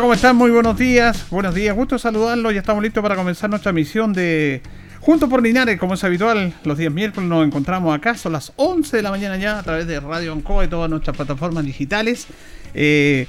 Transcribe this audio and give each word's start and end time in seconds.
¿Cómo 0.00 0.12
están? 0.12 0.36
Muy 0.36 0.50
buenos 0.50 0.76
días. 0.76 1.26
Buenos 1.30 1.54
días. 1.54 1.74
Gusto 1.74 1.98
saludarlos. 1.98 2.52
Ya 2.52 2.60
estamos 2.60 2.82
listos 2.82 3.02
para 3.02 3.16
comenzar 3.16 3.48
nuestra 3.48 3.72
misión 3.72 4.12
de 4.12 4.60
Juntos 5.00 5.28
por 5.28 5.42
Linares. 5.42 5.80
Como 5.80 5.94
es 5.94 6.04
habitual, 6.04 6.52
los 6.64 6.76
días 6.76 6.92
miércoles 6.92 7.30
nos 7.30 7.46
encontramos 7.46 7.96
acá. 7.96 8.14
Son 8.14 8.32
las 8.32 8.52
11 8.56 8.98
de 8.98 9.02
la 9.02 9.10
mañana 9.10 9.38
ya 9.38 9.58
a 9.58 9.62
través 9.62 9.86
de 9.86 9.98
Radio 9.98 10.34
Ancoa 10.34 10.66
y 10.66 10.68
todas 10.68 10.90
nuestras 10.90 11.16
plataformas 11.16 11.64
digitales. 11.64 12.26
Eh, 12.74 13.26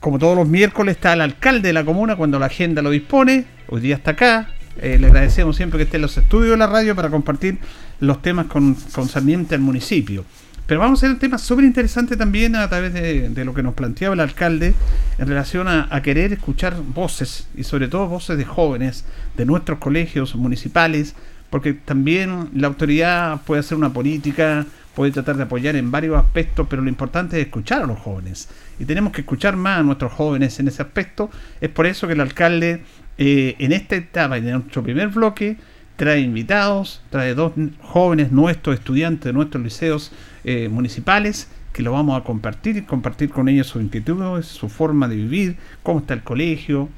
como 0.00 0.18
todos 0.18 0.36
los 0.36 0.48
miércoles 0.48 0.96
está 0.96 1.12
el 1.12 1.20
alcalde 1.20 1.68
de 1.68 1.72
la 1.72 1.84
comuna 1.84 2.16
cuando 2.16 2.40
la 2.40 2.46
agenda 2.46 2.82
lo 2.82 2.90
dispone. 2.90 3.44
Hoy 3.68 3.80
día 3.80 3.94
está 3.94 4.10
acá. 4.10 4.48
Eh, 4.78 4.98
le 4.98 5.06
agradecemos 5.06 5.54
siempre 5.56 5.78
que 5.78 5.84
esté 5.84 5.98
en 5.98 6.02
los 6.02 6.18
estudios 6.18 6.50
de 6.50 6.56
la 6.56 6.66
radio 6.66 6.96
para 6.96 7.10
compartir 7.10 7.58
los 8.00 8.20
temas 8.20 8.46
con, 8.46 8.74
concernientes 8.92 9.52
al 9.52 9.60
municipio. 9.60 10.24
Pero 10.66 10.80
vamos 10.80 10.98
a 10.98 11.06
hacer 11.06 11.10
un 11.14 11.18
tema 11.18 11.38
súper 11.38 11.64
interesante 11.64 12.16
también 12.16 12.56
a 12.56 12.68
través 12.68 12.94
de, 12.94 13.44
lo 13.44 13.52
que 13.52 13.62
nos 13.62 13.74
planteaba 13.74 14.14
el 14.14 14.20
alcalde 14.20 14.74
en 15.18 15.28
relación 15.28 15.68
a, 15.68 15.88
a, 15.90 16.02
querer 16.02 16.32
escuchar 16.32 16.76
voces 16.80 17.48
y 17.56 17.64
sobre 17.64 17.88
todo 17.88 18.06
voces 18.06 18.38
de 18.38 18.44
jóvenes 18.44 19.04
de 19.36 19.44
nuestros 19.44 19.78
colegios 19.78 20.34
municipales, 20.34 21.14
porque 21.50 21.74
también 21.74 22.48
la 22.54 22.68
autoridad 22.68 23.42
puede 23.42 23.60
hacer 23.60 23.76
una 23.76 23.92
política, 23.92 24.64
puede 24.94 25.12
tratar 25.12 25.36
de 25.36 25.44
apoyar 25.44 25.76
en 25.76 25.90
varios 25.90 26.16
aspectos, 26.16 26.66
pero 26.68 26.82
lo 26.82 26.88
importante 26.88 27.40
es 27.40 27.46
escuchar 27.46 27.82
a 27.82 27.86
los 27.86 27.98
jóvenes. 27.98 28.48
Y 28.78 28.84
tenemos 28.84 29.12
que 29.12 29.22
escuchar 29.22 29.56
más 29.56 29.80
a 29.80 29.82
nuestros 29.82 30.12
jóvenes 30.12 30.58
en 30.60 30.68
ese 30.68 30.82
aspecto. 30.82 31.30
Es 31.60 31.70
por 31.70 31.86
eso 31.86 32.06
que 32.06 32.12
el 32.12 32.20
alcalde 32.20 32.82
eh, 33.18 33.56
en 33.58 33.72
esta 33.72 33.96
etapa 33.96 34.38
y 34.38 34.46
en 34.46 34.52
nuestro 34.52 34.82
primer 34.82 35.08
bloque 35.08 35.56
trae 36.02 36.18
invitados, 36.18 37.00
trae 37.10 37.32
dos 37.32 37.52
jóvenes 37.80 38.32
nuestros, 38.32 38.74
estudiantes 38.74 39.26
de 39.26 39.32
nuestros 39.32 39.62
liceos 39.62 40.10
eh, 40.42 40.68
municipales, 40.68 41.46
que 41.72 41.80
lo 41.84 41.92
vamos 41.92 42.20
a 42.20 42.24
compartir, 42.24 42.84
compartir 42.86 43.30
con 43.30 43.48
ellos 43.48 43.68
sus 43.68 43.80
inquietudes, 43.80 44.46
su 44.46 44.68
forma 44.68 45.06
de 45.06 45.14
vivir, 45.14 45.58
cómo 45.84 46.00
está 46.00 46.14
el 46.14 46.24
colegio, 46.24 46.88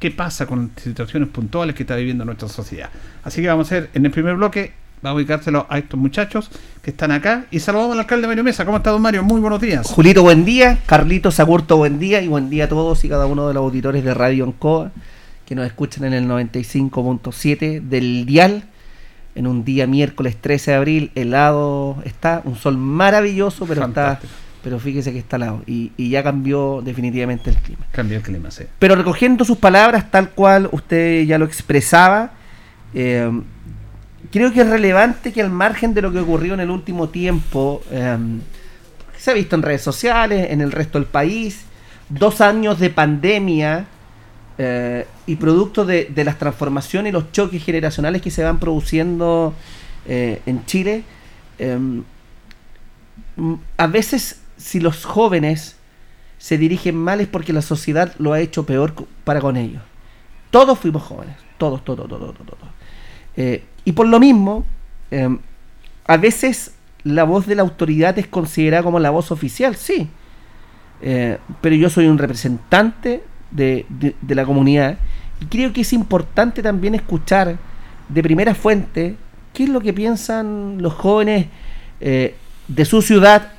qué 0.00 0.10
pasa 0.10 0.46
con 0.46 0.70
situaciones 0.76 1.28
puntuales 1.28 1.76
que 1.76 1.82
está 1.82 1.94
viviendo 1.96 2.24
nuestra 2.24 2.48
sociedad. 2.48 2.88
Así 3.22 3.42
que 3.42 3.48
vamos 3.48 3.70
a 3.70 3.76
hacer 3.76 3.90
en 3.92 4.06
el 4.06 4.10
primer 4.10 4.34
bloque, 4.36 4.72
va 5.04 5.10
a 5.10 5.14
ubicárselo 5.14 5.66
a 5.68 5.76
estos 5.76 6.00
muchachos 6.00 6.50
que 6.80 6.88
están 6.88 7.10
acá 7.10 7.44
y 7.50 7.60
saludamos 7.60 7.92
al 7.92 7.98
alcalde 7.98 8.26
Mario 8.28 8.44
Mesa. 8.44 8.64
¿Cómo 8.64 8.78
está 8.78 8.92
don 8.92 9.02
Mario? 9.02 9.22
Muy 9.24 9.42
buenos 9.42 9.60
días. 9.60 9.86
Julito, 9.88 10.22
buen 10.22 10.46
día. 10.46 10.78
Carlito 10.86 11.30
Sagurto, 11.30 11.76
buen 11.76 11.98
día. 11.98 12.22
Y 12.22 12.28
buen 12.28 12.48
día 12.48 12.64
a 12.64 12.68
todos 12.70 13.04
y 13.04 13.10
cada 13.10 13.26
uno 13.26 13.46
de 13.46 13.52
los 13.52 13.60
auditores 13.60 14.02
de 14.02 14.14
Radio 14.14 14.46
Ancoa 14.46 14.90
que 15.46 15.54
nos 15.54 15.66
escuchan 15.66 16.04
en 16.04 16.14
el 16.14 16.28
95.7 16.28 17.80
del 17.80 18.26
dial 18.26 18.64
en 19.34 19.46
un 19.46 19.64
día 19.64 19.86
miércoles 19.86 20.36
13 20.40 20.70
de 20.70 20.76
abril, 20.76 21.10
helado 21.14 21.96
está, 22.04 22.40
un 22.44 22.56
sol 22.56 22.78
maravilloso, 22.78 23.66
pero 23.66 23.80
Fantástico. 23.80 24.32
está, 24.32 24.60
pero 24.62 24.78
fíjese 24.78 25.12
que 25.12 25.18
está 25.18 25.36
helado 25.36 25.62
y, 25.66 25.92
y, 25.96 26.10
ya 26.10 26.22
cambió 26.22 26.82
definitivamente 26.82 27.50
el 27.50 27.56
clima. 27.56 27.84
Cambió 27.90 28.18
el 28.18 28.22
clima, 28.22 28.50
sí. 28.50 28.64
Pero 28.78 28.94
recogiendo 28.94 29.44
sus 29.44 29.58
palabras 29.58 30.10
tal 30.10 30.30
cual 30.30 30.68
usted 30.72 31.24
ya 31.24 31.38
lo 31.38 31.44
expresaba, 31.44 32.32
eh, 32.94 33.30
creo 34.30 34.52
que 34.52 34.60
es 34.60 34.68
relevante 34.68 35.32
que 35.32 35.42
al 35.42 35.50
margen 35.50 35.94
de 35.94 36.02
lo 36.02 36.12
que 36.12 36.20
ocurrió 36.20 36.54
en 36.54 36.60
el 36.60 36.70
último 36.70 37.08
tiempo, 37.08 37.82
eh, 37.90 38.16
se 39.18 39.30
ha 39.30 39.34
visto 39.34 39.56
en 39.56 39.62
redes 39.62 39.82
sociales, 39.82 40.48
en 40.50 40.60
el 40.60 40.70
resto 40.70 40.98
del 40.98 41.08
país, 41.08 41.64
dos 42.08 42.40
años 42.40 42.78
de 42.78 42.90
pandemia, 42.90 43.86
eh, 44.56 45.06
y 45.26 45.34
producto 45.34 45.84
de, 45.84 46.12
las 46.24 46.38
transformaciones 46.38 47.10
y 47.10 47.12
los 47.12 47.32
choques 47.32 47.64
generacionales 47.64 48.22
que 48.22 48.30
se 48.30 48.44
van 48.44 48.60
produciendo 48.60 49.52
eh, 50.06 50.40
en 50.46 50.64
Chile, 50.64 51.02
eh, 51.58 52.02
a 53.76 53.86
veces 53.88 54.40
si 54.56 54.78
los 54.78 55.04
jóvenes 55.04 55.76
se 56.38 56.56
dirigen 56.56 56.96
mal 56.96 57.20
es 57.20 57.26
porque 57.26 57.52
la 57.52 57.62
sociedad 57.62 58.14
lo 58.18 58.32
ha 58.32 58.40
hecho 58.40 58.64
peor 58.64 58.94
para 59.24 59.40
con 59.40 59.56
ellos. 59.56 59.82
Todos 60.50 60.78
fuimos 60.78 61.02
jóvenes, 61.02 61.34
todos, 61.58 61.84
todos, 61.84 62.08
todos, 62.08 62.34
todos. 62.34 62.46
todos. 62.46 63.60
y 63.84 63.92
por 63.92 64.06
lo 64.06 64.20
mismo, 64.20 64.64
a 66.06 66.16
veces 66.16 66.74
la 67.02 67.24
voz 67.24 67.46
de 67.46 67.56
la 67.56 67.62
autoridad 67.62 68.16
es 68.20 68.28
considerada 68.28 68.84
como 68.84 69.00
la 69.00 69.10
voz 69.10 69.32
oficial, 69.32 69.74
sí. 69.74 70.08
pero 71.00 71.74
yo 71.74 71.90
soy 71.90 72.06
un 72.06 72.18
representante 72.18 73.24
de, 73.54 73.86
de, 74.20 74.34
la 74.34 74.44
comunidad. 74.44 74.98
Y 75.40 75.46
creo 75.46 75.72
que 75.72 75.82
es 75.82 75.92
importante 75.92 76.62
también 76.62 76.94
escuchar 76.94 77.56
de 78.08 78.22
primera 78.22 78.54
fuente 78.54 79.16
qué 79.52 79.64
es 79.64 79.68
lo 79.70 79.80
que 79.80 79.92
piensan 79.92 80.82
los 80.82 80.92
jóvenes 80.92 81.46
eh, 82.00 82.34
de 82.68 82.84
su 82.84 83.00
ciudad, 83.00 83.52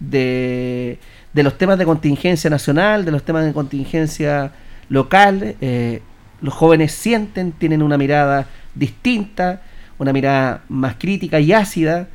de, 0.00 0.98
de, 1.32 1.42
los 1.42 1.56
temas 1.58 1.78
de 1.78 1.84
contingencia 1.84 2.48
nacional, 2.50 3.04
de 3.04 3.12
los 3.12 3.22
temas 3.22 3.44
de 3.44 3.52
contingencia 3.52 4.52
local. 4.88 5.54
Eh, 5.60 6.00
los 6.40 6.54
jóvenes 6.54 6.92
sienten, 6.92 7.52
tienen 7.52 7.82
una 7.82 7.98
mirada 7.98 8.46
distinta, 8.74 9.62
una 9.98 10.12
mirada 10.12 10.62
más 10.68 10.96
crítica 10.98 11.38
y 11.38 11.52
ácida. 11.52 12.08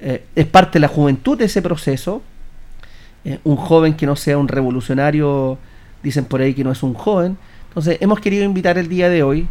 Eh, 0.00 0.24
es 0.36 0.46
parte 0.46 0.74
de 0.74 0.80
la 0.80 0.88
juventud 0.88 1.36
de 1.36 1.46
ese 1.46 1.60
proceso. 1.60 2.22
un 3.42 3.56
joven 3.56 3.94
que 3.94 4.06
no 4.06 4.14
sea 4.14 4.38
un 4.38 4.46
revolucionario 4.46 5.58
dicen 6.06 6.24
por 6.24 6.40
ahí 6.40 6.54
que 6.54 6.62
no 6.62 6.70
es 6.70 6.82
un 6.84 6.94
joven. 6.94 7.36
Entonces 7.68 7.98
hemos 8.00 8.20
querido 8.20 8.44
invitar 8.44 8.78
el 8.78 8.88
día 8.88 9.08
de 9.08 9.24
hoy 9.24 9.48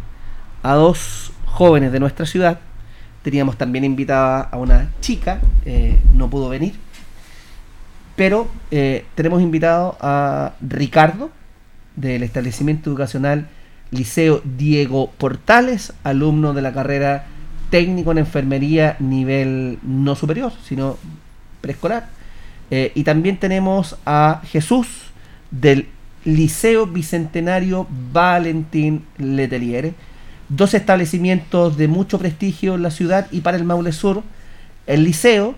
a 0.62 0.72
dos 0.72 1.32
jóvenes 1.44 1.92
de 1.92 2.00
nuestra 2.00 2.24
ciudad. 2.24 2.60
Teníamos 3.22 3.58
también 3.58 3.84
invitada 3.84 4.40
a 4.40 4.56
una 4.56 4.90
chica, 5.00 5.40
eh, 5.66 5.98
no 6.14 6.30
pudo 6.30 6.48
venir. 6.48 6.74
Pero 8.16 8.48
eh, 8.70 9.04
tenemos 9.14 9.42
invitado 9.42 9.98
a 10.00 10.54
Ricardo, 10.62 11.30
del 11.94 12.22
establecimiento 12.22 12.88
educacional 12.90 13.48
Liceo 13.90 14.40
Diego 14.44 15.10
Portales, 15.18 15.92
alumno 16.02 16.54
de 16.54 16.62
la 16.62 16.72
carrera 16.72 17.26
técnico 17.70 18.12
en 18.12 18.18
enfermería 18.18 18.96
nivel 18.98 19.78
no 19.82 20.16
superior, 20.16 20.52
sino 20.64 20.96
preescolar. 21.60 22.08
Eh, 22.70 22.92
y 22.94 23.04
también 23.04 23.38
tenemos 23.38 23.96
a 24.06 24.40
Jesús 24.46 24.88
del 25.50 25.88
Liceo 26.26 26.86
Bicentenario 26.86 27.86
Valentín 28.12 29.04
Letelier, 29.16 29.94
dos 30.48 30.74
establecimientos 30.74 31.76
de 31.76 31.86
mucho 31.86 32.18
prestigio 32.18 32.74
en 32.74 32.82
la 32.82 32.90
ciudad 32.90 33.28
y 33.30 33.40
para 33.42 33.56
el 33.56 33.64
Maule 33.64 33.92
Sur. 33.92 34.24
El 34.88 35.04
Liceo 35.04 35.54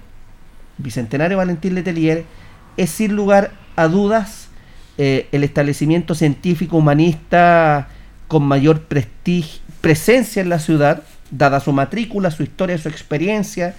Bicentenario 0.77 1.39
Valentín 1.39 1.75
Letelier 1.75 2.25
es 2.77 2.91
sin 2.91 3.17
lugar 3.17 3.53
a 3.77 3.89
dudas 3.89 4.49
eh, 4.99 5.27
el 5.33 5.43
establecimiento 5.43 6.15
científico 6.15 6.77
humanista 6.77 7.89
con 8.29 8.45
mayor 8.45 8.83
prestigio, 8.83 9.63
presencia 9.81 10.43
en 10.43 10.51
la 10.51 10.59
ciudad, 10.59 11.03
dada 11.31 11.61
su 11.61 11.73
matrícula, 11.73 12.31
su 12.31 12.43
historia, 12.43 12.77
su 12.77 12.91
experiencia 12.91 13.75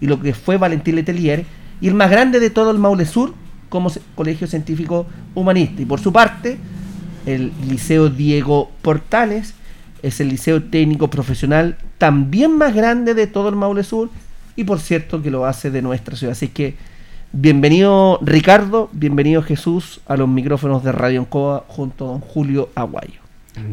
y 0.00 0.06
lo 0.06 0.18
que 0.18 0.32
fue 0.32 0.56
Valentín 0.56 0.94
Letelier, 0.94 1.44
y 1.82 1.88
el 1.88 1.94
más 1.94 2.10
grande 2.10 2.40
de 2.40 2.48
todo 2.48 2.70
el 2.70 2.78
Maule 2.78 3.04
Sur, 3.04 3.34
como 3.70 3.90
Colegio 4.14 4.46
Científico 4.46 5.06
Humanista. 5.34 5.80
Y 5.80 5.86
por 5.86 6.00
su 6.00 6.12
parte, 6.12 6.58
el 7.24 7.52
Liceo 7.66 8.10
Diego 8.10 8.70
Portales 8.82 9.54
es 10.02 10.20
el 10.20 10.28
liceo 10.28 10.62
técnico 10.62 11.08
profesional 11.08 11.76
también 11.98 12.56
más 12.56 12.74
grande 12.74 13.14
de 13.14 13.26
todo 13.26 13.48
el 13.48 13.56
Maule 13.56 13.84
Sur 13.84 14.10
y 14.56 14.64
por 14.64 14.80
cierto 14.80 15.22
que 15.22 15.30
lo 15.30 15.46
hace 15.46 15.70
de 15.70 15.82
nuestra 15.82 16.16
ciudad. 16.16 16.32
Así 16.32 16.48
que 16.48 16.74
bienvenido 17.32 18.18
Ricardo, 18.22 18.88
bienvenido 18.92 19.42
Jesús 19.42 20.00
a 20.06 20.16
los 20.16 20.28
micrófonos 20.28 20.82
de 20.82 20.92
Radio 20.92 21.20
Encoa 21.20 21.64
junto 21.68 22.06
a 22.06 22.08
don 22.12 22.20
Julio 22.20 22.70
Aguayo. 22.74 23.19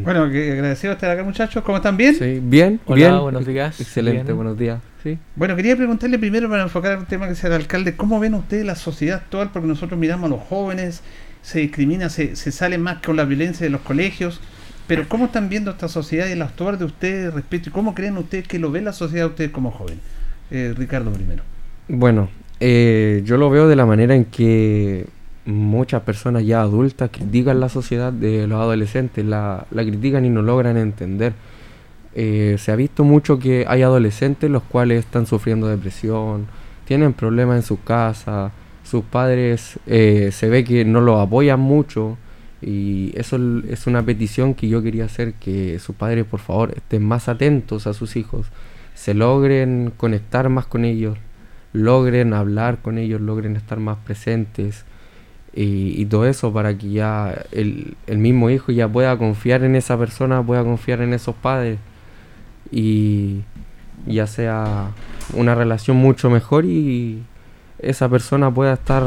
Bueno, 0.02 0.30
que 0.30 0.52
agradecido 0.52 0.92
estar 0.92 1.10
acá 1.10 1.22
muchachos, 1.22 1.62
¿cómo 1.62 1.76
están 1.76 1.96
bien? 1.96 2.14
Sí, 2.16 2.40
bien, 2.42 2.80
Hola, 2.86 2.96
bien. 2.96 3.20
buenos 3.20 3.46
días. 3.46 3.80
Excelente, 3.80 4.24
Bien. 4.24 4.36
buenos 4.36 4.58
días. 4.58 4.80
Sí. 5.02 5.18
Bueno, 5.36 5.54
quería 5.54 5.76
preguntarle 5.76 6.18
primero 6.18 6.48
para 6.48 6.64
enfocar 6.64 6.98
el 6.98 7.06
tema 7.06 7.28
que 7.28 7.36
sea 7.36 7.48
el 7.48 7.54
alcalde, 7.54 7.94
¿cómo 7.96 8.18
ven 8.18 8.34
ustedes 8.34 8.66
la 8.66 8.74
sociedad 8.74 9.18
actual? 9.18 9.50
Porque 9.52 9.68
nosotros 9.68 9.98
miramos 9.98 10.26
a 10.30 10.34
los 10.34 10.42
jóvenes, 10.48 11.02
se 11.42 11.60
discrimina, 11.60 12.08
se, 12.08 12.34
se 12.34 12.50
sale 12.50 12.76
más 12.76 12.98
con 13.02 13.16
la 13.16 13.24
violencia 13.24 13.64
de 13.64 13.70
los 13.70 13.80
colegios, 13.82 14.40
pero 14.88 15.08
¿cómo 15.08 15.26
están 15.26 15.48
viendo 15.48 15.70
esta 15.70 15.86
sociedad 15.88 16.26
y 16.26 16.32
el 16.32 16.42
actuar 16.42 16.76
de 16.78 16.84
ustedes 16.84 17.32
respecto 17.32 17.68
y 17.68 17.72
cómo 17.72 17.94
creen 17.94 18.16
ustedes 18.16 18.48
que 18.48 18.58
lo 18.58 18.72
ve 18.72 18.80
la 18.80 18.92
sociedad 18.92 19.28
ustedes 19.28 19.52
como 19.52 19.70
jóvenes? 19.70 20.00
Eh, 20.50 20.74
Ricardo 20.76 21.12
primero. 21.12 21.44
Bueno, 21.86 22.28
eh, 22.58 23.22
yo 23.24 23.36
lo 23.36 23.48
veo 23.48 23.68
de 23.68 23.76
la 23.76 23.86
manera 23.86 24.14
en 24.16 24.24
que 24.24 25.06
muchas 25.48 26.02
personas 26.02 26.44
ya 26.44 26.60
adultas 26.60 27.10
critican 27.10 27.58
la 27.58 27.70
sociedad 27.70 28.12
de 28.12 28.46
los 28.46 28.60
adolescentes, 28.60 29.24
la, 29.24 29.66
la 29.70 29.82
critican 29.82 30.24
y 30.26 30.30
no 30.30 30.42
logran 30.42 30.76
entender. 30.76 31.32
Eh, 32.14 32.56
se 32.58 32.70
ha 32.70 32.76
visto 32.76 33.02
mucho 33.02 33.38
que 33.38 33.64
hay 33.66 33.82
adolescentes 33.82 34.50
los 34.50 34.62
cuales 34.62 35.04
están 35.04 35.26
sufriendo 35.26 35.66
depresión, 35.66 36.46
tienen 36.84 37.14
problemas 37.14 37.56
en 37.56 37.62
su 37.62 37.82
casa, 37.82 38.52
sus 38.84 39.04
padres 39.04 39.78
eh, 39.86 40.30
se 40.32 40.48
ve 40.50 40.64
que 40.64 40.84
no 40.84 41.00
los 41.00 41.18
apoyan 41.18 41.60
mucho 41.60 42.18
y 42.60 43.12
eso 43.14 43.38
es 43.68 43.86
una 43.86 44.02
petición 44.02 44.54
que 44.54 44.68
yo 44.68 44.82
quería 44.82 45.06
hacer, 45.06 45.34
que 45.34 45.78
sus 45.78 45.96
padres 45.96 46.26
por 46.26 46.40
favor 46.40 46.72
estén 46.76 47.04
más 47.04 47.28
atentos 47.28 47.86
a 47.86 47.94
sus 47.94 48.16
hijos, 48.16 48.48
se 48.94 49.14
logren 49.14 49.92
conectar 49.96 50.50
más 50.50 50.66
con 50.66 50.84
ellos, 50.84 51.16
logren 51.72 52.34
hablar 52.34 52.78
con 52.82 52.98
ellos, 52.98 53.20
logren 53.20 53.56
estar 53.56 53.78
más 53.78 53.96
presentes 53.98 54.84
y, 55.54 56.04
todo 56.06 56.26
eso 56.26 56.52
para 56.52 56.76
que 56.76 56.90
ya 56.90 57.44
el, 57.52 57.96
el, 58.06 58.18
mismo 58.18 58.50
hijo 58.50 58.70
ya 58.70 58.88
pueda 58.88 59.16
confiar 59.18 59.64
en 59.64 59.74
esa 59.76 59.98
persona, 59.98 60.42
pueda 60.42 60.62
confiar 60.62 61.00
en 61.00 61.14
esos 61.14 61.34
padres 61.34 61.78
y 62.70 63.40
ya 64.06 64.26
sea 64.26 64.90
una 65.34 65.54
relación 65.54 65.96
mucho 65.96 66.30
mejor 66.30 66.64
y 66.64 67.22
esa 67.78 68.08
persona 68.08 68.52
pueda 68.52 68.74
estar 68.74 69.02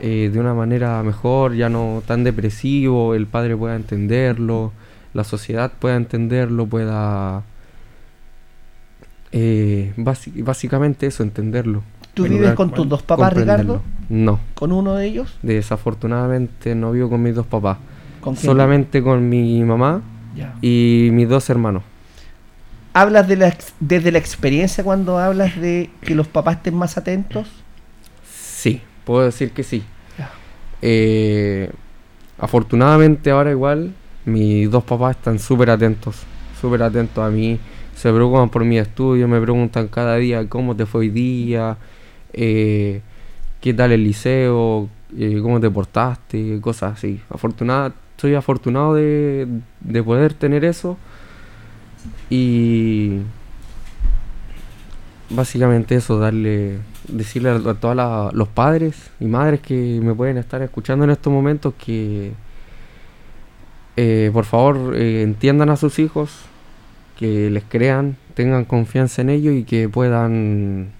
eh, 0.00 0.30
de 0.32 0.40
una 0.40 0.54
manera 0.54 1.02
mejor, 1.02 1.54
ya 1.54 1.68
no 1.68 2.02
tan 2.06 2.24
depresivo, 2.24 3.14
el 3.14 3.26
padre 3.26 3.56
pueda 3.56 3.76
entenderlo, 3.76 4.72
la 5.14 5.24
sociedad 5.24 5.72
pueda 5.78 5.96
entenderlo, 5.96 6.66
pueda... 6.66 7.44
Eh, 9.34 9.94
básicamente 9.96 11.06
eso, 11.06 11.22
entenderlo. 11.22 11.82
¿Tú 12.12 12.24
vives 12.24 12.52
con 12.54 12.70
tus 12.72 12.86
dos 12.86 13.02
papás, 13.02 13.32
Ricardo? 13.32 13.80
No. 14.08 14.40
¿Con 14.54 14.72
uno 14.72 14.94
de 14.94 15.06
ellos? 15.06 15.38
Desafortunadamente 15.42 16.74
no 16.74 16.92
vivo 16.92 17.10
con 17.10 17.22
mis 17.22 17.34
dos 17.34 17.46
papás. 17.46 17.78
Solamente 18.36 19.02
con 19.02 19.28
mi 19.28 19.62
mamá 19.64 20.02
y 20.60 21.08
mis 21.12 21.28
dos 21.28 21.48
hermanos. 21.50 21.82
¿Hablas 22.94 23.26
de 23.26 23.36
la, 23.36 23.56
desde 23.80 24.12
la 24.12 24.18
experiencia 24.18 24.84
cuando 24.84 25.18
hablas 25.18 25.58
de 25.58 25.90
que 26.02 26.14
los 26.14 26.28
papás 26.28 26.56
estén 26.56 26.74
más 26.74 26.98
atentos? 26.98 27.48
Sí, 28.30 28.82
puedo 29.04 29.24
decir 29.24 29.52
que 29.52 29.62
sí. 29.62 29.82
Eh, 30.84 31.70
afortunadamente 32.38 33.30
ahora 33.30 33.52
igual 33.52 33.94
mis 34.24 34.70
dos 34.70 34.84
papás 34.84 35.16
están 35.16 35.38
súper 35.38 35.70
atentos, 35.70 36.16
súper 36.60 36.82
atentos 36.82 37.24
a 37.24 37.30
mí, 37.30 37.58
se 37.94 38.12
preocupan 38.12 38.50
por 38.50 38.64
mi 38.64 38.78
estudio, 38.78 39.28
me 39.28 39.40
preguntan 39.40 39.88
cada 39.88 40.16
día 40.16 40.48
cómo 40.48 40.74
te 40.74 40.86
fue 40.86 41.02
hoy 41.02 41.10
día, 41.10 41.76
eh, 42.32 43.00
qué 43.62 43.72
tal 43.72 43.92
el 43.92 44.04
liceo, 44.04 44.88
eh, 45.16 45.38
cómo 45.40 45.60
te 45.60 45.70
portaste, 45.70 46.60
cosas 46.60 46.98
así. 46.98 47.20
Afortunada, 47.30 47.94
soy 48.18 48.34
afortunado 48.34 48.94
de, 48.94 49.48
de 49.80 50.02
poder 50.02 50.34
tener 50.34 50.64
eso 50.64 50.98
y 52.28 53.20
básicamente 55.30 55.94
eso, 55.94 56.18
darle, 56.18 56.78
decirle 57.08 57.50
a, 57.50 57.74
todos 57.74 58.34
los 58.34 58.48
padres 58.48 59.10
y 59.20 59.26
madres 59.26 59.60
que 59.60 60.00
me 60.02 60.14
pueden 60.14 60.38
estar 60.38 60.60
escuchando 60.62 61.04
en 61.04 61.10
estos 61.10 61.32
momentos 61.32 61.74
que 61.74 62.32
eh, 63.96 64.30
por 64.32 64.44
favor 64.44 64.96
eh, 64.96 65.22
entiendan 65.22 65.70
a 65.70 65.76
sus 65.76 65.98
hijos, 65.98 66.32
que 67.16 67.50
les 67.50 67.62
crean, 67.64 68.16
tengan 68.34 68.64
confianza 68.64 69.22
en 69.22 69.30
ellos 69.30 69.54
y 69.54 69.64
que 69.64 69.88
puedan 69.88 70.90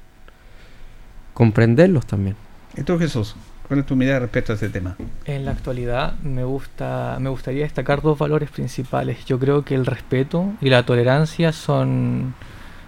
comprenderlos 1.35 2.07
también. 2.07 2.37
¿Y 2.77 2.83
tú 2.83 2.99
Jesús? 2.99 3.35
¿Cuál 3.69 3.81
es 3.81 3.87
tu 3.87 3.97
mirada 3.97 4.21
respecto 4.21 4.53
a 4.53 4.57
ese 4.57 4.69
tema? 4.69 4.97
En 5.25 5.45
la 5.45 5.53
actualidad 5.53 6.19
me 6.21 6.45
gusta, 6.45 7.17
me 7.21 7.31
gustaría 7.31 7.63
destacar 7.63 8.03
dos 8.03 8.19
valores 8.19 8.51
principales. 8.51 9.25
Yo 9.25 9.39
creo 9.39 9.65
que 9.65 9.75
el 9.75 9.87
respeto 9.87 10.53
y 10.61 10.69
la 10.69 10.85
tolerancia 10.85 11.53
son 11.53 12.35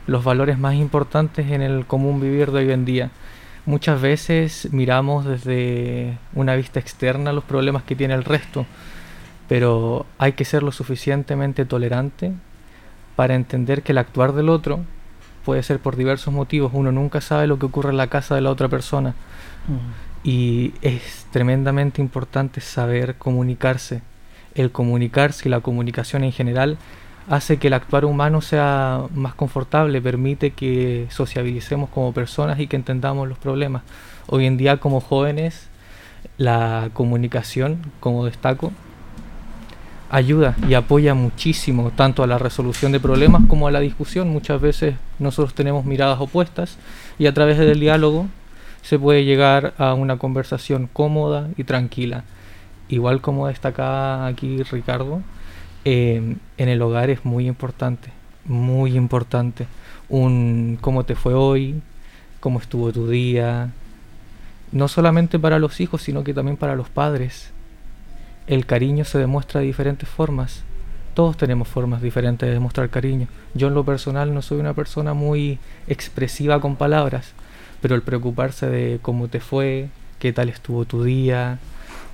los 0.06 0.24
valores 0.24 0.58
más 0.58 0.74
importantes 0.74 1.50
en 1.50 1.62
el 1.62 1.86
común 1.86 2.20
vivir 2.20 2.50
de 2.50 2.60
hoy 2.60 2.72
en 2.72 2.84
día. 2.84 3.10
Muchas 3.66 4.00
veces 4.00 4.68
miramos 4.72 5.24
desde 5.24 6.18
una 6.34 6.54
vista 6.54 6.80
externa 6.80 7.32
los 7.32 7.44
problemas 7.44 7.82
que 7.82 7.96
tiene 7.96 8.12
el 8.12 8.24
resto, 8.24 8.66
pero 9.48 10.04
hay 10.18 10.32
que 10.32 10.44
ser 10.44 10.62
lo 10.62 10.72
suficientemente 10.72 11.64
tolerante 11.64 12.32
para 13.16 13.34
entender 13.34 13.82
que 13.82 13.92
el 13.92 13.98
actuar 13.98 14.32
del 14.32 14.50
otro 14.50 14.80
puede 15.44 15.62
ser 15.62 15.78
por 15.78 15.96
diversos 15.96 16.34
motivos. 16.34 16.72
Uno 16.74 16.92
nunca 16.92 17.20
sabe 17.20 17.46
lo 17.46 17.58
que 17.58 17.66
ocurre 17.66 17.90
en 17.90 17.96
la 17.96 18.08
casa 18.08 18.34
de 18.34 18.40
la 18.40 18.50
otra 18.50 18.68
persona. 18.68 19.14
Y 20.22 20.72
es 20.82 21.26
tremendamente 21.30 22.00
importante 22.00 22.60
saber 22.60 23.16
comunicarse. 23.16 24.02
El 24.54 24.70
comunicarse 24.70 25.48
y 25.48 25.50
la 25.50 25.60
comunicación 25.60 26.24
en 26.24 26.32
general 26.32 26.78
hace 27.28 27.58
que 27.58 27.68
el 27.68 27.74
actuar 27.74 28.04
humano 28.04 28.40
sea 28.40 29.02
más 29.14 29.34
confortable, 29.34 30.00
permite 30.00 30.50
que 30.50 31.06
sociabilicemos 31.10 31.90
como 31.90 32.12
personas 32.12 32.60
y 32.60 32.66
que 32.66 32.76
entendamos 32.76 33.28
los 33.28 33.38
problemas. 33.38 33.82
Hoy 34.26 34.46
en 34.46 34.56
día 34.56 34.78
como 34.78 35.00
jóvenes 35.00 35.68
la 36.38 36.90
comunicación, 36.92 37.78
como 38.00 38.24
destaco, 38.24 38.72
ayuda 40.10 40.54
y 40.68 40.74
apoya 40.74 41.14
muchísimo 41.14 41.90
tanto 41.90 42.22
a 42.22 42.26
la 42.26 42.38
resolución 42.38 42.92
de 42.92 43.00
problemas 43.00 43.42
como 43.48 43.66
a 43.66 43.70
la 43.70 43.80
discusión. 43.80 44.28
Muchas 44.28 44.60
veces 44.60 44.94
nosotros 45.18 45.54
tenemos 45.54 45.84
miradas 45.84 46.20
opuestas 46.20 46.76
y 47.18 47.26
a 47.26 47.34
través 47.34 47.58
del 47.58 47.80
diálogo 47.80 48.26
se 48.84 48.98
puede 48.98 49.24
llegar 49.24 49.72
a 49.78 49.94
una 49.94 50.18
conversación 50.18 50.90
cómoda 50.92 51.48
y 51.56 51.64
tranquila. 51.64 52.24
Igual 52.88 53.22
como 53.22 53.48
destacaba 53.48 54.26
aquí 54.26 54.62
Ricardo, 54.62 55.22
em, 55.86 56.36
en 56.58 56.68
el 56.68 56.82
hogar 56.82 57.08
es 57.08 57.24
muy 57.24 57.48
importante, 57.48 58.10
muy 58.44 58.94
importante. 58.96 59.66
Un 60.10 60.76
cómo 60.82 61.04
te 61.04 61.14
fue 61.14 61.32
hoy, 61.32 61.80
cómo 62.40 62.60
estuvo 62.60 62.92
tu 62.92 63.08
día, 63.08 63.70
no 64.70 64.86
solamente 64.88 65.38
para 65.38 65.58
los 65.58 65.80
hijos, 65.80 66.02
sino 66.02 66.22
que 66.22 66.34
también 66.34 66.58
para 66.58 66.76
los 66.76 66.90
padres. 66.90 67.52
El 68.46 68.66
cariño 68.66 69.06
se 69.06 69.18
demuestra 69.18 69.60
de 69.60 69.66
diferentes 69.66 70.08
formas. 70.08 70.62
Todos 71.14 71.38
tenemos 71.38 71.68
formas 71.68 72.02
diferentes 72.02 72.46
de 72.46 72.52
demostrar 72.52 72.90
cariño. 72.90 73.28
Yo 73.54 73.68
en 73.68 73.74
lo 73.74 73.84
personal 73.84 74.34
no 74.34 74.42
soy 74.42 74.60
una 74.60 74.74
persona 74.74 75.14
muy 75.14 75.58
expresiva 75.88 76.60
con 76.60 76.76
palabras, 76.76 77.32
pero 77.84 77.96
el 77.96 78.00
preocuparse 78.00 78.66
de 78.66 78.98
cómo 79.02 79.28
te 79.28 79.40
fue, 79.40 79.88
qué 80.18 80.32
tal 80.32 80.48
estuvo 80.48 80.86
tu 80.86 81.04
día, 81.04 81.58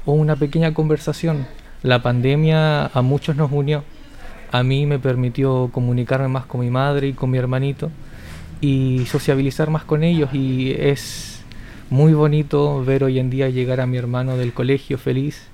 o 0.05 0.15
una 0.15 0.35
pequeña 0.35 0.75
conversación. 0.75 1.47
La 1.85 2.03
pandemia 2.03 2.87
a 2.87 3.03
muchos 3.03 3.37
nos 3.37 3.53
unió. 3.53 3.85
A 4.51 4.65
mí 4.65 4.85
me 4.85 4.99
permitió 4.99 5.71
comunicarme 5.73 6.27
más 6.27 6.45
con 6.45 6.63
mi 6.63 6.71
madre 6.71 7.07
y 7.07 7.13
con 7.13 7.31
mi 7.31 7.39
hermanito 7.39 7.89
y 8.61 9.07
sociabilizar 9.07 9.71
más 9.71 9.85
con 9.85 10.03
ellos 10.03 10.35
y 10.35 10.73
es 10.77 11.43
muy 11.89 12.15
bonito 12.15 12.85
ver 12.85 13.05
hoy 13.05 13.21
en 13.21 13.31
día 13.31 13.49
llegar 13.49 13.81
a 13.81 13.87
mi 13.87 13.97
hermano 13.97 14.37
del 14.37 14.53
colegio 14.53 14.99
feliz 14.99 15.47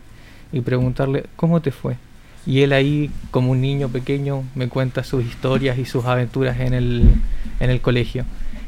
y 0.50 0.62
preguntarle 0.62 1.26
cómo 1.36 1.60
te 1.60 1.72
fue. 1.72 1.98
Y 2.46 2.62
él 2.62 2.72
ahí, 2.72 3.10
como 3.30 3.50
un 3.50 3.60
niño 3.60 3.90
pequeño, 3.90 4.44
me 4.54 4.70
cuenta 4.70 5.04
sus 5.04 5.26
historias 5.26 5.76
y 5.76 5.84
sus 5.84 6.06
aventuras 6.06 6.58
en 6.58 6.72
el, 6.72 7.02
en 7.60 7.68
el 7.68 7.82
colegio 7.82 8.24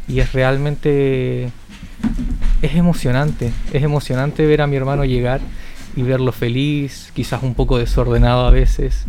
y 0.08 0.20
es 0.20 0.32
realmente 0.32 1.50
es 2.62 2.74
emocionante, 2.74 3.52
es 3.72 3.82
emocionante 3.82 4.46
ver 4.46 4.62
a 4.62 4.66
mi 4.66 4.76
hermano 4.76 5.04
llegar 5.04 5.40
y 5.96 6.02
verlo 6.02 6.32
feliz, 6.32 7.12
quizás 7.14 7.42
un 7.42 7.54
poco 7.54 7.78
desordenado 7.78 8.46
a 8.46 8.50
veces 8.50 9.04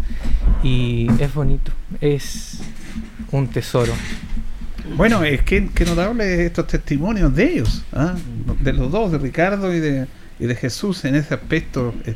y 0.63 1.07
es 1.19 1.33
bonito, 1.33 1.71
es 2.01 2.59
un 3.31 3.47
tesoro. 3.47 3.93
Bueno, 4.95 5.23
es 5.23 5.43
que, 5.43 5.69
que 5.69 5.85
notable 5.85 6.45
estos 6.45 6.67
testimonios 6.67 7.35
de 7.35 7.53
ellos, 7.53 7.83
¿ah? 7.93 8.15
de 8.59 8.73
los 8.73 8.91
dos, 8.91 9.11
de 9.11 9.19
Ricardo 9.19 9.73
y 9.73 9.79
de, 9.79 10.07
y 10.39 10.45
de 10.45 10.55
Jesús 10.55 11.05
en 11.05 11.15
ese 11.15 11.33
aspecto. 11.35 11.93
Eh, 12.05 12.15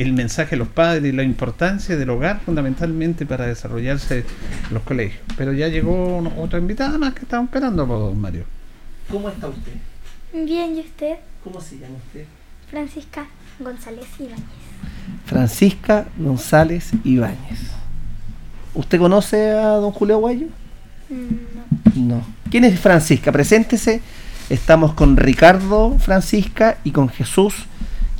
el 0.00 0.14
mensaje 0.14 0.52
de 0.52 0.56
los 0.56 0.68
padres 0.68 1.04
y 1.04 1.14
la 1.14 1.22
importancia 1.22 1.94
del 1.94 2.08
hogar 2.08 2.40
fundamentalmente 2.40 3.26
para 3.26 3.46
desarrollarse 3.46 4.24
los 4.70 4.82
colegios. 4.82 5.20
Pero 5.36 5.52
ya 5.52 5.68
llegó 5.68 6.18
otra 6.38 6.58
invitada 6.58 6.96
más 6.96 7.12
que 7.12 7.20
estamos 7.20 7.48
esperando, 7.48 7.86
por 7.86 8.14
Mario. 8.14 8.44
¿Cómo 9.10 9.28
está 9.28 9.48
usted? 9.48 9.72
Bien, 10.32 10.74
¿y 10.74 10.80
usted? 10.80 11.16
¿Cómo 11.44 11.60
se 11.60 11.78
llama 11.78 11.96
usted? 12.06 12.24
Francisca 12.70 13.26
González 13.58 14.06
Ibáñez. 14.18 14.40
Francisca 15.26 16.06
González 16.16 16.92
Ibáñez. 17.04 17.60
¿Usted 18.72 18.98
conoce 18.98 19.50
a 19.50 19.66
don 19.72 19.92
Julio 19.92 20.14
Aguayo? 20.14 20.46
Mm, 21.10 21.98
no. 21.98 22.16
No. 22.16 22.26
¿Quién 22.50 22.64
es 22.64 22.80
Francisca? 22.80 23.32
Preséntese. 23.32 24.00
Estamos 24.48 24.94
con 24.94 25.18
Ricardo 25.18 25.98
Francisca 25.98 26.78
y 26.84 26.90
con 26.90 27.10
Jesús 27.10 27.66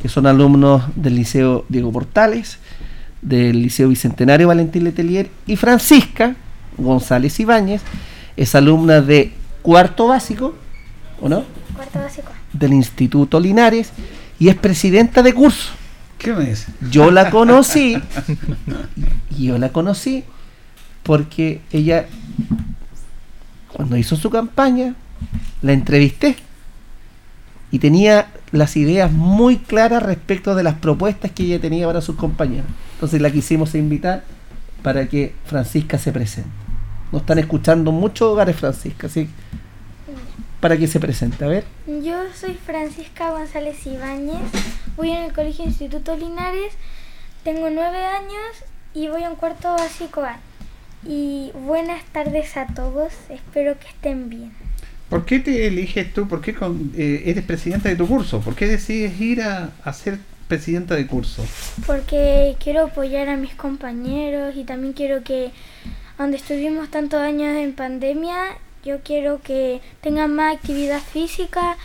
que 0.00 0.08
son 0.08 0.26
alumnos 0.26 0.82
del 0.96 1.16
Liceo 1.16 1.64
Diego 1.68 1.92
Portales, 1.92 2.58
del 3.20 3.62
Liceo 3.62 3.88
Bicentenario 3.88 4.48
Valentín 4.48 4.84
Letelier, 4.84 5.30
y 5.46 5.56
Francisca 5.56 6.34
González 6.78 7.38
Ibáñez 7.38 7.82
es 8.36 8.54
alumna 8.54 9.02
de 9.02 9.32
cuarto 9.62 10.08
básico, 10.08 10.54
¿o 11.20 11.28
no? 11.28 11.44
Cuarto 11.74 11.98
básico. 11.98 12.32
Del 12.52 12.72
Instituto 12.72 13.38
Linares 13.38 13.92
y 14.38 14.48
es 14.48 14.56
presidenta 14.56 15.22
de 15.22 15.34
curso. 15.34 15.72
¿Qué 16.18 16.32
me 16.32 16.46
dice? 16.46 16.72
Yo 16.90 17.10
la 17.10 17.30
conocí, 17.30 17.98
y 19.36 19.46
yo 19.46 19.58
la 19.58 19.68
conocí 19.70 20.24
porque 21.02 21.60
ella, 21.72 22.06
cuando 23.72 23.96
hizo 23.96 24.16
su 24.16 24.30
campaña, 24.30 24.94
la 25.60 25.72
entrevisté 25.72 26.36
y 27.70 27.78
tenía 27.78 28.28
las 28.52 28.76
ideas 28.76 29.12
muy 29.12 29.58
claras 29.58 30.02
respecto 30.02 30.54
de 30.54 30.62
las 30.62 30.74
propuestas 30.74 31.30
que 31.30 31.44
ella 31.44 31.60
tenía 31.60 31.86
para 31.86 32.00
sus 32.00 32.16
compañeros. 32.16 32.66
Entonces 32.94 33.20
la 33.20 33.30
quisimos 33.30 33.74
invitar 33.74 34.24
para 34.82 35.08
que 35.08 35.34
Francisca 35.44 35.98
se 35.98 36.12
presente. 36.12 36.50
Nos 37.12 37.22
están 37.22 37.38
escuchando 37.38 37.92
muchos 37.92 38.28
hogares, 38.28 38.56
Francisca, 38.56 39.06
así 39.06 39.28
para 40.60 40.76
que 40.76 40.86
se 40.86 41.00
presente. 41.00 41.44
A 41.44 41.48
ver. 41.48 41.64
Yo 41.86 42.22
soy 42.34 42.54
Francisca 42.54 43.30
González 43.30 43.84
Ibáñez, 43.86 44.40
voy 44.96 45.10
en 45.10 45.24
el 45.24 45.32
Colegio 45.32 45.64
Instituto 45.64 46.16
Linares, 46.16 46.74
tengo 47.42 47.70
nueve 47.70 48.04
años 48.04 48.64
y 48.94 49.08
voy 49.08 49.24
a 49.24 49.30
un 49.30 49.36
cuarto 49.36 49.72
básico 49.72 50.22
A. 50.22 50.38
Y 51.04 51.50
buenas 51.54 52.04
tardes 52.12 52.56
a 52.58 52.66
todos, 52.66 53.12
espero 53.30 53.78
que 53.78 53.88
estén 53.88 54.28
bien. 54.28 54.52
¿Por 55.10 55.24
qué 55.26 55.40
te 55.40 55.66
eliges 55.66 56.14
tú? 56.14 56.26
¿Por 56.28 56.40
qué 56.40 56.54
con- 56.54 56.92
eh, 56.96 57.24
eres 57.26 57.44
presidenta 57.44 57.88
de 57.90 57.96
tu 57.96 58.06
curso? 58.08 58.40
¿Por 58.40 58.54
qué 58.54 58.66
decides 58.66 59.20
ir 59.20 59.42
a, 59.42 59.72
a 59.84 59.92
ser 59.92 60.18
presidenta 60.48 60.94
de 60.94 61.06
curso? 61.06 61.44
Porque 61.86 62.56
quiero 62.62 62.84
apoyar 62.86 63.28
a 63.28 63.36
mis 63.36 63.54
compañeros 63.54 64.54
y 64.56 64.64
también 64.64 64.92
quiero 64.94 65.22
que, 65.22 65.50
donde 66.16 66.36
estuvimos 66.36 66.90
tantos 66.90 67.20
años 67.20 67.56
en 67.56 67.72
pandemia, 67.74 68.36
yo 68.84 69.00
quiero 69.02 69.40
que 69.42 69.80
tengan 70.00 70.34
más 70.34 70.56
actividad 70.56 71.00
física 71.00 71.76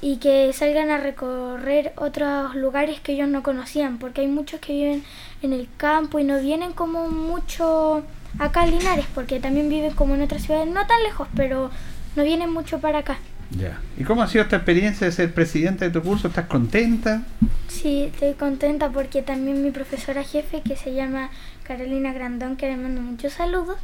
y 0.00 0.18
que 0.18 0.52
salgan 0.52 0.90
a 0.90 0.98
recorrer 0.98 1.92
otros 1.96 2.54
lugares 2.54 3.00
que 3.00 3.12
ellos 3.12 3.28
no 3.28 3.42
conocían, 3.42 3.98
porque 3.98 4.20
hay 4.20 4.28
muchos 4.28 4.60
que 4.60 4.72
viven 4.72 5.04
en 5.42 5.52
el 5.52 5.68
campo 5.76 6.20
y 6.20 6.24
no 6.24 6.40
vienen 6.40 6.72
como 6.72 7.08
mucho 7.08 8.04
acá 8.38 8.62
a 8.62 8.66
Linares, 8.66 9.06
porque 9.14 9.40
también 9.40 9.68
viven 9.68 9.92
como 9.94 10.14
en 10.14 10.22
otras 10.22 10.42
ciudades, 10.42 10.68
no 10.72 10.86
tan 10.86 11.02
lejos, 11.02 11.26
pero 11.34 11.70
no 12.18 12.24
vienen 12.24 12.52
mucho 12.52 12.80
para 12.80 12.98
acá. 12.98 13.16
Ya. 13.52 13.78
¿Y 13.96 14.02
cómo 14.02 14.22
ha 14.22 14.26
sido 14.26 14.42
esta 14.42 14.56
experiencia 14.56 15.06
de 15.06 15.12
ser 15.12 15.32
presidenta 15.32 15.84
de 15.84 15.92
tu 15.92 16.02
curso? 16.02 16.26
¿Estás 16.28 16.46
contenta? 16.46 17.22
Sí, 17.68 18.10
estoy 18.12 18.34
contenta 18.34 18.90
porque 18.90 19.22
también 19.22 19.62
mi 19.62 19.70
profesora 19.70 20.24
jefe, 20.24 20.60
que 20.62 20.76
se 20.76 20.92
llama 20.92 21.30
Carolina 21.62 22.12
Grandón, 22.12 22.56
que 22.56 22.66
le 22.66 22.76
mando 22.76 23.00
muchos 23.00 23.34
saludos, 23.34 23.76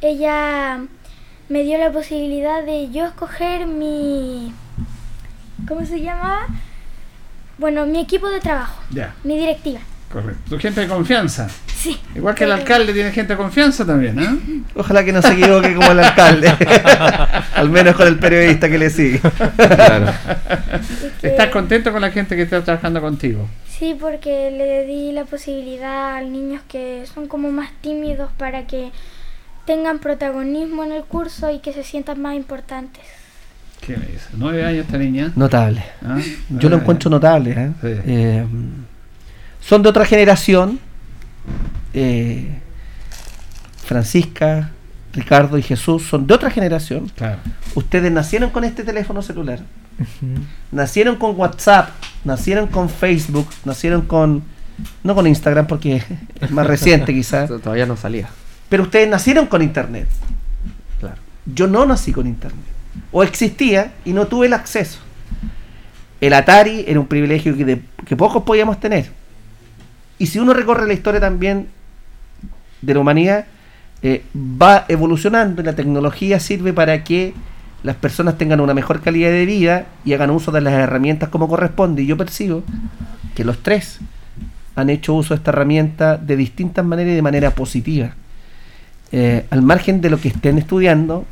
ella 0.00 0.80
me 1.48 1.62
dio 1.62 1.78
la 1.78 1.92
posibilidad 1.92 2.64
de 2.64 2.90
yo 2.90 3.06
escoger 3.06 3.68
mi... 3.68 4.52
¿Cómo 5.68 5.86
se 5.86 6.00
llamaba? 6.00 6.46
Bueno, 7.58 7.86
mi 7.86 8.00
equipo 8.00 8.28
de 8.28 8.40
trabajo, 8.40 8.82
Ya, 8.90 9.14
mi 9.22 9.38
directiva. 9.38 9.80
Correcto. 10.12 10.42
Tu 10.50 10.58
gente 10.58 10.80
de 10.80 10.88
confianza. 10.88 11.48
Sí. 11.74 11.98
Igual 12.14 12.34
que 12.34 12.44
el 12.44 12.52
alcalde 12.52 12.92
tiene 12.92 13.12
gente 13.12 13.34
de 13.34 13.36
confianza 13.36 13.86
también, 13.86 14.18
¿eh? 14.18 14.62
Ojalá 14.74 15.04
que 15.04 15.12
no 15.12 15.22
se 15.22 15.32
equivoque 15.32 15.74
como 15.74 15.92
el 15.92 16.00
alcalde. 16.00 16.48
Al 17.54 17.70
menos 17.70 17.94
con 17.94 18.06
el 18.08 18.18
periodista 18.18 18.68
que 18.68 18.78
le 18.78 18.90
sigue. 18.90 19.20
Claro. 19.56 20.12
¿Estás 21.22 21.48
contento 21.48 21.92
con 21.92 22.00
la 22.00 22.10
gente 22.10 22.36
que 22.36 22.42
está 22.42 22.62
trabajando 22.62 23.00
contigo? 23.00 23.48
Sí, 23.68 23.96
porque 23.98 24.50
le 24.50 24.84
di 24.86 25.12
la 25.12 25.24
posibilidad 25.24 26.16
a 26.16 26.20
niños 26.22 26.62
que 26.68 27.04
son 27.12 27.28
como 27.28 27.52
más 27.52 27.70
tímidos 27.80 28.30
para 28.36 28.66
que 28.66 28.90
tengan 29.66 29.98
protagonismo 29.98 30.82
en 30.82 30.92
el 30.92 31.04
curso 31.04 31.50
y 31.50 31.60
que 31.60 31.72
se 31.72 31.84
sientan 31.84 32.20
más 32.20 32.34
importantes. 32.34 33.02
¿Qué 33.80 33.96
me 33.96 34.06
dice? 34.06 34.26
¿Nueve 34.36 34.64
años 34.64 34.86
esta 34.86 34.98
niña? 34.98 35.32
Notable. 35.36 35.84
¿Ah? 36.04 36.18
Yo 36.48 36.68
lo 36.68 36.76
encuentro 36.76 37.10
notable. 37.10 37.52
¿eh? 37.52 37.72
Sí. 37.80 38.00
Eh, 38.06 38.46
son 39.60 39.82
de 39.82 39.88
otra 39.88 40.04
generación. 40.04 40.78
eh, 41.94 42.58
Francisca, 43.84 44.70
Ricardo 45.12 45.56
y 45.58 45.62
Jesús 45.62 46.02
son 46.04 46.26
de 46.26 46.34
otra 46.34 46.50
generación. 46.50 47.10
Claro. 47.16 47.38
Ustedes 47.74 48.12
nacieron 48.12 48.50
con 48.50 48.64
este 48.64 48.84
teléfono 48.84 49.22
celular. 49.22 49.60
Nacieron 50.70 51.16
con 51.16 51.38
WhatsApp, 51.38 51.90
nacieron 52.24 52.66
con 52.68 52.88
Facebook, 52.88 53.48
nacieron 53.64 54.02
con... 54.02 54.42
No 55.02 55.14
con 55.14 55.26
Instagram 55.26 55.66
porque 55.66 56.02
es 56.40 56.50
más 56.50 56.66
reciente 56.66 57.12
quizás. 57.14 57.48
Todavía 57.62 57.86
no 57.86 57.96
salía. 57.96 58.28
Pero 58.68 58.82
ustedes 58.84 59.08
nacieron 59.08 59.46
con 59.46 59.62
Internet. 59.62 60.06
Claro. 61.00 61.16
Yo 61.46 61.66
no 61.66 61.84
nací 61.86 62.12
con 62.12 62.26
Internet. 62.26 62.60
O 63.10 63.22
existía 63.22 63.92
y 64.04 64.12
no 64.12 64.26
tuve 64.26 64.46
el 64.46 64.52
acceso. 64.52 64.98
El 66.20 66.34
Atari 66.34 66.84
era 66.86 67.00
un 67.00 67.06
privilegio 67.06 67.56
que, 67.56 67.64
de- 67.64 67.82
que 68.04 68.16
pocos 68.16 68.42
podíamos 68.42 68.78
tener. 68.78 69.10
Y 70.18 70.26
si 70.26 70.38
uno 70.38 70.52
recorre 70.52 70.86
la 70.86 70.94
historia 70.94 71.20
también 71.20 71.68
de 72.82 72.94
la 72.94 73.00
humanidad, 73.00 73.46
eh, 74.02 74.24
va 74.34 74.84
evolucionando 74.88 75.62
y 75.62 75.64
la 75.64 75.74
tecnología 75.74 76.38
sirve 76.38 76.72
para 76.72 77.02
que 77.02 77.34
las 77.82 77.96
personas 77.96 78.38
tengan 78.38 78.60
una 78.60 78.74
mejor 78.74 79.00
calidad 79.00 79.30
de 79.30 79.46
vida 79.46 79.86
y 80.04 80.12
hagan 80.12 80.30
uso 80.30 80.50
de 80.50 80.60
las 80.60 80.74
herramientas 80.74 81.28
como 81.28 81.48
corresponde. 81.48 82.02
Y 82.02 82.06
yo 82.06 82.16
percibo 82.16 82.62
que 83.34 83.44
los 83.44 83.58
tres 83.58 83.98
han 84.74 84.90
hecho 84.90 85.14
uso 85.14 85.34
de 85.34 85.38
esta 85.38 85.50
herramienta 85.50 86.16
de 86.16 86.36
distintas 86.36 86.84
maneras 86.84 87.12
y 87.12 87.16
de 87.16 87.22
manera 87.22 87.50
positiva. 87.50 88.14
Eh, 89.10 89.46
al 89.50 89.62
margen 89.62 90.00
de 90.00 90.10
lo 90.10 90.20
que 90.20 90.28
estén 90.28 90.58
estudiando, 90.58 91.24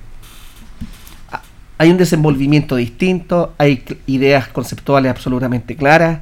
hay 1.79 1.91
un 1.91 1.99
desenvolvimiento 1.99 2.77
distinto, 2.77 3.55
hay 3.59 3.85
ideas 4.07 4.49
conceptuales 4.49 5.11
absolutamente 5.11 5.77
claras. 5.77 6.21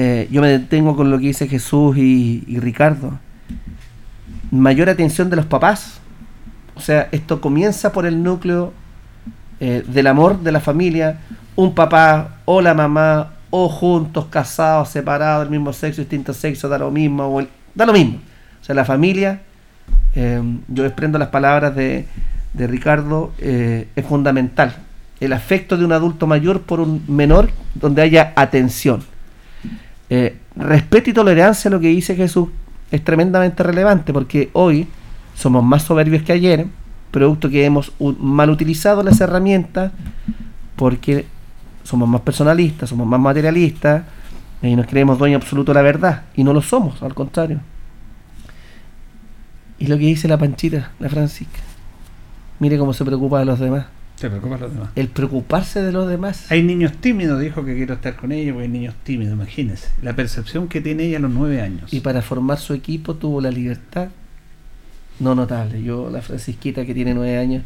Eh, 0.00 0.28
yo 0.30 0.40
me 0.40 0.46
detengo 0.46 0.94
con 0.94 1.10
lo 1.10 1.18
que 1.18 1.26
dice 1.26 1.48
Jesús 1.48 1.96
y, 1.98 2.44
Ricardo. 2.60 3.18
Mayor 4.52 4.88
atención 4.88 5.28
de 5.28 5.34
los 5.34 5.44
papás. 5.46 5.98
O 6.76 6.80
sea, 6.80 7.08
esto 7.10 7.40
comienza 7.40 7.90
por 7.90 8.06
el 8.06 8.22
núcleo 8.22 8.72
eh, 9.58 9.82
del 9.88 10.06
amor 10.06 10.40
de 10.40 10.52
la 10.52 10.60
familia. 10.60 11.18
Un 11.56 11.74
papá 11.74 12.36
o 12.44 12.60
la 12.60 12.74
mamá, 12.74 13.32
o 13.50 13.68
juntos, 13.68 14.26
casados, 14.26 14.90
separados, 14.90 15.42
del 15.48 15.50
mismo 15.50 15.72
sexo, 15.72 16.00
distinto 16.00 16.32
sexo, 16.32 16.68
da 16.68 16.78
lo 16.78 16.92
mismo. 16.92 17.24
o 17.26 17.40
el- 17.40 17.48
da 17.74 17.84
lo 17.84 17.92
mismo. 17.92 18.18
O 18.60 18.64
sea, 18.64 18.76
la 18.76 18.84
familia 18.84 19.40
eh, 20.14 20.40
yo 20.68 20.84
desprendo 20.84 21.18
las 21.18 21.28
palabras 21.28 21.74
de, 21.74 22.06
de 22.54 22.66
Ricardo, 22.68 23.32
es 23.40 24.06
fundamental. 24.06 24.76
El 25.18 25.32
afecto 25.32 25.76
de 25.76 25.84
un 25.84 25.90
adulto 25.90 26.28
mayor 26.28 26.60
por 26.62 26.78
un 26.78 27.02
menor 27.08 27.50
donde 27.74 28.00
haya 28.02 28.32
atención. 28.36 29.02
Eh, 30.10 30.38
respeto 30.56 31.10
y 31.10 31.12
tolerancia 31.12 31.68
a 31.68 31.72
lo 31.72 31.80
que 31.80 31.88
dice 31.88 32.16
Jesús 32.16 32.48
es 32.90 33.04
tremendamente 33.04 33.62
relevante 33.62 34.12
porque 34.12 34.48
hoy 34.54 34.88
somos 35.34 35.62
más 35.62 35.82
soberbios 35.82 36.22
que 36.22 36.32
ayer, 36.32 36.66
producto 37.10 37.50
que 37.50 37.64
hemos 37.64 37.92
mal 38.18 38.50
utilizado 38.50 39.02
las 39.02 39.20
herramientas 39.20 39.92
porque 40.76 41.26
somos 41.84 42.08
más 42.08 42.22
personalistas, 42.22 42.88
somos 42.88 43.06
más 43.06 43.20
materialistas 43.20 44.04
y 44.62 44.74
nos 44.76 44.86
creemos 44.86 45.18
dueños 45.18 45.42
absolutos 45.42 45.74
de 45.74 45.78
la 45.78 45.82
verdad 45.82 46.22
y 46.34 46.44
no 46.44 46.52
lo 46.52 46.62
somos, 46.62 47.02
al 47.02 47.14
contrario. 47.14 47.60
Y 49.78 49.86
lo 49.86 49.96
que 49.96 50.04
dice 50.04 50.26
la 50.26 50.38
Panchita, 50.38 50.90
la 50.98 51.08
Francisca. 51.08 51.60
Mire 52.58 52.78
cómo 52.78 52.92
se 52.92 53.04
preocupa 53.04 53.38
de 53.38 53.44
los 53.44 53.60
demás. 53.60 53.86
Los 54.22 54.74
demás. 54.74 54.90
El 54.96 55.08
preocuparse 55.08 55.82
de 55.82 55.92
los 55.92 56.08
demás. 56.08 56.50
Hay 56.50 56.62
niños 56.62 56.92
tímidos, 57.00 57.40
dijo 57.40 57.64
que 57.64 57.74
quiero 57.76 57.94
estar 57.94 58.16
con 58.16 58.32
ella, 58.32 58.52
porque 58.52 58.64
hay 58.64 58.72
niños 58.72 58.94
tímidos, 59.04 59.34
imagínese. 59.34 59.88
La 60.02 60.16
percepción 60.16 60.68
que 60.68 60.80
tiene 60.80 61.04
ella 61.04 61.18
a 61.18 61.20
los 61.20 61.30
nueve 61.30 61.60
años. 61.62 61.92
Y 61.92 62.00
para 62.00 62.22
formar 62.22 62.58
su 62.58 62.74
equipo 62.74 63.14
tuvo 63.14 63.40
la 63.40 63.50
libertad. 63.50 64.08
No 65.20 65.34
notable. 65.34 65.82
Yo, 65.82 66.10
la 66.10 66.22
Francisquita 66.22 66.84
que 66.84 66.94
tiene 66.94 67.14
nueve 67.14 67.38
años, 67.38 67.62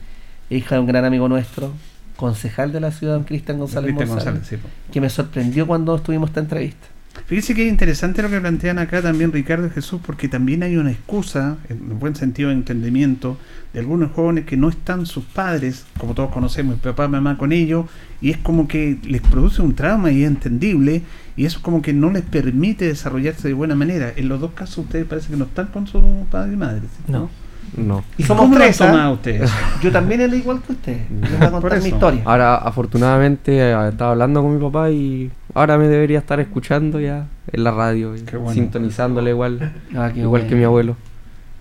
hija 0.51 0.75
de 0.75 0.81
un 0.81 0.87
gran 0.87 1.05
amigo 1.05 1.29
nuestro, 1.29 1.73
concejal 2.17 2.73
de 2.73 2.81
la 2.81 2.91
ciudad, 2.91 3.25
Cristian 3.25 3.59
González, 3.59 3.89
Cristian 3.89 4.09
González, 4.09 4.41
González, 4.41 4.63
sí, 4.63 4.69
po. 4.69 4.93
que 4.93 5.01
me 5.01 5.09
sorprendió 5.09 5.67
cuando 5.67 5.97
estuvimos 5.97 6.31
esta 6.31 6.41
entrevista. 6.41 6.87
Fíjese 7.27 7.55
que 7.55 7.65
es 7.67 7.69
interesante 7.69 8.23
lo 8.23 8.31
que 8.31 8.41
plantean 8.41 8.79
acá 8.79 9.01
también 9.01 9.33
Ricardo 9.33 9.67
y 9.67 9.71
Jesús, 9.71 10.01
porque 10.05 10.29
también 10.29 10.63
hay 10.63 10.77
una 10.77 10.91
excusa, 10.91 11.57
en 11.69 11.99
buen 11.99 12.17
sentido 12.17 12.49
de 12.49 12.57
entendimiento, 12.57 13.39
de 13.73 13.81
algunos 13.81 14.13
jóvenes 14.13 14.45
que 14.45 14.57
no 14.57 14.69
están 14.69 15.07
sus 15.07 15.25
padres, 15.25 15.85
como 15.99 16.15
todos 16.15 16.31
conocemos, 16.31 16.79
papá, 16.81 17.09
mamá 17.09 17.39
con 17.39 17.53
ellos, 17.53 17.87
y 18.21 18.31
es 18.31 18.39
como 18.39 18.69
que 18.69 18.99
les 19.05 19.21
produce 19.21 19.63
un 19.63 19.75
trauma 19.75 20.11
y 20.11 20.23
es 20.23 20.29
entendible, 20.29 21.03
y 21.37 21.45
eso 21.45 21.61
como 21.63 21.81
que 21.81 21.93
no 21.93 22.11
les 22.11 22.23
permite 22.23 22.87
desarrollarse 22.87 23.49
de 23.49 23.55
buena 23.55 23.75
manera. 23.75 24.13
En 24.15 24.29
los 24.29 24.41
dos 24.41 24.53
casos 24.53 24.79
ustedes 24.79 25.07
parece 25.07 25.31
que 25.31 25.37
no 25.37 25.45
están 25.45 25.67
con 25.69 25.87
su 25.87 26.01
padre 26.31 26.55
y 26.55 26.57
madre. 26.57 26.83
¿sí? 26.83 27.13
No. 27.13 27.31
No. 27.77 28.05
Y 28.19 28.23
somos 28.23 28.45
¿Cómo 28.45 28.57
tres, 28.57 28.81
¿ah? 28.83 29.11
ustedes? 29.11 29.51
Yo 29.83 29.91
también 29.91 30.21
era 30.21 30.35
igual 30.37 30.61
que 30.63 30.73
usted. 30.73 30.99
Les 31.21 31.39
voy 31.39 31.47
a 31.47 31.51
contar 31.51 31.81
mi 31.81 31.89
historia. 31.89 32.23
Ahora, 32.25 32.57
afortunadamente, 32.57 33.59
eh, 33.59 33.89
estaba 33.89 34.13
hablando 34.13 34.43
con 34.43 34.55
mi 34.55 34.63
papá 34.63 34.91
y 34.91 35.31
ahora 35.55 35.79
me 35.79 35.89
debería 35.89 36.19
estar 36.19 36.39
escuchando 36.41 37.01
ya 37.01 37.27
en 37.51 37.65
la 37.65 37.71
radio, 37.71 38.15
bueno. 38.33 38.53
sintonizándole 38.53 39.31
igual, 39.31 39.73
Ah, 39.97 40.11
qué 40.13 40.21
igual 40.21 40.43
bueno. 40.43 40.49
que 40.49 40.55
mi 40.57 40.65
abuelo. 40.65 40.97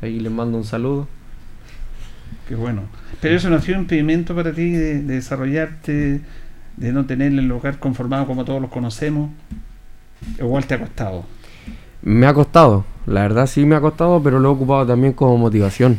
Ahí 0.01 0.19
les 0.19 0.31
mando 0.31 0.57
un 0.57 0.65
saludo. 0.65 1.07
Qué 2.47 2.55
bueno. 2.55 2.83
Pero 3.21 3.35
eso 3.35 3.49
no 3.49 3.55
ha 3.55 3.61
sido 3.61 3.77
un 3.77 3.83
impedimento 3.83 4.35
para 4.35 4.51
ti 4.51 4.71
de, 4.71 5.01
de 5.03 5.13
desarrollarte 5.15 6.21
de 6.77 6.91
no 6.91 7.05
tener 7.05 7.27
el 7.31 7.47
lugar 7.47 7.77
conformado 7.79 8.25
como 8.25 8.43
todos 8.45 8.61
los 8.61 8.71
conocemos? 8.71 9.29
Igual 10.39 10.65
te 10.65 10.75
ha 10.75 10.79
costado. 10.79 11.25
Me 12.03 12.25
ha 12.27 12.33
costado, 12.33 12.85
la 13.05 13.21
verdad 13.21 13.45
sí 13.47 13.65
me 13.65 13.75
ha 13.75 13.81
costado, 13.81 14.21
pero 14.23 14.39
lo 14.39 14.49
he 14.49 14.51
ocupado 14.53 14.85
también 14.85 15.13
como 15.13 15.37
motivación. 15.37 15.97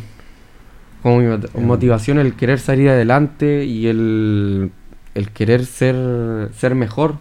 Como 1.03 1.19
mi 1.19 1.27
mot- 1.27 1.55
motivación 1.61 2.19
el 2.19 2.35
querer 2.35 2.59
salir 2.61 2.89
adelante 2.89 3.65
y 3.65 3.87
el, 3.89 4.71
el 5.15 5.31
querer 5.31 5.65
ser, 5.67 6.51
ser 6.55 6.75
mejor. 6.75 7.17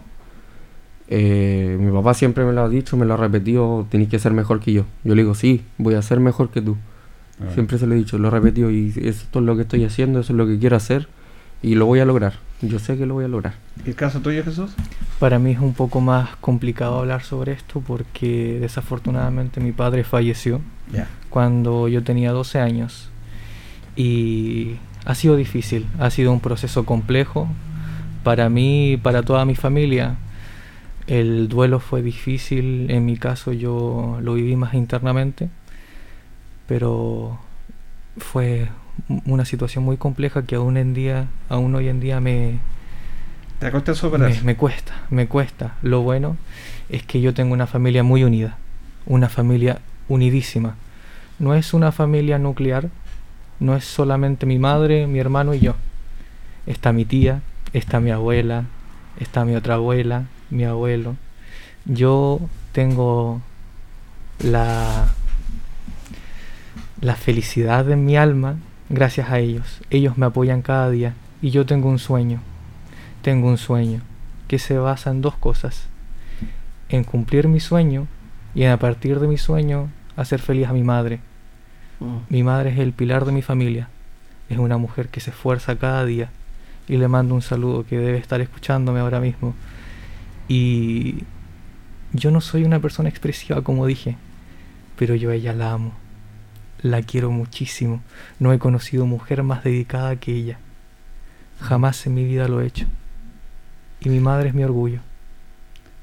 Eh, 1.08 1.76
mi 1.80 1.92
papá 1.92 2.14
siempre 2.14 2.44
me 2.44 2.52
lo 2.52 2.62
ha 2.62 2.68
dicho, 2.68 2.96
me 2.96 3.04
lo 3.04 3.14
ha 3.14 3.16
repetido, 3.16 3.86
tenéis 3.90 4.08
que 4.08 4.18
ser 4.18 4.32
mejor 4.32 4.60
que 4.60 4.72
yo. 4.72 4.84
Yo 5.04 5.14
le 5.14 5.22
digo, 5.22 5.34
sí, 5.34 5.62
voy 5.78 5.94
a 5.94 6.02
ser 6.02 6.20
mejor 6.20 6.50
que 6.50 6.62
tú. 6.62 6.76
Siempre 7.54 7.76
se 7.76 7.88
lo 7.88 7.94
he 7.94 7.96
dicho, 7.96 8.18
lo 8.18 8.28
he 8.28 8.30
repetido 8.30 8.70
y 8.70 8.92
esto 9.02 9.40
es 9.40 9.44
lo 9.44 9.56
que 9.56 9.62
estoy 9.62 9.84
haciendo, 9.84 10.20
eso 10.20 10.32
es 10.32 10.36
lo 10.36 10.46
que 10.46 10.58
quiero 10.60 10.76
hacer 10.76 11.08
y 11.62 11.74
lo 11.74 11.86
voy 11.86 12.00
a 12.00 12.04
lograr. 12.04 12.34
Yo 12.60 12.78
sé 12.78 12.96
que 12.96 13.06
lo 13.06 13.14
voy 13.14 13.24
a 13.24 13.28
lograr. 13.28 13.54
¿Y 13.84 13.88
el 13.90 13.94
caso 13.96 14.20
tuyo, 14.20 14.44
Jesús? 14.44 14.72
Para 15.18 15.38
mí 15.38 15.52
es 15.52 15.58
un 15.58 15.74
poco 15.74 16.00
más 16.00 16.36
complicado 16.40 16.98
hablar 16.98 17.22
sobre 17.22 17.52
esto 17.52 17.80
porque 17.84 18.58
desafortunadamente 18.60 19.60
mi 19.60 19.72
padre 19.72 20.04
falleció 20.04 20.60
Ya. 20.92 21.08
cuando 21.30 21.88
yo 21.88 22.02
tenía 22.02 22.32
12 22.32 22.58
años 22.60 23.10
y 23.96 24.76
ha 25.04 25.14
sido 25.14 25.36
difícil, 25.36 25.86
ha 25.98 26.10
sido 26.10 26.32
un 26.32 26.40
proceso 26.40 26.84
complejo 26.84 27.48
para 28.22 28.48
mí 28.48 28.92
y 28.92 28.96
para 28.96 29.22
toda 29.22 29.44
mi 29.44 29.54
familia. 29.56 30.16
El 31.08 31.48
duelo 31.48 31.80
fue 31.80 32.00
difícil, 32.02 32.88
en 32.90 33.04
mi 33.04 33.16
caso 33.16 33.52
yo 33.52 34.18
lo 34.22 34.34
viví 34.34 34.54
más 34.54 34.74
internamente, 34.74 35.50
pero 36.68 37.38
fue 38.18 38.68
una 39.26 39.44
situación 39.44 39.84
muy 39.84 39.96
compleja 39.96 40.44
que 40.44 40.56
aún 40.56 40.76
en 40.76 40.94
día, 40.94 41.26
aún 41.48 41.74
hoy 41.74 41.88
en 41.88 42.00
día 42.00 42.20
me, 42.20 42.58
¿Te 43.58 43.70
cuesta 43.70 43.94
superar? 43.94 44.30
me, 44.30 44.40
me 44.42 44.56
cuesta, 44.56 44.92
me 45.10 45.26
cuesta. 45.28 45.76
Lo 45.82 46.02
bueno 46.02 46.36
es 46.88 47.02
que 47.04 47.20
yo 47.20 47.32
tengo 47.34 47.52
una 47.54 47.66
familia 47.66 48.02
muy 48.02 48.24
unida, 48.24 48.58
una 49.06 49.28
familia 49.28 49.80
unidísima. 50.08 50.76
No 51.38 51.54
es 51.54 51.72
una 51.74 51.92
familia 51.92 52.38
nuclear, 52.38 52.88
no 53.60 53.76
es 53.76 53.84
solamente 53.84 54.46
mi 54.46 54.58
madre, 54.58 55.06
mi 55.06 55.18
hermano 55.18 55.54
y 55.54 55.60
yo. 55.60 55.74
Está 56.66 56.92
mi 56.92 57.04
tía, 57.04 57.42
está 57.72 58.00
mi 58.00 58.10
abuela, 58.10 58.64
está 59.18 59.44
mi 59.44 59.54
otra 59.54 59.74
abuela, 59.74 60.24
mi 60.50 60.64
abuelo. 60.64 61.16
Yo 61.84 62.40
tengo 62.72 63.40
la, 64.40 65.08
la 67.00 67.14
felicidad 67.14 67.90
en 67.90 68.04
mi 68.04 68.16
alma 68.16 68.56
gracias 68.92 69.30
a 69.30 69.40
ellos. 69.40 69.80
Ellos 69.90 70.16
me 70.16 70.26
apoyan 70.26 70.62
cada 70.62 70.88
día 70.88 71.14
y 71.40 71.50
yo 71.50 71.66
tengo 71.66 71.88
un 71.88 71.98
sueño 71.98 72.40
tengo 73.22 73.48
un 73.48 73.56
sueño 73.56 74.02
que 74.48 74.58
se 74.58 74.76
basa 74.76 75.10
en 75.10 75.22
dos 75.22 75.36
cosas. 75.36 75.86
En 76.88 77.04
cumplir 77.04 77.48
mi 77.48 77.60
sueño 77.60 78.06
y 78.54 78.64
en 78.64 78.70
a 78.70 78.76
partir 78.76 79.18
de 79.18 79.28
mi 79.28 79.38
sueño 79.38 79.88
hacer 80.16 80.40
feliz 80.40 80.66
a 80.66 80.72
mi 80.72 80.82
madre. 80.82 81.20
Mm. 82.00 82.16
Mi 82.28 82.42
madre 82.42 82.70
es 82.70 82.78
el 82.78 82.92
pilar 82.92 83.24
de 83.24 83.32
mi 83.32 83.40
familia. 83.40 83.88
Es 84.50 84.58
una 84.58 84.76
mujer 84.76 85.08
que 85.08 85.20
se 85.20 85.30
esfuerza 85.30 85.76
cada 85.76 86.04
día. 86.04 86.30
Y 86.88 86.96
le 86.96 87.08
mando 87.08 87.34
un 87.34 87.42
saludo 87.42 87.86
que 87.86 87.96
debe 87.96 88.18
estar 88.18 88.40
escuchándome 88.40 89.00
ahora 89.00 89.20
mismo. 89.20 89.54
Y 90.48 91.24
yo 92.12 92.30
no 92.30 92.40
soy 92.40 92.64
una 92.64 92.80
persona 92.80 93.08
expresiva 93.08 93.62
como 93.62 93.86
dije, 93.86 94.16
pero 94.98 95.14
yo 95.14 95.30
a 95.30 95.34
ella 95.34 95.54
la 95.54 95.72
amo. 95.72 95.92
La 96.82 97.02
quiero 97.02 97.30
muchísimo. 97.30 98.02
No 98.38 98.52
he 98.52 98.58
conocido 98.58 99.06
mujer 99.06 99.42
más 99.42 99.62
dedicada 99.64 100.16
que 100.16 100.34
ella. 100.34 100.58
Jamás 101.60 102.06
en 102.06 102.14
mi 102.14 102.24
vida 102.24 102.48
lo 102.48 102.60
he 102.60 102.66
hecho. 102.66 102.86
Y 104.00 104.08
mi 104.08 104.18
madre 104.20 104.48
es 104.48 104.54
mi 104.54 104.64
orgullo. 104.64 105.00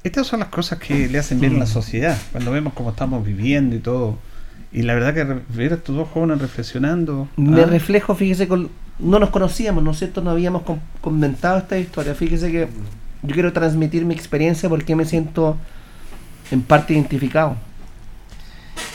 Estas 0.02 0.26
son 0.26 0.40
las 0.40 0.48
cosas 0.48 0.78
que 0.78 1.08
le 1.08 1.18
hacen 1.18 1.38
bien 1.40 1.56
a 1.56 1.58
la 1.58 1.66
sociedad, 1.66 2.16
cuando 2.32 2.50
vemos 2.50 2.72
cómo 2.72 2.90
estamos 2.90 3.24
viviendo 3.24 3.76
y 3.76 3.80
todo. 3.80 4.18
Y 4.72 4.82
la 4.82 4.94
verdad 4.94 5.12
que 5.12 5.24
ver 5.54 5.72
a 5.72 5.74
estos 5.76 5.94
dos 5.94 6.08
jóvenes 6.08 6.40
reflexionando. 6.40 7.28
Me 7.36 7.62
ah, 7.62 7.66
reflejo, 7.66 8.14
fíjese, 8.14 8.48
con, 8.48 8.70
no 8.98 9.18
nos 9.18 9.28
conocíamos, 9.28 9.84
¿no 9.84 9.90
es 9.90 9.98
cierto? 9.98 10.22
No 10.22 10.30
habíamos 10.30 10.62
com- 10.62 10.78
comentado 11.02 11.58
esta 11.58 11.78
historia. 11.78 12.14
Fíjese 12.14 12.50
que 12.50 12.68
yo 13.22 13.34
quiero 13.34 13.52
transmitir 13.52 14.06
mi 14.06 14.14
experiencia 14.14 14.70
porque 14.70 14.96
me 14.96 15.04
siento 15.04 15.58
en 16.50 16.62
parte 16.62 16.94
identificado. 16.94 17.56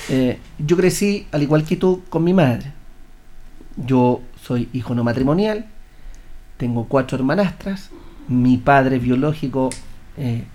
Eh, 0.09 0.39
yo 0.59 0.77
crecí, 0.77 1.27
al 1.31 1.43
igual 1.43 1.63
que 1.63 1.75
tú, 1.75 2.03
con 2.09 2.23
mi 2.23 2.33
madre. 2.33 2.71
Yo 3.77 4.21
soy 4.41 4.69
hijo 4.73 4.95
no 4.95 5.03
matrimonial, 5.03 5.65
tengo 6.57 6.85
cuatro 6.85 7.17
hermanastras, 7.17 7.89
mi 8.27 8.57
padre 8.57 8.99
biológico 8.99 9.69
eh, 10.17 10.45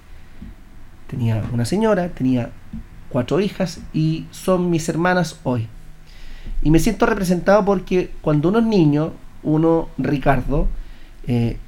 tenía 1.07 1.45
una 1.53 1.65
señora, 1.65 2.09
tenía 2.09 2.51
cuatro 3.09 3.41
hijas 3.41 3.81
y 3.93 4.27
son 4.31 4.71
mis 4.71 4.89
hermanas 4.89 5.41
hoy. 5.43 5.69
Y 6.63 6.71
me 6.71 6.79
siento 6.79 7.07
representado 7.07 7.65
porque 7.65 8.11
cuando 8.21 8.49
uno 8.49 8.61
es 8.61 8.67
niño, 8.67 9.13
uno, 9.43 9.89
Ricardo, 9.99 10.69
eh, 11.27 11.59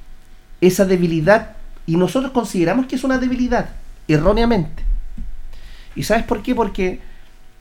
esa 0.60 0.84
debilidad, 0.84 1.56
y 1.86 1.96
nosotros 1.96 2.32
consideramos 2.32 2.86
que 2.86 2.96
es 2.96 3.04
una 3.04 3.18
debilidad, 3.18 3.70
erróneamente. 4.06 4.82
¿Y 5.96 6.04
sabes 6.04 6.24
por 6.24 6.42
qué? 6.42 6.54
Porque 6.54 7.00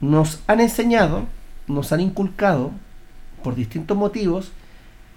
nos 0.02 0.42
han 0.48 0.60
enseñado, 0.60 1.28
nos 1.68 1.94
han 1.94 2.02
inculcado, 2.02 2.72
por 3.44 3.56
distintos 3.56 3.98
motivos, 3.98 4.52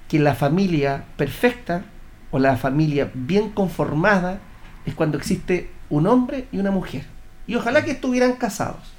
que 0.09 0.19
la 0.19 0.35
familia 0.35 1.05
perfecta 1.17 1.85
o 2.31 2.39
la 2.39 2.57
familia 2.57 3.11
bien 3.15 3.51
conformada 3.51 4.39
es 4.87 4.95
cuando 4.95 5.19
existe 5.19 5.71
un 5.91 6.07
hombre 6.07 6.47
y 6.53 6.59
una 6.59 6.71
mujer. 6.71 7.05
Y 7.47 7.57
ojalá 7.57 7.85
que 7.85 7.93
estuvieran 7.93 8.35
casados. 8.35 8.93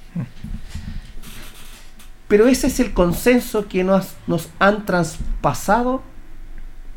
Pero 2.28 2.48
ese 2.48 2.66
es 2.66 2.80
el 2.80 2.92
consenso 2.92 3.68
que 3.68 3.84
nos, 3.84 4.14
nos 4.26 4.50
han 4.58 4.84
traspasado 4.84 6.02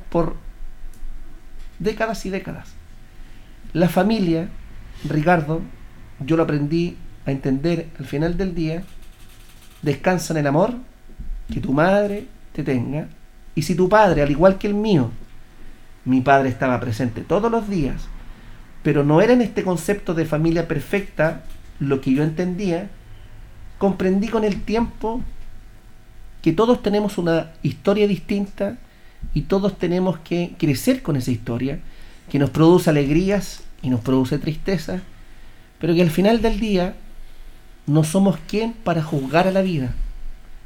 por 0.10 0.36
décadas 1.78 2.26
y 2.26 2.30
décadas. 2.30 2.70
La 3.74 3.90
familia, 3.90 4.50
Ricardo, 5.08 5.62
yo 6.20 6.36
lo 6.36 6.44
aprendí 6.44 6.98
a 7.30 7.34
entender 7.34 7.88
al 8.00 8.06
final 8.06 8.38
del 8.38 8.54
día, 8.54 8.84
descansa 9.82 10.34
en 10.34 10.40
el 10.40 10.48
amor 10.48 10.74
que 11.52 11.60
tu 11.60 11.74
madre 11.74 12.26
te 12.54 12.64
tenga. 12.64 13.08
Y 13.56 13.64
si 13.64 13.76
tu 13.76 13.90
padre, 13.90 14.22
al 14.22 14.32
igual 14.32 14.58
que 14.58 14.68
el 14.68 14.74
mío, 14.74 15.12
mi 16.06 16.22
padre 16.22 16.50
estaba 16.50 16.80
presente 16.80 17.22
todos 17.22 17.52
los 17.52 17.70
días, 17.70 18.08
pero 18.84 19.04
no 19.04 19.22
era 19.22 19.34
en 19.34 19.42
este 19.42 19.64
concepto 19.64 20.14
de 20.14 20.26
familia 20.26 20.68
perfecta 20.68 21.44
lo 21.80 22.02
que 22.02 22.14
yo 22.14 22.24
entendía, 22.24 22.90
comprendí 23.78 24.28
con 24.28 24.44
el 24.44 24.62
tiempo 24.62 25.22
que 26.42 26.54
todos 26.54 26.82
tenemos 26.82 27.18
una 27.18 27.52
historia 27.64 28.08
distinta 28.08 28.78
y 29.34 29.42
todos 29.42 29.78
tenemos 29.78 30.20
que 30.20 30.56
crecer 30.58 31.02
con 31.02 31.16
esa 31.16 31.32
historia, 31.32 31.80
que 32.30 32.40
nos 32.40 32.50
produce 32.50 32.90
alegrías 32.90 33.62
y 33.82 33.90
nos 33.90 34.02
produce 34.02 34.38
tristeza, 34.38 35.02
pero 35.80 35.94
que 35.94 36.02
al 36.02 36.12
final 36.12 36.42
del 36.42 36.60
día 36.60 36.96
no 37.90 38.04
somos 38.04 38.38
quien 38.48 38.74
para 38.74 39.02
juzgar 39.02 39.48
a 39.48 39.52
la 39.52 39.62
vida. 39.62 39.94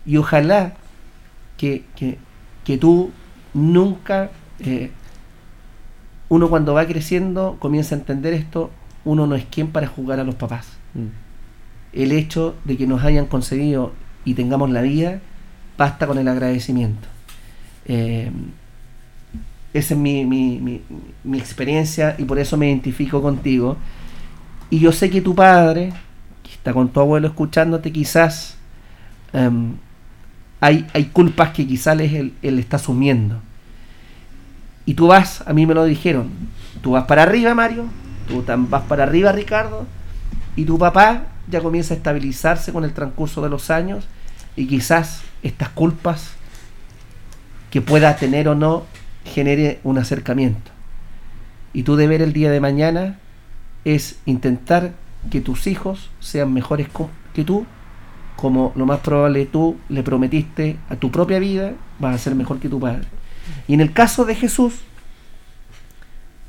Y 0.06 0.18
ojalá 0.18 0.74
que, 1.58 1.86
que, 1.96 2.18
que 2.66 2.78
tú 2.78 3.12
nunca, 3.54 4.32
eh, 4.60 4.92
uno 6.28 6.50
cuando 6.50 6.74
va 6.74 6.86
creciendo 6.86 7.56
comienza 7.60 7.96
a 7.96 8.00
entender 8.00 8.34
esto, 8.34 8.72
uno 9.06 9.26
no 9.26 9.36
es 9.36 9.46
quien 9.46 9.70
para 9.70 9.88
juzgar 9.88 10.20
a 10.20 10.26
los 10.26 10.36
papás. 10.36 10.68
Mm. 10.94 11.08
El 11.94 12.12
hecho 12.12 12.56
de 12.66 12.76
que 12.76 12.88
nos 12.88 13.04
hayan 13.06 13.28
concedido 13.28 13.94
y 14.26 14.34
tengamos 14.34 14.70
la 14.70 14.82
vida, 14.82 15.22
basta 15.78 16.08
con 16.08 16.18
el 16.18 16.28
agradecimiento. 16.28 17.08
Eh, 17.86 18.32
esa 19.74 19.94
es 19.94 20.00
mi, 20.00 20.26
mi, 20.26 20.60
mi, 20.60 20.82
mi 21.24 21.40
experiencia 21.40 22.16
y 22.18 22.26
por 22.26 22.38
eso 22.38 22.58
me 22.58 22.68
identifico 22.68 23.22
contigo. 23.22 23.78
Y 24.70 24.80
yo 24.80 24.92
sé 24.92 25.10
que 25.10 25.22
tu 25.22 25.34
padre, 25.36 25.94
está 26.64 26.72
con 26.72 26.88
tu 26.88 27.02
abuelo 27.02 27.28
escuchándote, 27.28 27.92
quizás 27.92 28.56
em, 29.34 29.74
hay, 30.62 30.88
hay 30.94 31.06
culpas 31.08 31.50
que 31.50 31.68
quizás 31.68 32.00
él, 32.00 32.36
él 32.42 32.58
está 32.58 32.78
asumiendo. 32.78 33.42
Y 34.86 34.94
tú 34.94 35.08
vas, 35.08 35.44
a 35.46 35.52
mí 35.52 35.66
me 35.66 35.74
lo 35.74 35.84
dijeron, 35.84 36.30
tú 36.82 36.92
vas 36.92 37.04
para 37.04 37.24
arriba, 37.24 37.54
Mario, 37.54 37.88
tú 38.30 38.46
vas 38.70 38.84
para 38.84 39.04
arriba, 39.04 39.34
Ricardo, 39.34 39.86
y 40.56 40.64
tu 40.64 40.78
papá 40.78 41.24
ya 41.50 41.60
comienza 41.60 41.96
a 41.96 41.98
estabilizarse 41.98 42.72
con 42.72 42.86
el 42.86 42.94
transcurso 42.94 43.42
de 43.42 43.50
los 43.50 43.70
años 43.70 44.08
y 44.56 44.66
quizás 44.66 45.22
estas 45.42 45.68
culpas 45.68 46.32
que 47.72 47.82
pueda 47.82 48.16
tener 48.16 48.48
o 48.48 48.56
no 48.56 48.86
genere 49.26 49.82
un 49.84 49.98
acercamiento. 49.98 50.72
Y 51.74 51.84
tu 51.84 51.98
deber 51.98 52.22
el 52.22 52.32
día 52.32 52.50
de 52.52 52.62
mañana 52.62 53.20
es 53.84 54.16
intentar 54.26 55.03
que 55.30 55.42
tus 55.42 55.68
hijos 55.68 56.10
sean 56.20 56.54
mejores 56.54 56.88
que 57.34 57.44
tú, 57.44 57.66
como 58.36 58.74
lo 58.76 58.86
más 58.86 59.00
probable 59.00 59.46
tú 59.46 59.78
le 59.90 60.04
prometiste 60.04 60.78
a 60.90 60.96
tu 60.96 61.12
propia 61.12 61.40
vida, 61.40 61.74
vas 62.00 62.16
a 62.16 62.18
ser 62.18 62.36
mejor 62.36 62.60
que 62.60 62.70
tu 62.70 62.80
padre. 62.80 63.06
Y 63.68 63.74
en 63.74 63.82
el 63.82 63.94
caso 63.94 64.26
de 64.26 64.36
Jesús, 64.36 64.74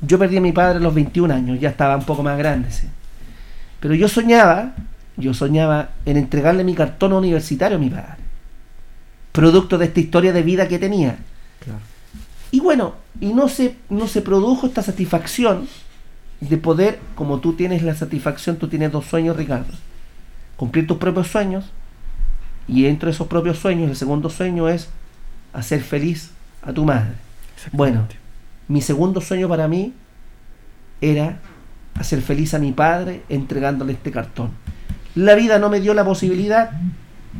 Yo 0.01 0.19
perdí 0.19 0.37
a 0.37 0.41
mi 0.41 0.51
padre 0.51 0.77
a 0.77 0.81
los 0.81 0.93
21 0.93 1.33
años, 1.33 1.59
ya 1.59 1.69
estaba 1.69 1.95
un 1.95 2.03
poco 2.03 2.21
más 2.21 2.37
grande. 2.37 2.69
¿sí? 2.69 2.87
Pero 3.79 3.95
yo 3.95 4.07
soñaba, 4.07 4.75
yo 5.15 5.33
soñaba 5.33 5.91
en 6.05 6.17
entregarle 6.17 6.63
mi 6.63 6.75
cartón 6.75 7.13
universitario 7.13 7.77
a 7.77 7.79
mi 7.79 7.89
padre. 7.89 8.17
Producto 9.31 9.77
de 9.77 9.85
esta 9.85 10.01
historia 10.01 10.33
de 10.33 10.43
vida 10.43 10.67
que 10.67 10.79
tenía. 10.79 11.17
Claro. 11.63 11.79
Y 12.51 12.59
bueno, 12.59 12.95
y 13.19 13.33
no 13.33 13.47
se, 13.47 13.77
no 13.89 14.07
se 14.07 14.21
produjo 14.21 14.67
esta 14.67 14.81
satisfacción 14.81 15.67
de 16.41 16.57
poder, 16.57 16.99
como 17.15 17.39
tú 17.39 17.53
tienes 17.53 17.83
la 17.83 17.95
satisfacción, 17.95 18.57
tú 18.57 18.67
tienes 18.67 18.91
dos 18.91 19.05
sueños, 19.05 19.37
Ricardo. 19.37 19.73
Cumplir 20.55 20.87
tus 20.87 20.97
propios 20.97 21.27
sueños. 21.27 21.65
Y 22.67 22.83
dentro 22.83 23.07
de 23.07 23.13
esos 23.13 23.27
propios 23.27 23.59
sueños, 23.59 23.89
el 23.89 23.95
segundo 23.95 24.29
sueño 24.29 24.67
es 24.69 24.89
hacer 25.53 25.81
feliz 25.81 26.31
a 26.61 26.73
tu 26.73 26.83
madre. 26.83 27.13
Bueno, 27.71 28.07
mi 28.67 28.81
segundo 28.81 29.21
sueño 29.21 29.47
para 29.47 29.67
mí 29.67 29.93
era 31.01 31.39
hacer 31.95 32.21
feliz 32.21 32.53
a 32.53 32.59
mi 32.59 32.71
padre 32.71 33.21
entregándole 33.29 33.93
este 33.93 34.11
cartón. 34.11 34.51
La 35.13 35.35
vida 35.35 35.59
no 35.59 35.69
me 35.69 35.79
dio 35.79 35.93
la 35.93 36.03
posibilidad, 36.03 36.71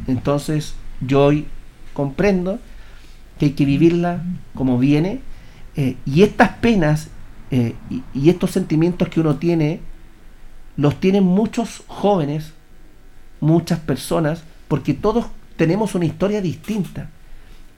entonces 0.08 0.75
yo 1.01 1.25
hoy 1.25 1.45
comprendo 1.93 2.60
que 3.38 3.47
hay 3.47 3.51
que 3.51 3.65
vivirla 3.65 4.23
como 4.53 4.77
viene 4.77 5.19
eh, 5.75 5.97
y 6.05 6.23
estas 6.23 6.49
penas 6.49 7.10
eh, 7.51 7.75
y, 7.89 8.03
y 8.13 8.29
estos 8.29 8.51
sentimientos 8.51 9.10
que 9.10 9.19
uno 9.19 9.38
tiene 9.38 9.81
los 10.77 10.99
tienen 10.99 11.23
muchos 11.23 11.84
jóvenes, 11.88 12.53
muchas 13.39 13.79
personas, 13.79 14.43
porque 14.67 14.93
todos 14.93 15.27
tenemos 15.55 15.95
una 15.95 16.05
historia 16.05 16.41
distinta 16.41 17.10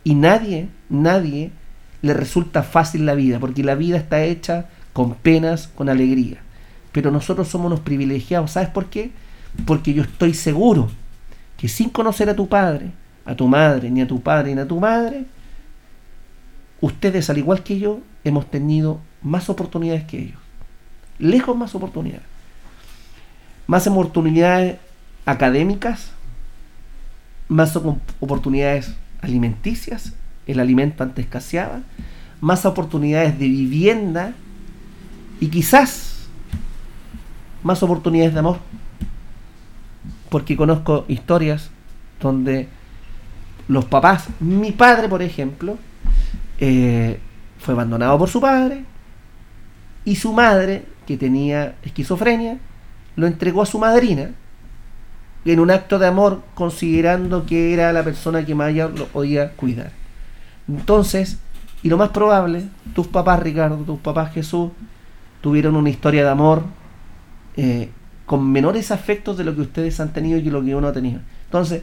y 0.04 0.16
nadie, 0.16 0.70
nadie 0.90 1.52
le 2.02 2.14
resulta 2.14 2.64
fácil 2.64 3.06
la 3.06 3.16
vida, 3.16 3.40
porque 3.40 3.64
la 3.64 3.76
vida 3.76 3.98
está 3.98 4.24
hecha 4.24 4.70
con 4.94 5.14
penas, 5.16 5.68
con 5.68 5.90
alegría. 5.90 6.38
Pero 6.92 7.12
nosotros 7.12 7.48
somos 7.48 7.68
unos 7.68 7.82
privilegiados, 7.82 8.52
¿sabes 8.52 8.70
por 8.70 8.88
qué? 8.88 9.12
Porque 9.66 9.94
yo 9.94 10.04
estoy 10.04 10.34
seguro 10.34 10.90
que 11.58 11.68
sin 11.68 11.90
conocer 11.90 12.30
a 12.30 12.36
tu 12.36 12.48
padre, 12.48 12.92
a 13.26 13.36
tu 13.36 13.48
madre, 13.48 13.90
ni 13.90 14.02
a 14.02 14.08
tu 14.08 14.22
padre, 14.22 14.56
ni 14.56 14.62
a 14.62 14.68
tu 14.68 14.80
madre, 14.80 15.26
ustedes, 16.82 17.30
al 17.30 17.38
igual 17.38 17.64
que 17.64 17.80
yo, 17.80 18.00
hemos 18.24 18.50
tenido 18.50 19.00
más 19.22 19.50
oportunidades 19.50 20.04
que 20.06 20.20
ellos. 20.20 20.40
Lejos 21.20 21.56
más 21.58 21.74
oportunidades. 21.76 22.26
Más 23.66 23.88
oportunidades 23.88 24.78
académicas, 25.26 26.12
más 27.50 27.76
op- 27.76 28.00
oportunidades 28.20 28.96
alimenticias, 29.22 30.14
el 30.46 30.60
alimento 30.60 31.04
antes 31.04 31.26
escaseaba, 31.26 31.82
más 32.40 32.66
oportunidades 32.66 33.38
de 33.40 33.48
vivienda 33.48 34.34
y 35.40 35.48
quizás 35.48 36.28
más 37.64 37.84
oportunidades 37.84 38.34
de 38.34 38.40
amor. 38.40 38.60
Porque 40.30 40.56
conozco 40.56 41.06
historias 41.08 41.72
donde 42.22 42.68
los 43.68 43.86
papás, 43.86 44.28
mi 44.40 44.72
padre 44.72 45.10
por 45.10 45.22
ejemplo, 45.22 45.78
eh, 46.60 47.20
fue 47.60 47.74
abandonado 47.74 48.18
por 48.18 48.30
su 48.30 48.40
padre 48.40 48.86
y 50.08 50.16
su 50.16 50.32
madre, 50.32 50.86
que 51.06 51.18
tenía 51.18 51.76
esquizofrenia, 51.84 52.60
lo 53.18 53.28
entregó 53.28 53.62
a 53.62 53.66
su 53.66 53.78
madrina 53.78 54.30
en 55.44 55.60
un 55.60 55.70
acto 55.70 56.00
de 56.00 56.08
amor 56.08 56.44
considerando 56.56 57.46
que 57.46 57.74
era 57.74 57.92
la 57.92 58.04
persona 58.06 58.46
que 58.46 58.56
más 58.56 58.74
lo 58.74 59.08
podía 59.08 59.52
cuidar. 59.52 59.92
Entonces, 60.66 61.40
y 61.84 61.90
lo 61.90 61.98
más 61.98 62.12
probable, 62.12 62.64
tus 62.96 63.08
papás 63.08 63.42
Ricardo, 63.42 63.76
tus 63.84 64.00
papás 64.00 64.32
Jesús, 64.32 64.72
tuvieron 65.42 65.76
una 65.76 65.90
historia 65.90 66.24
de 66.24 66.30
amor 66.30 66.64
eh, 67.58 67.90
con 68.26 68.50
menores 68.50 68.92
afectos 68.92 69.38
de 69.38 69.44
lo 69.44 69.56
que 69.56 69.62
ustedes 69.62 70.00
han 70.00 70.14
tenido 70.14 70.40
y 70.40 70.44
lo 70.44 70.64
que 70.64 70.74
uno 70.74 70.88
ha 70.88 70.94
tenido. 70.94 71.20
Entonces, 71.48 71.82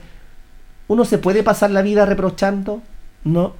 uno 0.88 1.04
se 1.04 1.18
puede 1.18 1.42
pasar 1.42 1.70
la 1.72 1.82
vida 1.82 2.06
reprochando, 2.06 2.80
no. 3.22 3.52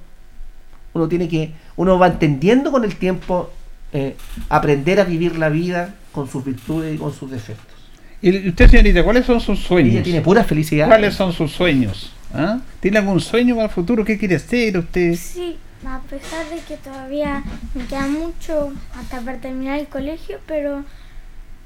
Uno 0.93 1.07
tiene 1.07 1.27
que, 1.27 1.53
uno 1.75 1.99
va 1.99 2.07
entendiendo 2.07 2.71
con 2.71 2.83
el 2.83 2.95
tiempo 2.95 3.51
eh, 3.97 4.17
aprender 4.49 4.99
a 4.99 5.05
vivir 5.05 5.37
la 5.37 5.47
vida 5.47 5.95
con 6.11 6.29
sus 6.29 6.43
virtudes 6.43 6.95
y 6.95 6.97
con 6.97 7.13
sus 7.13 7.31
defectos. 7.31 7.73
Y 8.21 8.49
usted, 8.49 8.69
señorita, 8.69 9.05
¿cuáles 9.05 9.25
son 9.25 9.39
sus 9.39 9.59
sueños? 9.59 9.93
Ella 9.93 10.03
tiene 10.03 10.19
pura 10.19 10.43
felicidad. 10.43 10.87
¿Cuáles 10.87 11.15
son 11.15 11.31
sus 11.31 11.53
sueños? 11.53 12.11
¿Ah? 12.33 12.59
¿Tiene 12.81 12.97
algún 12.97 13.21
sueño 13.21 13.55
para 13.55 13.67
el 13.67 13.73
futuro? 13.73 14.03
¿Qué 14.03 14.17
quiere 14.17 14.35
hacer 14.35 14.77
usted? 14.77 15.15
Sí, 15.15 15.55
a 15.85 16.01
pesar 16.09 16.45
de 16.49 16.59
que 16.67 16.75
todavía 16.75 17.41
me 17.73 17.85
queda 17.85 18.07
mucho 18.07 18.73
hasta 18.99 19.21
para 19.21 19.37
terminar 19.37 19.79
el 19.79 19.87
colegio, 19.87 20.39
pero 20.45 20.83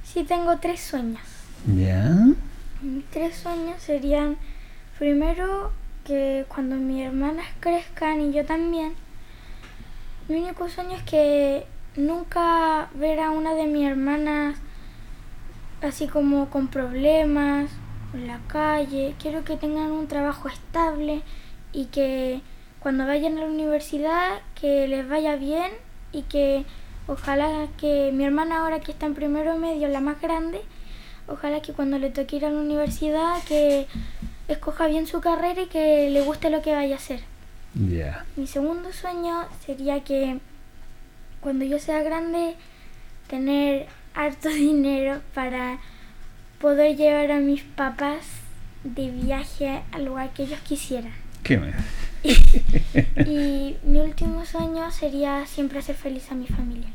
sí 0.03 0.23
tengo 0.23 0.57
tres 0.57 0.81
sueños. 0.81 1.21
Ya. 1.75 2.13
Mis 2.83 3.05
tres 3.05 3.37
sueños 3.37 3.81
serían, 3.81 4.37
primero, 4.99 5.71
que 6.05 6.45
cuando 6.47 6.75
mis 6.75 7.07
hermanas 7.07 7.47
crezcan 7.59 8.21
y 8.21 8.33
yo 8.33 8.45
también, 8.45 8.93
mi 10.27 10.35
único 10.35 10.69
sueño 10.69 10.95
es 10.95 11.01
que 11.01 11.65
nunca 11.99 12.89
ver 12.95 13.19
a 13.19 13.31
una 13.31 13.53
de 13.53 13.67
mis 13.67 13.87
hermanas 13.87 14.57
así 15.81 16.07
como 16.07 16.49
con 16.49 16.67
problemas 16.67 17.69
en 18.13 18.27
la 18.27 18.39
calle. 18.47 19.15
Quiero 19.19 19.43
que 19.43 19.57
tengan 19.57 19.91
un 19.91 20.07
trabajo 20.07 20.49
estable 20.49 21.21
y 21.73 21.85
que 21.85 22.41
cuando 22.79 23.05
vayan 23.05 23.37
a 23.37 23.41
la 23.41 23.47
universidad 23.47 24.39
que 24.59 24.87
les 24.87 25.07
vaya 25.07 25.35
bien 25.35 25.71
y 26.11 26.23
que 26.23 26.65
ojalá 27.07 27.67
que 27.77 28.11
mi 28.13 28.23
hermana 28.23 28.59
ahora 28.59 28.79
que 28.79 28.91
está 28.91 29.05
en 29.05 29.15
primero 29.15 29.57
medio, 29.57 29.87
la 29.87 29.99
más 29.99 30.21
grande, 30.21 30.61
ojalá 31.27 31.61
que 31.61 31.73
cuando 31.73 31.97
le 31.99 32.09
toque 32.09 32.37
ir 32.37 32.45
a 32.45 32.49
la 32.49 32.59
universidad 32.59 33.35
que 33.47 33.87
escoja 34.47 34.87
bien 34.87 35.07
su 35.07 35.21
carrera 35.21 35.61
y 35.61 35.67
que 35.67 36.09
le 36.09 36.21
guste 36.21 36.49
lo 36.49 36.61
que 36.61 36.73
vaya 36.73 36.95
a 36.95 36.97
hacer. 36.97 37.21
Mi 38.35 38.47
segundo 38.47 38.91
sueño 38.91 39.45
sería 39.65 40.03
que 40.03 40.39
cuando 41.41 41.65
yo 41.65 41.79
sea 41.79 42.01
grande 42.03 42.55
tener 43.27 43.87
harto 44.13 44.49
dinero 44.49 45.21
para 45.33 45.77
poder 46.59 46.97
llevar 46.97 47.31
a 47.31 47.39
mis 47.39 47.61
papás 47.61 48.25
de 48.83 49.11
viaje 49.11 49.81
al 49.91 50.05
lugar 50.05 50.31
que 50.33 50.43
ellos 50.43 50.59
quisieran. 50.61 51.13
¿Qué 51.43 51.57
me... 51.57 51.73
Y 53.25 53.77
mi 53.83 53.99
último 53.99 54.45
sueño 54.45 54.91
sería 54.91 55.45
siempre 55.45 55.79
hacer 55.79 55.95
feliz 55.95 56.29
a 56.31 56.35
mi 56.35 56.47
familia. 56.47 56.89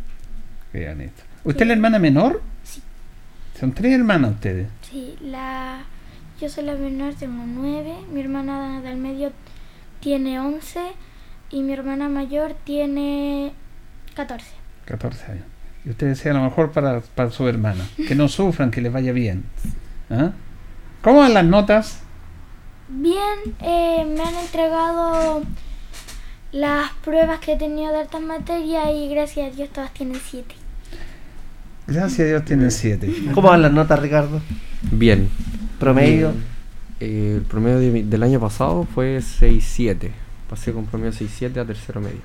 Vean 0.73 1.01
esto. 1.01 1.23
¿Usted 1.45 1.63
es 1.63 1.69
la 1.69 1.75
hermana 1.75 1.99
menor? 1.99 2.43
Sí. 2.63 2.83
Son 3.59 3.73
tres 3.73 3.93
hermanas 3.93 4.33
ustedes. 4.33 4.69
Sí, 4.83 5.17
la, 5.23 5.85
yo 6.41 6.49
soy 6.49 6.65
la 6.65 6.75
menor, 6.75 7.15
tengo 7.15 7.45
nueve, 7.47 7.95
mi 8.13 8.21
hermana 8.21 8.83
del 8.83 8.97
medio 8.97 9.33
tiene 10.01 10.41
once 10.41 10.81
y 11.51 11.63
mi 11.63 11.73
hermana 11.73 12.09
mayor 12.09 12.55
tiene 12.65 13.53
catorce. 14.15 14.51
14 14.87 15.33
años. 15.33 15.45
Y 15.85 15.91
usted 15.91 16.09
decía 16.09 16.31
a 16.33 16.35
lo 16.35 16.43
mejor 16.43 16.73
para, 16.73 17.01
para 17.01 17.31
su 17.31 17.47
hermana. 17.49 17.85
Que 18.09 18.15
no 18.15 18.29
sufran, 18.29 18.71
que 18.71 18.81
les 18.81 18.93
vaya 18.93 19.13
bien. 19.13 19.45
¿Ah? 20.11 20.33
¿Cómo 21.03 21.21
van 21.21 21.35
las 21.35 21.45
notas? 21.45 22.01
Bien, 22.89 23.55
eh, 23.61 24.05
me 24.07 24.23
han 24.23 24.35
entregado 24.35 25.43
las 26.53 26.91
pruebas 27.05 27.41
que 27.41 27.55
he 27.55 27.57
tenido 27.57 27.93
de 27.93 27.99
hartas 27.99 28.23
materias 28.23 28.89
y 28.95 29.09
gracias 29.09 29.53
a 29.53 29.57
Dios 29.57 29.71
todas 29.71 29.93
tienen 29.93 30.21
siete. 30.25 30.55
Gracias 31.87 32.21
a 32.21 32.25
Dios 32.25 32.45
tienen 32.47 32.71
7. 32.71 33.33
¿Cómo 33.35 33.49
van 33.49 33.61
las 33.61 33.73
notas, 33.73 34.01
Ricardo? 34.01 34.41
Bien. 34.91 35.29
Promedio. 35.79 36.31
Bien. 36.31 36.45
Eh, 37.01 37.35
el 37.37 37.43
promedio 37.43 37.79
de 37.79 38.05
del 38.05 38.23
año 38.23 38.41
pasado 38.41 38.87
fue 38.95 39.19
6-7. 39.19 40.11
Pasé 40.49 40.73
con 40.73 40.87
promedio 40.87 41.13
6-7 41.13 41.59
a 41.59 41.65
tercero 41.67 42.01
medio. 42.01 42.23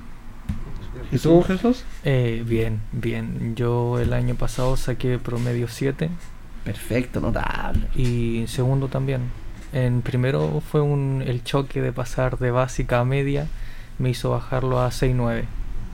¿Y 1.11 1.17
tú, 1.17 1.41
Jesús? 1.43 1.83
Eh, 2.03 2.43
bien, 2.45 2.79
bien. 2.91 3.55
Yo 3.55 3.99
el 3.99 4.13
año 4.13 4.35
pasado 4.35 4.77
saqué 4.77 5.17
promedio 5.17 5.67
7 5.67 6.09
Perfecto, 6.63 7.19
notable. 7.19 7.87
y 7.95 8.45
segundo 8.47 8.87
también. 8.87 9.21
En 9.73 10.01
primero 10.01 10.61
fue 10.71 10.81
un, 10.81 11.23
el 11.25 11.43
choque 11.43 11.81
de 11.81 11.91
pasar 11.91 12.37
de 12.39 12.51
básica 12.51 12.99
a 12.99 13.05
media, 13.05 13.47
me 13.97 14.09
hizo 14.09 14.31
bajarlo 14.31 14.81
a 14.81 14.89
6-9. 14.89 15.43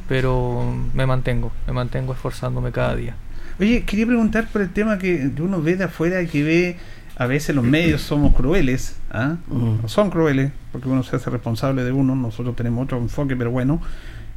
Pero 0.07 0.75
me 0.93 1.05
mantengo, 1.05 1.51
me 1.65 1.73
mantengo 1.73 2.13
esforzándome 2.13 2.71
cada 2.71 2.95
día. 2.95 3.15
Oye, 3.59 3.83
quería 3.83 4.05
preguntar 4.05 4.47
por 4.49 4.61
el 4.61 4.69
tema 4.69 4.97
que 4.97 5.31
uno 5.39 5.61
ve 5.61 5.77
de 5.77 5.85
afuera 5.85 6.21
y 6.21 6.27
que 6.27 6.43
ve, 6.43 6.77
a 7.17 7.25
veces 7.25 7.55
los 7.55 7.63
medios 7.63 8.01
somos 8.01 8.35
crueles, 8.35 8.97
¿ah? 9.09 9.37
Mm. 9.47 9.87
son 9.87 10.09
crueles, 10.09 10.51
porque 10.71 10.89
uno 10.89 11.03
se 11.03 11.15
hace 11.15 11.29
responsable 11.29 11.83
de 11.83 11.91
uno, 11.91 12.15
nosotros 12.15 12.55
tenemos 12.55 12.83
otro 12.83 12.97
enfoque, 12.97 13.35
pero 13.35 13.51
bueno. 13.51 13.81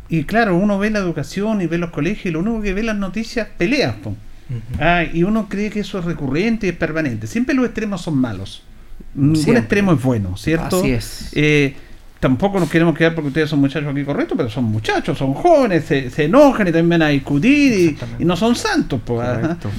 Y 0.09 0.25
claro, 0.25 0.57
uno 0.57 0.79
ve 0.79 0.91
la 0.91 1.01
educación 1.01 1.61
y 1.61 1.67
ve 1.67 1.79
los 1.79 1.91
colegios 1.91 2.27
y 2.27 2.31
lo 2.31 2.41
único 2.41 2.63
que 2.63 2.73
ve 2.73 2.83
las 2.83 2.97
noticias, 2.97 3.49
peleas, 3.57 3.95
po. 3.97 4.17
Ah, 4.81 5.05
y 5.05 5.25
uno 5.25 5.47
cree 5.49 5.69
que 5.69 5.81
eso 5.81 5.99
es 5.99 6.05
recurrente 6.05 6.67
y 6.67 6.71
es 6.71 6.77
permanente. 6.77 7.27
Siempre 7.27 7.55
los 7.55 7.67
extremos 7.67 8.01
son 8.01 8.17
malos. 8.17 8.63
Ningún 9.15 9.37
Siempre. 9.37 9.61
extremo 9.61 9.93
es 9.93 10.03
bueno, 10.03 10.37
¿cierto? 10.37 10.81
Así 10.81 10.91
es. 10.91 11.31
Eh, 11.33 11.75
tampoco 12.21 12.59
nos 12.59 12.71
queremos 12.71 12.97
quedar 12.97 13.15
porque 13.15 13.29
ustedes 13.29 13.51
son 13.51 13.61
muchachos 13.61 13.91
aquí 13.91 14.05
correctos, 14.05 14.37
pero 14.37 14.51
son 14.51 14.65
muchachos, 14.65 15.19
son 15.19 15.35
jóvenes, 15.35 15.85
se, 15.85 16.11
se 16.11 16.25
enojan 16.25 16.67
y 16.69 16.73
también 16.73 16.89
van 17.01 17.03
a 17.03 17.09
discutir 17.09 17.97
y, 18.19 18.25
no 18.25 18.37
son 18.37 18.57
santos, 18.57 19.01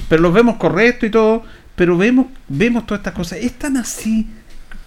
pero 0.08 0.22
los 0.22 0.32
vemos 0.32 0.56
correctos 0.56 1.08
y 1.08 1.10
todo, 1.10 1.42
pero 1.76 1.96
vemos, 1.96 2.26
vemos 2.48 2.86
todas 2.86 3.00
estas 3.00 3.14
cosas, 3.14 3.38
están 3.40 3.76
así, 3.76 4.26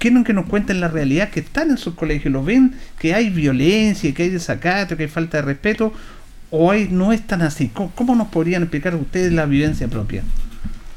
quieren 0.03 0.25
que 0.25 0.33
nos 0.33 0.47
cuenten 0.47 0.81
la 0.81 0.89
realidad, 0.89 1.29
que 1.29 1.39
están 1.39 1.69
en 1.69 1.77
sus 1.77 1.93
colegios, 1.93 2.33
lo 2.33 2.43
ven, 2.43 2.73
que 2.99 3.13
hay 3.13 3.29
violencia, 3.29 4.13
que 4.13 4.23
hay 4.23 4.29
desacato, 4.29 4.97
que 4.97 5.03
hay 5.03 5.09
falta 5.09 5.37
de 5.37 5.43
respeto, 5.43 5.93
o 6.51 6.69
hay, 6.71 6.89
no 6.91 7.13
es 7.13 7.25
tan 7.25 7.41
así. 7.41 7.69
¿Cómo, 7.69 7.89
cómo 7.95 8.13
nos 8.13 8.27
podrían 8.27 8.63
explicar 8.63 8.93
ustedes 8.95 9.31
la 9.31 9.45
vivencia 9.45 9.87
propia? 9.87 10.21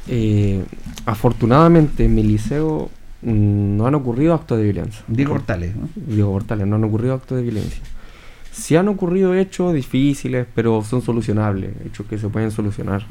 Eh, 0.08 0.60
afortunadamente 1.04 2.04
en 2.04 2.16
mi 2.16 2.24
liceo 2.24 2.90
mm, 3.22 3.76
no 3.76 3.86
han 3.86 3.94
ocurrido 3.94 4.34
actos 4.34 4.58
de 4.58 4.64
violencia. 4.64 5.04
Diego 5.06 5.34
Hortales, 5.34 5.76
¿no? 5.76 5.88
Diego 5.94 6.32
Portales, 6.32 6.66
no 6.66 6.74
han 6.74 6.82
ocurrido 6.82 7.14
actos 7.14 7.38
de 7.38 7.44
violencia. 7.44 7.82
Sí 8.50 8.74
han 8.74 8.88
ocurrido 8.88 9.34
hechos 9.34 9.72
difíciles, 9.72 10.48
pero 10.52 10.82
son 10.82 11.00
solucionables, 11.00 11.70
hechos 11.86 12.06
que 12.06 12.18
se 12.18 12.28
pueden 12.28 12.50
solucionar. 12.50 13.06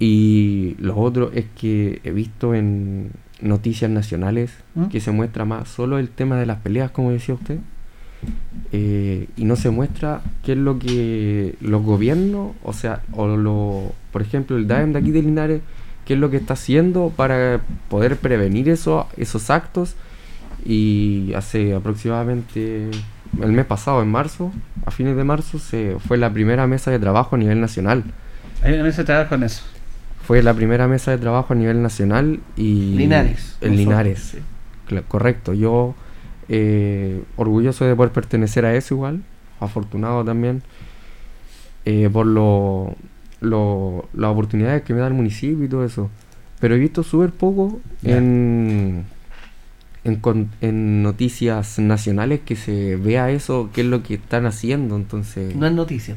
Y 0.00 0.74
lo 0.80 0.96
otro 0.96 1.30
es 1.32 1.44
que 1.54 2.00
he 2.02 2.10
visto 2.10 2.56
en 2.56 3.12
noticias 3.40 3.90
nacionales 3.90 4.52
¿Mm? 4.74 4.86
que 4.86 5.00
se 5.00 5.10
muestra 5.10 5.44
más 5.44 5.68
solo 5.68 5.98
el 5.98 6.08
tema 6.08 6.36
de 6.36 6.46
las 6.46 6.58
peleas, 6.58 6.90
como 6.90 7.10
decía 7.10 7.34
usted, 7.34 7.58
eh, 8.72 9.28
y 9.36 9.44
no 9.44 9.56
se 9.56 9.70
muestra 9.70 10.22
qué 10.42 10.52
es 10.52 10.58
lo 10.58 10.78
que 10.78 11.56
los 11.60 11.82
gobiernos, 11.82 12.52
o 12.62 12.72
sea, 12.72 13.02
o 13.12 13.26
lo, 13.26 13.92
por 14.12 14.22
ejemplo, 14.22 14.56
el 14.56 14.66
DAEM 14.66 14.92
de 14.92 14.98
aquí 14.98 15.10
de 15.10 15.22
Linares, 15.22 15.60
qué 16.04 16.14
es 16.14 16.20
lo 16.20 16.30
que 16.30 16.36
está 16.36 16.54
haciendo 16.54 17.12
para 17.14 17.60
poder 17.88 18.16
prevenir 18.16 18.68
eso, 18.68 19.08
esos 19.16 19.50
actos. 19.50 19.94
Y 20.64 21.32
hace 21.34 21.74
aproximadamente 21.74 22.90
el 23.42 23.52
mes 23.52 23.66
pasado, 23.66 24.02
en 24.02 24.08
marzo, 24.08 24.52
a 24.86 24.90
fines 24.90 25.16
de 25.16 25.24
marzo, 25.24 25.58
se 25.58 25.96
fue 26.06 26.16
la 26.16 26.32
primera 26.32 26.66
mesa 26.66 26.90
de 26.90 26.98
trabajo 26.98 27.36
a 27.36 27.38
nivel 27.38 27.60
nacional. 27.60 28.04
Hay 28.62 28.72
una 28.72 28.84
mesa 28.84 29.02
de 29.02 29.06
trabajo 29.06 29.34
en 29.34 29.42
eso. 29.44 29.62
Fue 30.26 30.42
la 30.42 30.54
primera 30.54 30.88
mesa 30.88 31.10
de 31.10 31.18
trabajo 31.18 31.52
a 31.52 31.56
nivel 31.56 31.82
nacional 31.82 32.40
y... 32.56 32.94
Linares, 32.96 33.56
En 33.60 33.72
nosotros, 33.72 33.78
Linares. 33.78 34.18
sí. 34.20 34.38
Correcto. 35.08 35.52
Yo 35.54 35.94
eh, 36.48 37.22
orgulloso 37.36 37.84
de 37.84 37.94
poder 37.96 38.12
pertenecer 38.12 38.64
a 38.64 38.74
eso 38.74 38.94
igual. 38.94 39.22
Afortunado 39.60 40.24
también 40.24 40.62
eh, 41.84 42.08
por 42.12 42.26
lo, 42.26 42.94
lo- 43.40 44.08
las 44.14 44.30
oportunidades 44.30 44.82
que 44.82 44.94
me 44.94 45.00
da 45.00 45.06
el 45.08 45.14
municipio 45.14 45.64
y 45.64 45.68
todo 45.68 45.84
eso. 45.84 46.10
Pero 46.60 46.74
he 46.74 46.78
visto 46.78 47.02
súper 47.02 47.30
poco 47.30 47.80
en, 48.02 49.04
en, 50.04 51.02
noticias 51.02 51.78
nacionales 51.78 52.40
que 52.44 52.56
se 52.56 52.96
vea 52.96 53.30
eso, 53.30 53.70
qué 53.72 53.80
es 53.80 53.86
lo 53.86 54.02
que 54.02 54.14
están 54.14 54.46
haciendo. 54.46 54.96
Entonces, 54.96 55.56
No 55.56 55.66
es 55.66 55.72
noticia. 55.72 56.16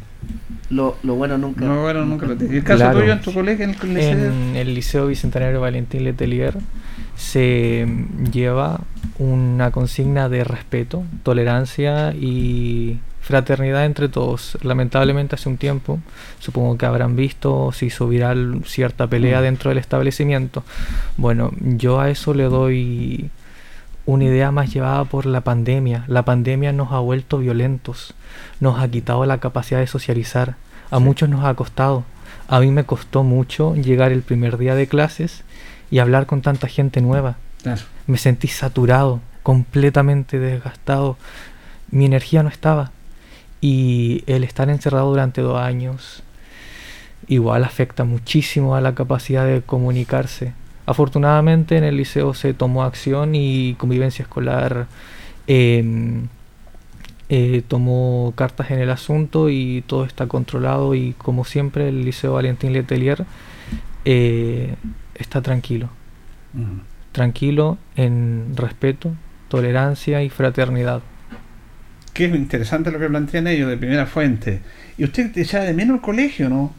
Lo, 0.69 0.97
lo 1.03 1.15
bueno 1.15 1.37
nunca. 1.37 1.63
No, 1.65 1.81
bueno, 1.81 2.05
nunca 2.05 2.25
lo. 2.25 2.33
¿El 2.33 2.63
caso 2.63 2.79
Claro. 2.79 2.99
tuyo 2.99 3.13
en 3.13 3.21
tu 3.21 3.33
colegio, 3.33 3.63
en 3.65 3.71
el 3.81 3.93
liceo? 3.93 4.25
En 4.31 4.55
el 4.57 4.73
Liceo 4.75 5.07
Bicentenario 5.07 5.61
Valentín 5.61 6.03
Letelier 6.03 6.55
se 7.15 7.87
lleva 8.31 8.81
una 9.19 9.71
consigna 9.71 10.29
de 10.29 10.43
respeto, 10.43 11.03
tolerancia 11.23 12.13
y 12.13 12.99
fraternidad 13.21 13.85
entre 13.85 14.07
todos. 14.09 14.57
Lamentablemente 14.61 15.35
hace 15.35 15.49
un 15.49 15.57
tiempo, 15.57 15.99
supongo 16.39 16.77
que 16.77 16.85
habrán 16.85 17.15
visto, 17.15 17.71
se 17.73 17.85
hizo 17.87 18.07
viral 18.07 18.61
cierta 18.65 19.07
pelea 19.07 19.39
Mm. 19.39 19.43
dentro 19.43 19.69
del 19.69 19.77
establecimiento. 19.79 20.63
Bueno, 21.17 21.51
yo 21.61 21.99
a 21.99 22.09
eso 22.09 22.33
le 22.33 22.43
doy 22.43 23.29
una 24.07 24.23
idea 24.23 24.51
más 24.51 24.73
llevada 24.73 25.03
por 25.05 25.25
la 25.27 25.41
pandemia. 25.41 26.05
La 26.07 26.23
pandemia 26.23 26.71
nos 26.73 26.91
ha 26.91 26.99
vuelto 26.99 27.37
violentos, 27.37 28.15
nos 28.59 28.79
ha 28.79 28.87
quitado 28.87 29.23
la 29.25 29.39
capacidad 29.39 29.79
de 29.79 29.87
socializar. 29.87 30.55
A 30.89 30.97
Sí. 30.97 31.03
muchos 31.03 31.29
nos 31.29 31.45
ha 31.45 31.53
costado. 31.53 32.03
A 32.47 32.59
mí 32.61 32.71
me 32.71 32.85
costó 32.85 33.23
mucho 33.23 33.75
llegar 33.75 34.11
el 34.13 34.21
primer 34.23 34.57
día 34.57 34.73
de 34.73 34.87
clases 34.87 35.43
y 35.91 35.99
hablar 35.99 36.25
con 36.25 36.41
tanta 36.41 36.67
gente 36.67 37.01
nueva. 37.01 37.35
Claro. 37.61 37.81
Me 38.07 38.17
sentí 38.17 38.47
saturado, 38.47 39.19
completamente 39.43 40.39
desgastado. 40.39 41.17
Mi 41.91 42.05
energía 42.05 42.41
no 42.43 42.49
estaba. 42.49 42.91
Y 43.59 44.23
el 44.27 44.43
estar 44.45 44.69
encerrado 44.69 45.09
durante 45.09 45.41
dos 45.41 45.59
años 45.59 46.23
igual 47.27 47.65
afecta 47.65 48.05
muchísimo 48.05 48.75
a 48.75 48.81
la 48.81 48.95
capacidad 48.95 49.45
de 49.45 49.61
comunicarse. 49.61 50.53
Afortunadamente 50.87 51.77
en 51.77 51.83
el 51.83 51.97
liceo 51.97 52.33
se 52.33 52.55
tomó 52.55 52.83
acción 52.83 53.35
y 53.35 53.75
convivencia 53.75 54.23
escolar 54.23 54.87
em, 55.45 56.27
eh, 57.29 57.61
tomó 57.67 58.33
cartas 58.35 58.71
en 58.71 58.79
el 58.79 58.89
asunto 58.89 59.49
y 59.49 59.83
todo 59.85 60.05
está 60.05 60.27
controlado 60.27 60.95
y 60.95 61.13
como 61.13 61.45
siempre 61.45 61.89
el 61.89 62.03
liceo 62.03 62.33
Valentín 62.33 62.73
Letelier 62.73 63.25
eh, 64.05 64.75
está 65.13 65.41
tranquilo 65.41 65.89
tranquilo 67.17 67.79
en 67.95 68.53
respeto, 68.55 69.11
tolerancia 69.49 70.21
y 70.21 70.29
fraternidad. 70.29 71.01
Qué 72.13 72.25
interesante 72.25 72.91
lo 72.91 72.99
que 72.99 73.07
plantean 73.07 73.47
ellos 73.47 73.69
de 73.69 73.77
primera 73.77 74.05
fuente. 74.05 74.61
¿Y 74.99 75.03
usted 75.03 75.31
te 75.31 75.41
echaba 75.41 75.65
de 75.65 75.73
menos 75.73 75.95
el 75.95 76.01
colegio, 76.01 76.47
no? 76.47 76.73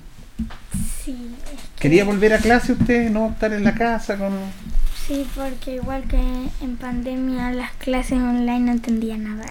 Sí, 1.03 1.35
es 1.37 1.38
¿Quería 1.79 2.05
volver 2.05 2.33
a 2.33 2.39
clase 2.39 2.73
usted, 2.73 3.11
no 3.11 3.29
estar 3.29 3.53
en 3.53 3.65
la 3.65 3.75
casa 3.75 4.17
con...? 4.17 4.33
Sí, 5.07 5.27
porque 5.35 5.77
igual 5.77 6.03
que 6.05 6.19
en 6.19 6.77
pandemia 6.77 7.53
las 7.53 7.73
clases 7.73 8.19
online 8.19 8.61
no 8.61 8.73
entendía 8.73 9.17
nada. 9.17 9.47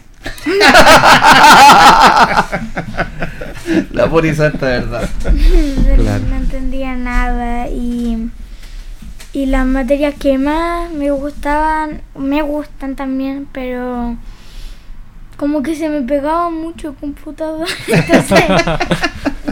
La 3.91 4.09
pura 4.09 4.27
y 4.27 4.35
santa 4.35 4.67
verdad. 4.67 5.09
Claro. 5.95 6.25
No 6.29 6.35
entendía 6.35 6.95
nada 6.95 7.69
y, 7.69 8.29
y 9.33 9.45
las 9.47 9.65
materias 9.65 10.13
que 10.19 10.37
más 10.37 10.91
me 10.91 11.09
gustaban, 11.11 12.01
me 12.15 12.41
gustan 12.43 12.95
también, 12.95 13.47
pero 13.51 14.15
como 15.37 15.63
que 15.63 15.75
se 15.75 15.89
me 15.89 16.01
pegaba 16.01 16.49
mucho 16.49 16.89
el 16.89 16.95
computador, 16.95 17.67
entonces 17.87 18.43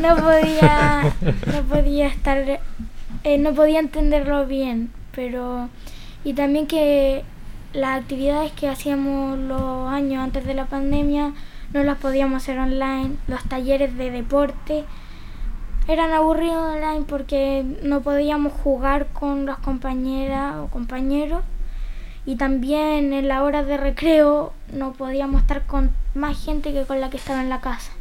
no 0.07 0.15
podía, 0.15 1.13
no 1.53 1.61
podía 1.63 2.07
estar, 2.07 2.59
eh, 3.23 3.37
no 3.37 3.53
podía 3.53 3.79
entenderlo 3.79 4.45
bien, 4.45 4.91
pero 5.13 5.69
y 6.23 6.33
también 6.33 6.67
que 6.67 7.23
las 7.73 8.01
actividades 8.01 8.51
que 8.53 8.69
hacíamos 8.69 9.37
los 9.37 9.87
años 9.89 10.23
antes 10.23 10.45
de 10.45 10.53
la 10.53 10.65
pandemia 10.65 11.33
no 11.73 11.83
las 11.83 11.97
podíamos 11.97 12.43
hacer 12.43 12.59
online, 12.59 13.15
los 13.27 13.43
talleres 13.43 13.97
de 13.97 14.11
deporte 14.11 14.85
eran 15.87 16.13
aburridos 16.13 16.75
online 16.75 17.05
porque 17.07 17.65
no 17.83 18.01
podíamos 18.01 18.53
jugar 18.53 19.07
con 19.07 19.45
las 19.45 19.57
compañeras 19.57 20.55
o 20.57 20.67
compañeros 20.67 21.43
y 22.25 22.37
también 22.37 23.13
en 23.13 23.27
la 23.27 23.43
hora 23.43 23.63
de 23.63 23.77
recreo 23.77 24.53
no 24.73 24.93
podíamos 24.93 25.41
estar 25.41 25.65
con 25.65 25.91
más 26.15 26.43
gente 26.43 26.73
que 26.73 26.85
con 26.85 27.01
la 27.01 27.09
que 27.09 27.17
estaba 27.17 27.41
en 27.41 27.49
la 27.49 27.61
casa. 27.61 27.91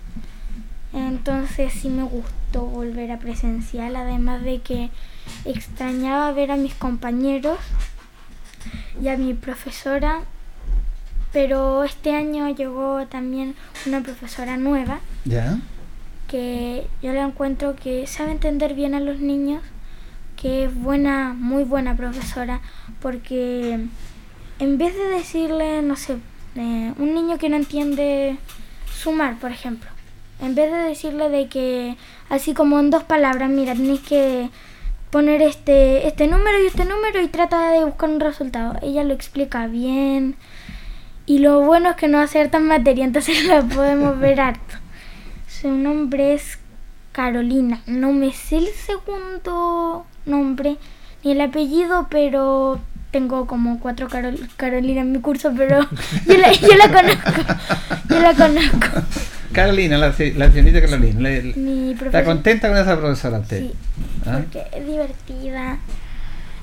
Entonces 0.94 1.72
sí 1.72 1.88
me 1.88 2.04
gustó 2.04 2.62
volver 2.62 3.10
a 3.10 3.18
presencial, 3.18 3.96
además 3.96 4.42
de 4.42 4.60
que 4.60 4.90
extrañaba 5.44 6.32
ver 6.32 6.52
a 6.52 6.56
mis 6.56 6.74
compañeros 6.74 7.58
y 9.02 9.08
a 9.08 9.16
mi 9.16 9.34
profesora, 9.34 10.22
pero 11.32 11.82
este 11.82 12.14
año 12.14 12.48
llegó 12.54 13.06
también 13.08 13.56
una 13.86 14.02
profesora 14.02 14.56
nueva 14.56 15.00
¿Ya? 15.24 15.58
que 16.28 16.86
yo 17.02 17.12
la 17.12 17.24
encuentro 17.24 17.74
que 17.74 18.06
sabe 18.06 18.30
entender 18.30 18.74
bien 18.74 18.94
a 18.94 19.00
los 19.00 19.18
niños, 19.18 19.62
que 20.40 20.64
es 20.64 20.74
buena, 20.74 21.34
muy 21.34 21.64
buena 21.64 21.96
profesora, 21.96 22.60
porque 23.00 23.80
en 24.58 24.78
vez 24.78 24.94
de 24.94 25.08
decirle, 25.08 25.82
no 25.82 25.96
sé, 25.96 26.18
eh, 26.54 26.92
un 26.98 27.14
niño 27.14 27.38
que 27.38 27.48
no 27.48 27.56
entiende 27.56 28.36
sumar, 28.92 29.38
por 29.38 29.50
ejemplo, 29.50 29.90
en 30.40 30.54
vez 30.54 30.70
de 30.72 30.78
decirle 30.78 31.28
de 31.28 31.48
que 31.48 31.96
así 32.28 32.54
como 32.54 32.78
en 32.80 32.90
dos 32.90 33.04
palabras, 33.04 33.48
mira, 33.50 33.74
tenéis 33.74 34.00
que 34.00 34.50
poner 35.10 35.42
este, 35.42 36.06
este 36.08 36.26
número 36.26 36.62
y 36.62 36.66
este 36.66 36.84
número 36.84 37.20
y 37.22 37.28
trata 37.28 37.70
de 37.70 37.84
buscar 37.84 38.10
un 38.10 38.20
resultado. 38.20 38.76
Ella 38.82 39.04
lo 39.04 39.14
explica 39.14 39.66
bien. 39.66 40.36
Y 41.26 41.38
lo 41.38 41.60
bueno 41.60 41.90
es 41.90 41.96
que 41.96 42.08
no 42.08 42.18
hace 42.20 42.40
harta 42.40 42.58
materia, 42.60 43.04
entonces 43.04 43.44
la 43.46 43.62
podemos 43.62 44.18
ver 44.18 44.40
harto. 44.40 44.76
Su 45.48 45.70
nombre 45.70 46.34
es 46.34 46.58
Carolina. 47.12 47.80
No 47.86 48.12
me 48.12 48.32
sé 48.32 48.58
el 48.58 48.68
segundo 48.68 50.04
nombre 50.26 50.76
ni 51.22 51.32
el 51.32 51.40
apellido, 51.40 52.08
pero 52.10 52.80
tengo 53.12 53.46
como 53.46 53.78
cuatro 53.78 54.08
Carol- 54.08 54.48
Carolina 54.56 55.02
en 55.02 55.12
mi 55.12 55.20
curso, 55.20 55.52
pero 55.56 55.80
yo 56.26 56.36
la, 56.36 56.52
yo 56.52 56.74
la 56.76 56.88
conozco. 56.88 57.54
Yo 58.10 58.18
la 58.20 58.34
conozco. 58.34 58.88
Carolina, 59.54 59.96
la, 59.98 60.08
la 60.08 60.50
Carolina. 60.50 61.28
¿Está 62.06 62.24
contenta 62.24 62.68
con 62.68 62.76
esa 62.78 62.96
profesora 62.98 63.38
usted? 63.38 63.60
Sí, 63.60 63.72
¿Ah? 64.26 64.40
porque 64.42 64.64
es 64.76 64.86
divertida. 64.86 65.78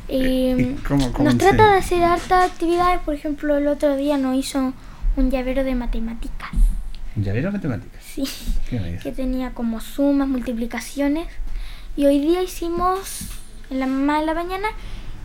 Y, 0.07 0.51
¿Y 0.51 0.75
cómo- 0.87 1.11
cómo 1.13 1.25
nos 1.25 1.33
enseña? 1.35 1.51
trata 1.55 1.71
de 1.73 1.79
hacer 1.79 2.03
hartas 2.03 2.51
actividades. 2.51 2.99
Por 3.01 3.15
ejemplo, 3.15 3.57
el 3.57 3.67
otro 3.67 3.95
día 3.95 4.17
nos 4.17 4.35
hizo 4.35 4.73
un 5.15 5.31
llavero 5.31 5.63
de 5.63 5.73
matemáticas. 5.75 6.49
¿Un 7.15 7.23
llavero 7.23 7.51
de 7.51 7.57
matemáticas? 7.57 8.01
Sí, 8.03 8.23
que 9.01 9.11
tenía 9.11 9.51
como 9.51 9.79
sumas, 9.81 10.27
multiplicaciones. 10.27 11.27
Y 11.95 12.05
hoy 12.05 12.19
día 12.19 12.41
hicimos, 12.41 13.21
en 13.69 13.79
la 13.79 13.87
mamá 13.87 14.19
de 14.19 14.25
la 14.25 14.33
mañana, 14.33 14.67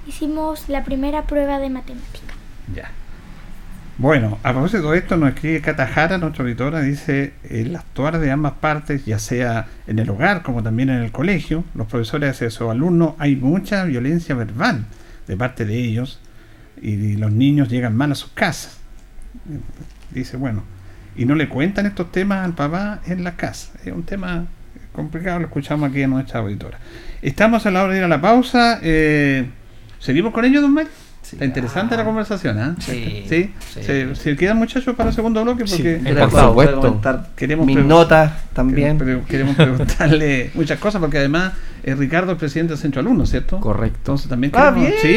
hicimos 0.06 0.68
la 0.68 0.84
primera 0.84 1.22
prueba 1.26 1.58
de 1.58 1.70
matemática. 1.70 2.34
Ya. 2.74 2.90
Bueno, 3.98 4.38
a 4.42 4.52
propósito 4.52 4.90
de 4.90 4.98
esto, 4.98 5.16
nos 5.16 5.30
escribe 5.30 5.62
Cata 5.62 5.86
Jara, 5.86 6.18
nuestra 6.18 6.44
auditora, 6.44 6.82
dice, 6.82 7.32
el 7.48 7.74
actuar 7.74 8.18
de 8.18 8.30
ambas 8.30 8.52
partes, 8.52 9.06
ya 9.06 9.18
sea 9.18 9.68
en 9.86 9.98
el 9.98 10.10
hogar 10.10 10.42
como 10.42 10.62
también 10.62 10.90
en 10.90 11.02
el 11.02 11.12
colegio, 11.12 11.64
los 11.74 11.86
profesores 11.86 12.32
hacia 12.32 12.50
sus 12.50 12.70
alumnos, 12.70 13.14
hay 13.18 13.36
mucha 13.36 13.84
violencia 13.84 14.34
verbal 14.34 14.84
de 15.26 15.36
parte 15.38 15.64
de 15.64 15.78
ellos 15.78 16.20
y 16.82 17.16
los 17.16 17.32
niños 17.32 17.70
llegan 17.70 17.96
mal 17.96 18.12
a 18.12 18.16
sus 18.16 18.30
casas. 18.32 18.80
Dice, 20.10 20.36
bueno, 20.36 20.62
y 21.16 21.24
no 21.24 21.34
le 21.34 21.48
cuentan 21.48 21.86
estos 21.86 22.12
temas 22.12 22.44
al 22.44 22.52
papá 22.52 23.00
en 23.06 23.24
la 23.24 23.36
casa. 23.36 23.72
Es 23.82 23.94
un 23.94 24.02
tema 24.02 24.44
complicado, 24.92 25.38
lo 25.38 25.46
escuchamos 25.46 25.88
aquí 25.88 26.02
en 26.02 26.10
nuestra 26.10 26.40
auditora. 26.40 26.78
Estamos 27.22 27.64
a 27.64 27.70
la 27.70 27.82
hora 27.82 27.94
de 27.94 27.98
ir 28.00 28.04
a 28.04 28.08
la 28.08 28.20
pausa. 28.20 28.78
eh, 28.82 29.46
¿Seguimos 30.00 30.34
con 30.34 30.44
ello, 30.44 30.60
don 30.60 30.74
Mario? 30.74 30.90
Está 31.32 31.44
interesante 31.44 31.96
la 31.96 32.04
conversación, 32.04 32.58
¿ah? 32.58 32.76
Sí, 32.78 33.24
¿Sí? 33.28 33.52
sí. 33.74 33.82
¿Se, 33.82 34.14
se 34.14 34.36
quedan 34.36 34.56
muchachos 34.58 34.94
para 34.94 35.08
el 35.10 35.14
segundo 35.14 35.42
bloque? 35.42 35.64
Porque 35.64 36.00
Sí. 36.04 36.14
Por 36.14 36.30
supuesto. 36.30 37.00
Queremos 37.34 37.66
mis 37.66 37.78
notas 37.84 38.32
también. 38.52 38.98
Queremos, 38.98 39.26
queremos 39.26 39.56
preguntarle 39.56 40.50
muchas 40.54 40.78
cosas, 40.78 41.00
porque 41.00 41.18
además 41.18 41.52
eh, 41.86 41.94
Ricardo 41.94 42.32
es 42.32 42.38
presidente 42.38 42.72
del 42.74 42.78
Centro 42.82 43.00
Alumnos, 43.00 43.30
¿cierto? 43.30 43.58
Correcto. 43.60 43.96
Entonces 43.98 44.28
también 44.28 44.52
Ah, 44.54 44.72
queremos- 44.74 44.80
bien. 44.80 44.94
Sí, 45.00 45.08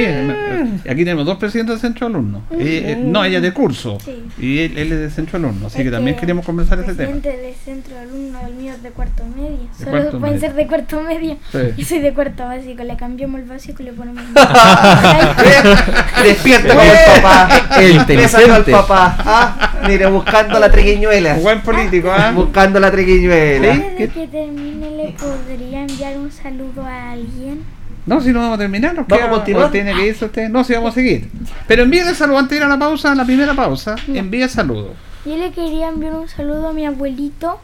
eh, 0.85 0.91
aquí 0.91 1.03
tenemos 1.03 1.25
dos 1.25 1.37
presidentes 1.37 1.73
del 1.75 1.81
Centro 1.81 2.07
Alumnos. 2.07 2.43
Eh, 2.51 2.83
eh, 2.85 3.01
no, 3.03 3.23
ella 3.25 3.37
es 3.37 3.43
de 3.43 3.51
curso. 3.53 3.97
Sí. 4.05 4.23
Y 4.39 4.59
él, 4.59 4.77
él 4.77 4.91
es 4.93 4.99
de 4.99 5.09
Centro 5.09 5.37
Alumnos, 5.37 5.73
así 5.73 5.79
Es 5.79 5.85
que 5.85 5.91
también 5.91 6.15
queremos 6.15 6.45
conversar 6.45 6.79
ese 6.79 6.93
tema. 6.93 7.11
presidente 7.11 7.29
de 7.41 7.53
centro 7.65 7.95
de 7.95 8.01
alumnos, 8.01 8.41
el 8.47 8.53
mío 8.55 8.71
es 8.73 8.83
de 8.83 8.89
cuarto 8.91 9.23
medio. 9.35 9.49
De 9.57 9.77
Solo 9.77 9.91
cuarto 9.91 10.19
pueden 10.19 10.35
medio. 10.35 10.39
ser 10.47 10.53
de 10.55 10.67
cuarto 10.67 11.01
medio. 11.01 11.37
Sí. 11.51 11.57
Yo 11.77 11.85
soy 11.85 11.99
de 11.99 12.13
cuarto 12.13 12.43
básico, 12.45 12.83
le 12.83 12.95
cambiamos 12.97 13.39
el 13.41 13.47
básico 13.47 13.81
y 13.81 13.85
le 13.85 13.93
ponemos 13.93 14.23
el 14.33 16.23
Despierta 16.23 16.75
con 16.75 16.83
el 16.85 16.97
papá. 17.21 17.49
El 17.79 18.05
Bésalo 18.05 18.53
al 18.53 18.59
inteligente. 18.59 18.71
papá. 18.71 19.15
Ah, 19.19 19.79
mire, 19.87 20.05
buscando 20.07 20.59
la 20.59 20.69
triquiñuela. 20.71 21.35
Buen 21.35 21.61
político, 21.61 22.11
¿ah? 22.11 22.31
Buscando 22.33 22.79
la 22.79 22.91
triquiñuela. 22.91 23.73
¿Sí? 23.73 23.81
Antes 23.81 23.97
de 23.97 24.07
que 24.09 24.27
termine, 24.27 24.89
¿le 24.91 25.11
podría 25.13 25.81
enviar 25.83 26.17
un 26.17 26.31
saludo 26.31 26.58
a 26.85 27.11
alguien? 27.11 27.63
No, 28.05 28.21
si 28.21 28.31
no 28.31 28.39
vamos 28.39 28.55
a 28.55 28.59
terminar, 28.59 28.95
nos 28.95 29.07
¿Vamos 29.07 29.25
a 29.25 29.29
continuar? 29.29 29.71
tiene 29.71 29.93
que 29.93 30.07
irse 30.07 30.25
usted. 30.25 30.49
No, 30.49 30.63
si 30.63 30.73
vamos 30.73 30.91
a 30.91 30.95
seguir. 30.95 31.29
Pero 31.67 31.83
envíe 31.83 32.01
saludo 32.15 32.39
antes 32.39 32.51
de 32.51 32.57
ir 32.57 32.63
a 32.63 32.67
la 32.67 32.79
pausa, 32.79 33.11
a 33.11 33.15
la 33.15 33.25
primera 33.25 33.53
pausa. 33.53 33.95
Ya. 34.07 34.19
Envía 34.19 34.47
saludo. 34.47 34.93
Yo 35.25 35.37
le 35.37 35.51
quería 35.51 35.89
enviar 35.89 36.13
un 36.13 36.27
saludo 36.27 36.69
a 36.69 36.73
mi 36.73 36.85
abuelito 36.85 37.59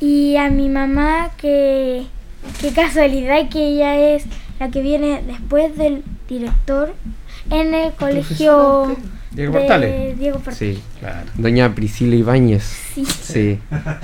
y 0.00 0.36
a 0.36 0.50
mi 0.50 0.68
mamá, 0.68 1.30
que 1.36 2.04
qué 2.60 2.72
casualidad 2.72 3.48
que 3.48 3.68
ella 3.68 3.94
es 3.96 4.24
la 4.58 4.70
que 4.70 4.82
viene 4.82 5.22
después 5.26 5.76
del 5.78 6.02
director 6.28 6.94
en 7.50 7.74
el 7.74 7.92
colegio 7.92 8.96
Diego 9.30 9.52
Portales. 9.52 10.18
Diego 10.18 10.38
Portales. 10.38 10.58
Sí. 10.58 10.82
Claro. 11.00 11.26
Doña 11.34 11.74
Priscila 11.74 12.16
Ibáñez. 12.16 12.81
Sí. 12.94 13.04
Sí. 13.06 13.58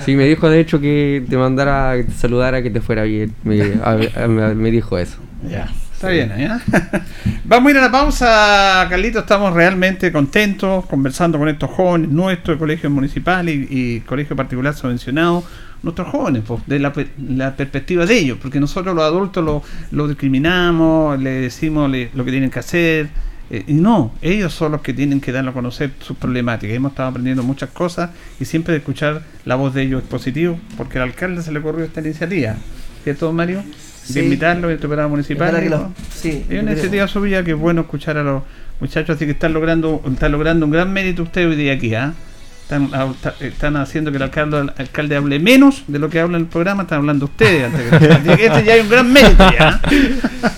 Sí, 0.05 0.15
me 0.15 0.25
dijo 0.25 0.49
de 0.49 0.59
hecho 0.59 0.79
que 0.79 1.23
te 1.29 1.37
mandara, 1.37 1.95
que 1.97 2.03
te 2.05 2.11
saludara, 2.13 2.61
que 2.63 2.69
te 2.69 2.81
fuera 2.81 3.03
bien. 3.03 3.33
Me, 3.43 3.61
a- 3.83 3.97
a- 4.23 4.27
me- 4.27 4.55
me 4.55 4.71
dijo 4.71 4.97
eso. 4.97 5.17
Ya. 5.49 5.69
Está 5.93 6.09
bien, 6.09 6.31
¿ya? 6.37 6.61
Vamos 7.43 7.67
a 7.67 7.71
ir 7.71 7.77
a 7.77 7.81
la 7.81 7.91
pausa, 7.91 8.87
Carlito. 8.89 9.19
Estamos 9.19 9.53
realmente 9.53 10.11
contentos 10.13 10.85
conversando 10.85 11.37
con 11.37 11.49
estos 11.49 11.69
jóvenes 11.71 12.09
nuestros 12.09 12.57
colegios 12.57 12.91
municipales 12.91 13.53
y, 13.53 13.67
y 13.95 13.99
colegio 14.01 14.35
particular 14.35 14.73
subvencionado. 14.73 15.43
Nuestros 15.83 16.07
jóvenes, 16.09 16.43
pues, 16.47 16.61
de 16.67 16.79
la, 16.79 16.91
pe- 16.93 17.07
la 17.27 17.55
perspectiva 17.55 18.05
de 18.05 18.17
ellos, 18.17 18.37
porque 18.41 18.59
nosotros 18.61 18.93
los 18.95 19.03
adultos 19.03 19.43
lo, 19.43 19.61
lo 19.91 20.07
discriminamos, 20.07 21.19
le 21.19 21.31
decimos 21.41 21.89
le- 21.89 22.09
lo 22.13 22.23
que 22.25 22.31
tienen 22.31 22.49
que 22.49 22.59
hacer. 22.59 23.09
Eh, 23.51 23.63
y 23.67 23.73
no, 23.73 24.11
ellos 24.21 24.53
son 24.53 24.71
los 24.73 24.81
que 24.81 24.93
tienen 24.93 25.19
que 25.21 25.31
darlo 25.31 25.51
a 25.51 25.53
conocer 25.53 25.91
sus 25.99 26.15
problemáticas. 26.17 26.75
Hemos 26.75 26.91
estado 26.91 27.09
aprendiendo 27.09 27.43
muchas 27.43 27.69
cosas 27.69 28.11
y 28.39 28.45
siempre 28.45 28.75
escuchar 28.75 29.23
la 29.45 29.55
voz 29.55 29.73
de 29.73 29.83
ellos 29.83 30.03
es 30.03 30.07
positivo, 30.09 30.59
porque 30.77 30.97
al 30.99 31.05
alcalde 31.09 31.41
se 31.41 31.51
le 31.51 31.59
ocurrió 31.59 31.85
esta 31.85 32.01
iniciativa. 32.01 32.55
¿Cierto, 33.03 33.31
Mario? 33.33 33.63
Sí. 34.03 34.13
De 34.13 34.23
invitarlo 34.23 34.67
a 34.69 34.73
este 34.73 34.87
programa 34.87 35.09
municipal. 35.09 35.55
Dijo. 35.61 35.69
lo- 35.75 35.91
sí, 36.13 36.45
Es 36.49 36.61
una 36.61 36.71
iniciativa 36.71 37.07
suya 37.07 37.43
que 37.43 37.51
es 37.51 37.57
bueno 37.57 37.81
escuchar 37.81 38.17
a 38.17 38.23
los 38.23 38.43
muchachos, 38.79 39.15
así 39.15 39.25
que 39.25 39.31
están 39.31 39.53
logrando, 39.53 40.01
están 40.11 40.31
logrando 40.31 40.65
un 40.65 40.71
gran 40.71 40.91
mérito 40.91 41.23
ustedes 41.23 41.47
hoy 41.47 41.55
día 41.55 41.73
aquí, 41.73 41.93
¿ah? 41.95 42.13
Están, 42.69 42.91
ah, 42.93 43.11
ta- 43.19 43.33
están 43.39 43.77
haciendo 43.77 44.11
que 44.11 44.17
el 44.17 44.21
alcalde, 44.23 44.59
el 44.59 44.71
alcalde 44.77 45.15
hable 45.15 45.39
menos 45.39 45.85
de 45.87 45.97
lo 45.97 46.07
que 46.07 46.19
habla 46.19 46.37
en 46.37 46.43
el 46.43 46.49
programa, 46.49 46.83
están 46.83 46.99
hablando 46.99 47.25
ustedes. 47.25 47.65
antes 47.65 47.97
que- 48.37 48.45
este 48.45 48.63
ya 48.63 48.73
hay 48.73 48.81
un 48.81 48.89
gran 48.89 49.11
mérito 49.11 49.51
ya. 49.57 49.81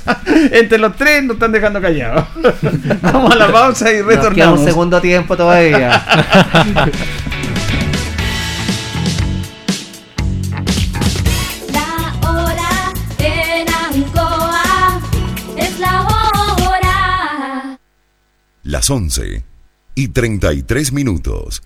¿ah? 0.06 0.18
Entre 0.52 0.78
los 0.78 0.94
tres 0.98 1.24
nos 1.24 1.36
están 1.36 1.54
dejando 1.54 1.80
callados. 1.80 2.26
Vamos 3.02 3.32
a 3.34 3.36
la 3.38 3.50
pausa 3.50 3.94
y 3.94 4.02
retornamos. 4.02 4.60
un 4.60 4.66
segundo 4.66 5.00
tiempo 5.00 5.38
todavía. 5.38 6.04
La 11.74 12.30
hora 12.30 12.94
en 13.20 13.68
Ancoa 13.70 15.02
es 15.58 15.80
la 15.80 16.02
hora. 16.04 17.80
Las 18.64 18.90
11 18.90 19.44
y 19.96 20.08
33 20.10 20.92
minutos. 20.94 21.62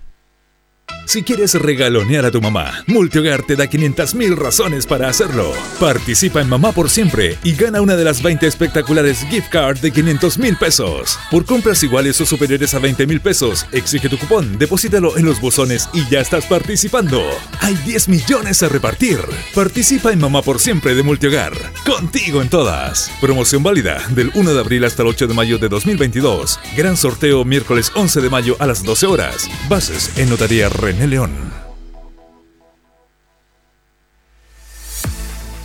Si 1.05 1.21
quieres 1.21 1.53
regalonear 1.53 2.25
a 2.25 2.31
tu 2.31 2.41
mamá, 2.41 2.83
Multihogar 2.87 3.43
te 3.43 3.55
da 3.55 3.65
500.000 3.65 4.35
razones 4.35 4.87
para 4.87 5.07
hacerlo. 5.07 5.53
Participa 5.79 6.41
en 6.41 6.49
Mamá 6.49 6.71
por 6.71 6.89
Siempre 6.89 7.37
y 7.43 7.53
gana 7.53 7.81
una 7.81 7.95
de 7.95 8.03
las 8.03 8.23
20 8.23 8.47
espectaculares 8.47 9.19
gift 9.29 9.49
card 9.49 9.77
de 9.79 9.93
500.000 9.93 10.57
pesos. 10.57 11.19
Por 11.29 11.45
compras 11.45 11.83
iguales 11.83 12.19
o 12.21 12.25
superiores 12.25 12.73
a 12.73 12.79
20.000 12.79 13.21
pesos, 13.21 13.67
exige 13.71 14.09
tu 14.09 14.17
cupón, 14.17 14.57
deposítalo 14.57 15.15
en 15.15 15.25
los 15.25 15.39
buzones 15.39 15.89
y 15.93 16.09
ya 16.09 16.21
estás 16.21 16.45
participando. 16.45 17.21
Hay 17.61 17.75
10 17.85 18.09
millones 18.09 18.63
a 18.63 18.69
repartir. 18.69 19.19
Participa 19.53 20.11
en 20.11 20.19
Mamá 20.19 20.41
por 20.41 20.59
Siempre 20.59 20.95
de 20.95 21.03
Multihogar. 21.03 21.53
Contigo 21.85 22.41
en 22.41 22.49
todas. 22.49 23.11
Promoción 23.21 23.61
válida 23.61 24.01
del 24.09 24.31
1 24.33 24.53
de 24.53 24.59
abril 24.59 24.83
hasta 24.83 25.03
el 25.03 25.09
8 25.09 25.27
de 25.27 25.33
mayo 25.35 25.59
de 25.59 25.69
2022. 25.69 26.59
Gran 26.75 26.97
sorteo 26.97 27.45
miércoles 27.45 27.91
11 27.93 28.21
de 28.21 28.29
mayo 28.29 28.55
a 28.59 28.65
las 28.65 28.83
12 28.83 29.05
horas. 29.05 29.47
Bases 29.69 30.11
en 30.17 30.29
Notaría 30.29 30.67
René 30.69 30.94
León. 31.03 31.31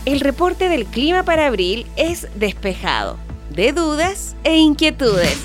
El 0.04 0.20
reporte 0.20 0.68
del 0.68 0.86
clima 0.86 1.22
para 1.22 1.46
abril 1.46 1.86
es 1.96 2.26
despejado, 2.34 3.16
de 3.48 3.72
dudas 3.72 4.34
e 4.44 4.56
inquietudes. 4.56 5.38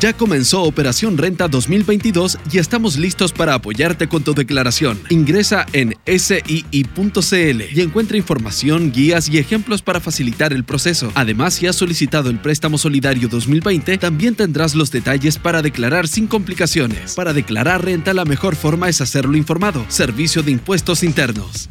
Ya 0.00 0.12
comenzó 0.12 0.62
Operación 0.62 1.18
Renta 1.18 1.48
2022 1.48 2.38
y 2.52 2.58
estamos 2.58 2.96
listos 2.98 3.32
para 3.32 3.54
apoyarte 3.54 4.08
con 4.08 4.22
tu 4.22 4.32
declaración. 4.32 5.00
Ingresa 5.08 5.66
en 5.72 5.96
sii.cl 6.06 7.62
y 7.74 7.80
encuentra 7.80 8.16
información, 8.16 8.92
guías 8.92 9.28
y 9.28 9.38
ejemplos 9.38 9.82
para 9.82 9.98
facilitar 9.98 10.52
el 10.52 10.62
proceso. 10.62 11.10
Además, 11.16 11.54
si 11.54 11.66
has 11.66 11.74
solicitado 11.74 12.30
el 12.30 12.38
préstamo 12.38 12.78
solidario 12.78 13.26
2020, 13.28 13.98
también 13.98 14.36
tendrás 14.36 14.76
los 14.76 14.92
detalles 14.92 15.36
para 15.36 15.62
declarar 15.62 16.06
sin 16.06 16.28
complicaciones. 16.28 17.14
Para 17.14 17.32
declarar 17.32 17.84
renta, 17.84 18.14
la 18.14 18.24
mejor 18.24 18.54
forma 18.54 18.88
es 18.88 19.00
hacerlo 19.00 19.36
informado. 19.36 19.84
Servicio 19.88 20.44
de 20.44 20.52
Impuestos 20.52 21.02
Internos. 21.02 21.68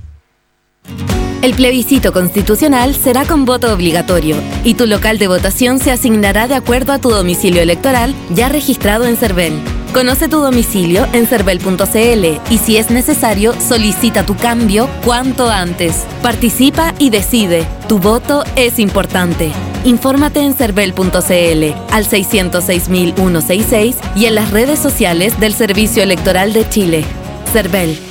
El 1.41 1.53
plebiscito 1.53 2.11
constitucional 2.11 2.95
será 2.95 3.25
con 3.25 3.45
voto 3.45 3.71
obligatorio 3.73 4.35
y 4.63 4.73
tu 4.73 4.87
local 4.87 5.19
de 5.19 5.27
votación 5.27 5.79
se 5.79 5.91
asignará 5.91 6.47
de 6.47 6.55
acuerdo 6.55 6.93
a 6.93 6.99
tu 6.99 7.09
domicilio 7.09 7.61
electoral 7.61 8.15
ya 8.31 8.49
registrado 8.49 9.05
en 9.05 9.17
CERVEL. 9.17 9.53
Conoce 9.93 10.27
tu 10.27 10.39
domicilio 10.39 11.07
en 11.13 11.27
cervel.cl 11.27 12.25
y 12.51 12.57
si 12.57 12.77
es 12.77 12.89
necesario 12.89 13.53
solicita 13.61 14.25
tu 14.25 14.35
cambio 14.35 14.89
cuanto 15.05 15.49
antes. 15.49 16.05
Participa 16.21 16.93
y 16.99 17.11
decide. 17.11 17.65
Tu 17.87 17.97
voto 17.99 18.43
es 18.55 18.79
importante. 18.79 19.51
Infórmate 19.85 20.41
en 20.41 20.53
cervel.cl 20.53 21.13
al 21.91 22.05
606.166 22.05 23.95
y 24.15 24.25
en 24.25 24.35
las 24.35 24.51
redes 24.51 24.79
sociales 24.79 25.39
del 25.39 25.53
Servicio 25.53 26.03
Electoral 26.03 26.51
de 26.53 26.67
Chile. 26.67 27.05
CERVEL. 27.53 28.06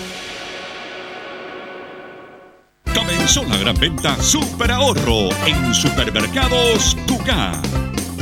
Venta 3.73 4.17
Super 4.23 4.71
Ahorro 4.71 5.29
en 5.47 5.75
Supermercados 5.75 6.97
Tucá. 7.07 7.53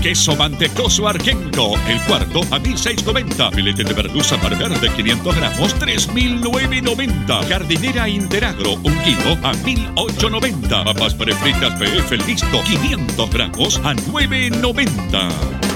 Queso 0.03 0.36
mantecoso 0.36 1.09
argento, 1.09 1.72
el 1.88 2.01
cuarto 2.03 2.42
a 2.51 2.59
1690. 2.59 3.51
Filete 3.53 3.84
de 3.84 3.95
merluza 3.95 4.36
barber 4.36 4.78
de 4.78 4.90
500 4.90 5.36
gramos, 5.36 5.74
3.990. 5.78 7.49
Jardinera 7.49 8.09
Interagro, 8.09 8.72
un 8.74 8.99
kilo 9.03 9.32
a 9.42 9.53
1.890. 9.53 10.84
Papas 10.84 11.14
prefritas 11.14 11.74
PF 11.78 12.16
listo, 12.26 12.62
500 12.62 13.30
gramos 13.30 13.78
a 13.78 13.95
9.90. 13.95 15.30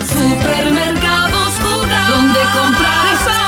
Supermercados 0.06 1.54
Jugar. 1.62 2.10
Donde 2.10 2.40
comprar. 2.40 3.47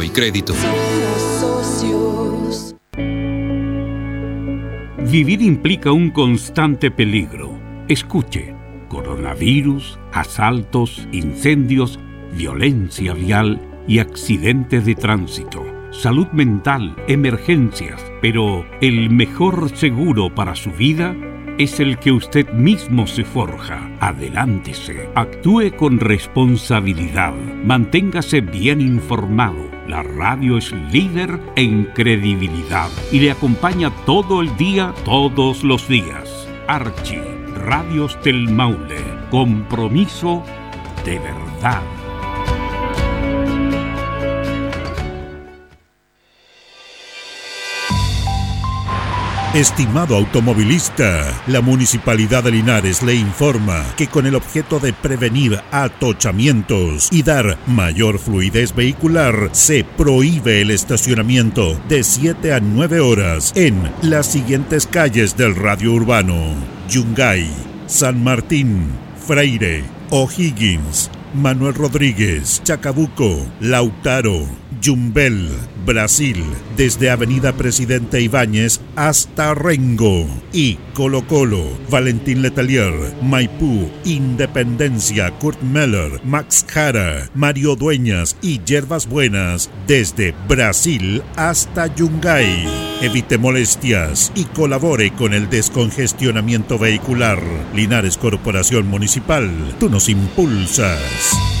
y 0.03 0.09
crédito. 0.09 0.53
Vivir 5.11 5.41
implica 5.41 5.91
un 5.91 6.11
constante 6.11 6.89
peligro. 6.91 7.59
Escuche, 7.87 8.55
coronavirus, 8.87 9.99
asaltos, 10.13 11.07
incendios, 11.11 11.99
violencia 12.33 13.13
vial 13.13 13.59
y 13.87 13.99
accidentes 13.99 14.85
de 14.85 14.95
tránsito. 14.95 15.65
Salud 15.91 16.27
mental, 16.27 16.95
emergencias, 17.07 18.01
pero 18.21 18.65
el 18.79 19.09
mejor 19.09 19.75
seguro 19.75 20.33
para 20.33 20.55
su 20.55 20.71
vida 20.71 21.13
es 21.63 21.79
el 21.79 21.99
que 21.99 22.11
usted 22.11 22.49
mismo 22.53 23.05
se 23.05 23.23
forja. 23.23 23.89
Adelántese, 23.99 25.09
actúe 25.13 25.75
con 25.77 25.99
responsabilidad, 25.99 27.35
manténgase 27.63 28.41
bien 28.41 28.81
informado. 28.81 29.69
La 29.87 30.01
radio 30.01 30.57
es 30.57 30.71
líder 30.91 31.39
en 31.55 31.85
credibilidad 31.93 32.89
y 33.11 33.19
le 33.19 33.31
acompaña 33.31 33.91
todo 34.05 34.41
el 34.41 34.55
día, 34.57 34.93
todos 35.05 35.63
los 35.63 35.87
días. 35.87 36.47
Archie, 36.67 37.21
Radios 37.55 38.17
del 38.23 38.49
Maule, 38.49 39.03
compromiso 39.29 40.43
de 41.05 41.19
verdad. 41.19 42.00
Estimado 49.53 50.15
automovilista, 50.15 51.43
la 51.47 51.59
Municipalidad 51.59 52.41
de 52.41 52.51
Linares 52.51 53.03
le 53.03 53.15
informa 53.15 53.83
que 53.97 54.07
con 54.07 54.25
el 54.25 54.35
objeto 54.35 54.79
de 54.79 54.93
prevenir 54.93 55.59
atochamientos 55.71 57.09
y 57.11 57.21
dar 57.21 57.57
mayor 57.67 58.17
fluidez 58.17 58.73
vehicular, 58.73 59.49
se 59.51 59.83
prohíbe 59.83 60.61
el 60.61 60.71
estacionamiento 60.71 61.77
de 61.89 62.01
7 62.05 62.53
a 62.53 62.61
9 62.61 63.01
horas 63.01 63.51
en 63.57 63.91
las 64.01 64.27
siguientes 64.27 64.87
calles 64.87 65.35
del 65.35 65.53
radio 65.57 65.91
urbano. 65.91 66.55
Yungay, 66.87 67.51
San 67.87 68.23
Martín, 68.23 68.87
Freire, 69.27 69.83
O'Higgins, 70.11 71.11
Manuel 71.33 71.73
Rodríguez, 71.73 72.61
Chacabuco, 72.63 73.45
Lautaro, 73.59 74.60
Yumbel, 74.79 75.49
Brasil, 75.85 76.43
desde 76.77 77.09
Avenida 77.09 77.53
Presidente 77.53 78.21
Ibáñez 78.21 78.79
hasta 78.95 79.53
Rengo 79.53 80.27
y 80.53 80.75
Colo 80.93 81.27
Colo, 81.27 81.65
Valentín 81.89 82.41
Letelier, 82.41 82.93
Maipú, 83.21 83.89
Independencia, 84.05 85.31
Kurt 85.39 85.61
Meller, 85.61 86.21
Max 86.23 86.65
Jara, 86.67 87.29
Mario 87.33 87.75
Dueñas 87.75 88.37
y 88.41 88.61
Yerbas 88.63 89.07
Buenas, 89.07 89.69
desde 89.87 90.33
Brasil 90.47 91.21
hasta 91.35 91.93
Yungay. 91.93 92.67
Evite 93.01 93.37
molestias 93.37 94.31
y 94.35 94.45
colabore 94.45 95.11
con 95.11 95.33
el 95.33 95.49
descongestionamiento 95.49 96.77
vehicular. 96.77 97.41
Linares 97.73 98.17
Corporación 98.17 98.87
Municipal, 98.87 99.49
tú 99.79 99.89
nos 99.89 100.07
impulsas. 100.07 101.60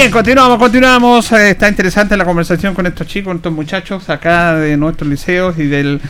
Bien, 0.00 0.12
continuamos, 0.12 0.58
continuamos. 0.60 1.32
Eh, 1.32 1.50
está 1.50 1.68
interesante 1.68 2.16
la 2.16 2.24
conversación 2.24 2.72
con 2.72 2.86
estos 2.86 3.04
chicos, 3.08 3.34
estos 3.34 3.52
muchachos 3.52 4.08
acá 4.08 4.54
de 4.54 4.76
nuestros 4.76 5.10
liceos 5.10 5.58
y 5.58 5.66
del, 5.66 6.00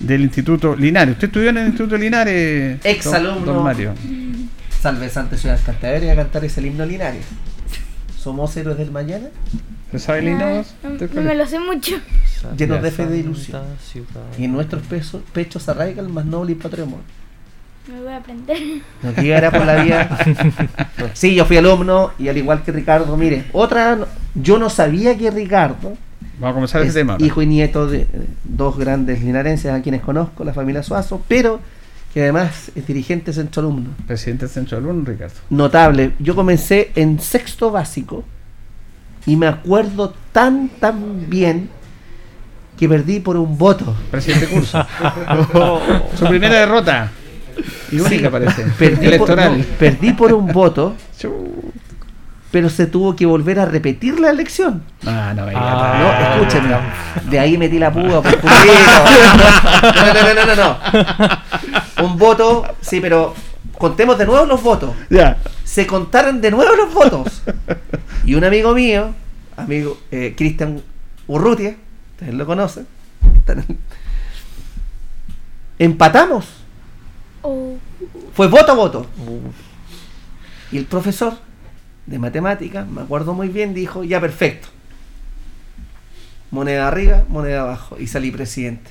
del 0.00 0.20
Instituto 0.20 0.76
Linares. 0.76 1.14
¿Usted 1.14 1.28
estudió 1.28 1.48
en 1.48 1.56
el 1.56 1.66
Instituto 1.68 1.96
Linares? 1.96 2.78
Ex 2.84 3.04
don- 3.06 3.14
alumno. 3.14 3.54
Don 3.54 3.64
Mario. 3.64 3.94
Salve 4.82 5.08
Santa 5.08 5.38
Ciudad 5.38 5.58
Cantabria 5.64 6.12
a 6.12 6.16
cantar 6.16 6.44
ese 6.44 6.60
himno 6.60 6.84
Linares. 6.84 7.24
¿Somos 8.18 8.54
héroes 8.58 8.76
del 8.76 8.90
mañana? 8.90 9.28
¿Se 9.92 9.98
sabe 9.98 10.18
el 10.18 10.28
himno? 10.28 10.46
vos? 10.50 10.74
No, 10.82 10.90
no 10.90 11.22
me 11.22 11.34
lo 11.34 11.46
sé 11.46 11.58
mucho. 11.58 11.92
Llenos 12.58 12.82
de 12.82 12.90
fe 12.90 13.06
de 13.06 13.16
ilusión. 13.16 13.62
Y 14.38 14.44
en 14.44 14.52
nuestros 14.52 14.82
pesos- 14.82 15.22
pechos 15.32 15.70
arraiga 15.70 16.02
el 16.02 16.10
más 16.10 16.26
noble 16.26 16.52
y 16.52 16.54
patrio 16.56 16.84
amor. 16.84 17.00
Me 17.88 18.00
voy 18.00 18.12
a 18.12 18.16
aprender. 18.18 18.58
No 19.02 19.12
llegará 19.20 19.50
por 19.50 19.64
la 19.66 19.82
vía. 19.82 20.08
Sí, 21.14 21.34
yo 21.34 21.44
fui 21.44 21.56
alumno 21.56 22.12
y 22.18 22.28
al 22.28 22.36
igual 22.38 22.62
que 22.62 22.70
Ricardo, 22.70 23.16
mire, 23.16 23.44
otra, 23.52 23.98
yo 24.34 24.58
no 24.58 24.70
sabía 24.70 25.18
que 25.18 25.30
Ricardo 25.32 25.96
Vamos 26.38 26.50
a 26.50 26.54
comenzar 26.54 26.82
es 26.82 26.88
ese 26.88 27.00
tema. 27.00 27.16
hijo 27.18 27.42
y 27.42 27.46
nieto 27.46 27.86
de 27.88 28.02
eh, 28.02 28.08
dos 28.44 28.78
grandes 28.78 29.20
linarenses 29.20 29.72
a 29.72 29.82
quienes 29.82 30.00
conozco, 30.00 30.44
la 30.44 30.54
familia 30.54 30.82
Suazo, 30.82 31.20
pero 31.26 31.60
que 32.14 32.22
además 32.22 32.70
es 32.74 32.86
dirigente 32.86 33.32
centro 33.32 33.60
alumno. 33.62 33.90
Presidente 34.06 34.46
Centro 34.46 34.78
Alumno, 34.78 35.04
Ricardo. 35.04 35.34
Notable. 35.50 36.12
Yo 36.18 36.34
comencé 36.34 36.92
en 36.94 37.18
sexto 37.20 37.70
básico 37.70 38.24
y 39.26 39.36
me 39.36 39.46
acuerdo 39.46 40.14
tan, 40.30 40.68
tan 40.68 41.28
bien 41.30 41.68
que 42.78 42.88
perdí 42.88 43.20
por 43.20 43.36
un 43.36 43.56
voto. 43.58 43.96
Presidente 44.10 44.46
de 44.46 44.52
curso. 44.52 44.86
Su 46.16 46.26
primera 46.26 46.54
derrota. 46.60 47.10
Y 47.90 48.00
única, 48.00 48.30
parece. 48.30 48.64
Perdí 48.78 49.06
Electoral. 49.06 49.50
Por, 49.50 49.58
no, 49.58 49.64
perdí 49.78 50.12
por 50.12 50.32
un 50.32 50.46
voto, 50.48 50.94
pero 52.50 52.68
se 52.68 52.86
tuvo 52.86 53.16
que 53.16 53.26
volver 53.26 53.58
a 53.60 53.64
repetir 53.66 54.20
la 54.20 54.30
elección. 54.30 54.82
Ah, 55.06 55.32
no, 55.34 55.46
Ah, 55.54 56.36
no, 56.38 56.44
escúchenme. 56.44 56.76
De 57.30 57.38
ahí 57.38 57.56
metí 57.56 57.78
la 57.78 57.92
púa 57.92 58.22
por. 58.22 58.32
No, 59.82 60.06
no, 60.06 60.14
no, 60.14 60.34
no, 60.34 60.46
no, 60.46 60.56
no. 60.56 62.04
Un 62.04 62.18
voto, 62.18 62.64
sí, 62.80 63.00
pero 63.00 63.34
contemos 63.78 64.18
de 64.18 64.26
nuevo 64.26 64.44
los 64.46 64.62
votos. 64.62 64.90
Ya. 65.10 65.38
Se 65.64 65.86
contaron 65.86 66.40
de 66.40 66.50
nuevo 66.50 66.74
los 66.76 66.92
votos. 66.92 67.42
Y 68.24 68.34
un 68.34 68.44
amigo 68.44 68.74
mío, 68.74 69.14
amigo 69.56 69.98
eh, 70.10 70.34
Cristian 70.36 70.80
Urrutia, 71.26 71.76
ustedes 72.12 72.34
lo 72.34 72.46
conocen, 72.46 72.86
empatamos. 75.78 76.61
Oh. 77.42 77.76
Fue 78.34 78.48
voto 78.48 78.72
a 78.72 78.74
voto. 78.74 79.06
Y 80.70 80.78
el 80.78 80.86
profesor 80.86 81.34
de 82.06 82.18
matemáticas, 82.18 82.88
me 82.88 83.02
acuerdo 83.02 83.34
muy 83.34 83.48
bien, 83.48 83.74
dijo, 83.74 84.04
ya 84.04 84.20
perfecto. 84.20 84.68
Moneda 86.50 86.88
arriba, 86.88 87.24
moneda 87.28 87.62
abajo. 87.62 87.96
Y 87.98 88.06
salí 88.06 88.30
presidente. 88.30 88.90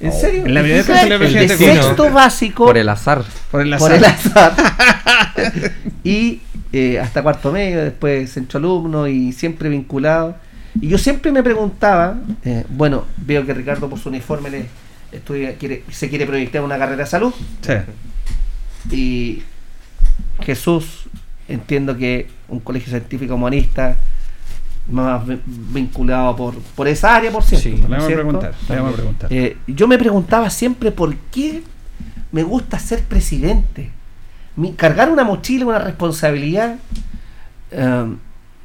¿En 0.00 0.12
serio? 0.12 0.44
En 0.46 0.54
la 0.54 0.62
primera 0.62 1.02
El 1.02 1.08
de 1.08 1.18
presidente, 1.18 1.56
sexto 1.56 2.10
básico. 2.10 2.66
Por 2.66 2.76
el 2.76 2.88
azar. 2.88 3.24
Por 3.50 3.62
el 3.62 3.76
Por 3.76 3.92
azar. 3.92 3.96
el 3.96 4.04
azar. 4.04 5.72
y 6.04 6.40
eh, 6.72 6.98
hasta 6.98 7.22
cuarto 7.22 7.52
medio, 7.52 7.82
después 7.82 8.30
centro 8.32 8.58
alumno 8.58 9.06
y 9.06 9.32
siempre 9.32 9.68
vinculado. 9.68 10.36
Y 10.80 10.88
yo 10.88 10.98
siempre 10.98 11.30
me 11.30 11.42
preguntaba, 11.42 12.16
eh, 12.44 12.64
bueno, 12.68 13.04
veo 13.16 13.46
que 13.46 13.54
Ricardo 13.54 13.88
por 13.88 13.98
su 13.98 14.08
uniforme 14.08 14.50
le 14.50 14.66
estudia, 15.14 15.56
quiere, 15.56 15.84
se 15.90 16.08
quiere 16.08 16.26
proyectar 16.26 16.62
una 16.62 16.78
carrera 16.78 17.04
de 17.04 17.10
salud. 17.10 17.32
Sí. 17.62 17.74
Y 18.90 19.42
Jesús, 20.42 21.04
entiendo 21.48 21.96
que 21.96 22.28
un 22.48 22.60
colegio 22.60 22.90
científico 22.90 23.34
humanista 23.34 23.96
más 24.90 25.26
vi- 25.26 25.40
vinculado 25.46 26.36
por, 26.36 26.54
por 26.58 26.86
esa 26.88 27.16
área, 27.16 27.30
por 27.30 27.42
cierto. 27.42 27.62
Sí, 27.64 27.74
¿no 27.76 27.88
le 27.88 27.96
vamos 27.96 28.04
a 28.04 28.14
preguntar, 28.14 28.54
le 28.68 28.76
vamos 28.76 28.92
a 28.92 28.96
preguntar. 28.96 29.32
Eh, 29.32 29.56
yo 29.66 29.88
me 29.88 29.98
preguntaba 29.98 30.50
siempre 30.50 30.90
por 30.92 31.14
qué 31.16 31.62
me 32.32 32.42
gusta 32.42 32.78
ser 32.78 33.02
presidente. 33.02 33.90
Mi- 34.56 34.72
cargar 34.74 35.10
una 35.10 35.24
mochila, 35.24 35.64
una 35.66 35.78
responsabilidad 35.78 36.76
eh, 37.70 38.14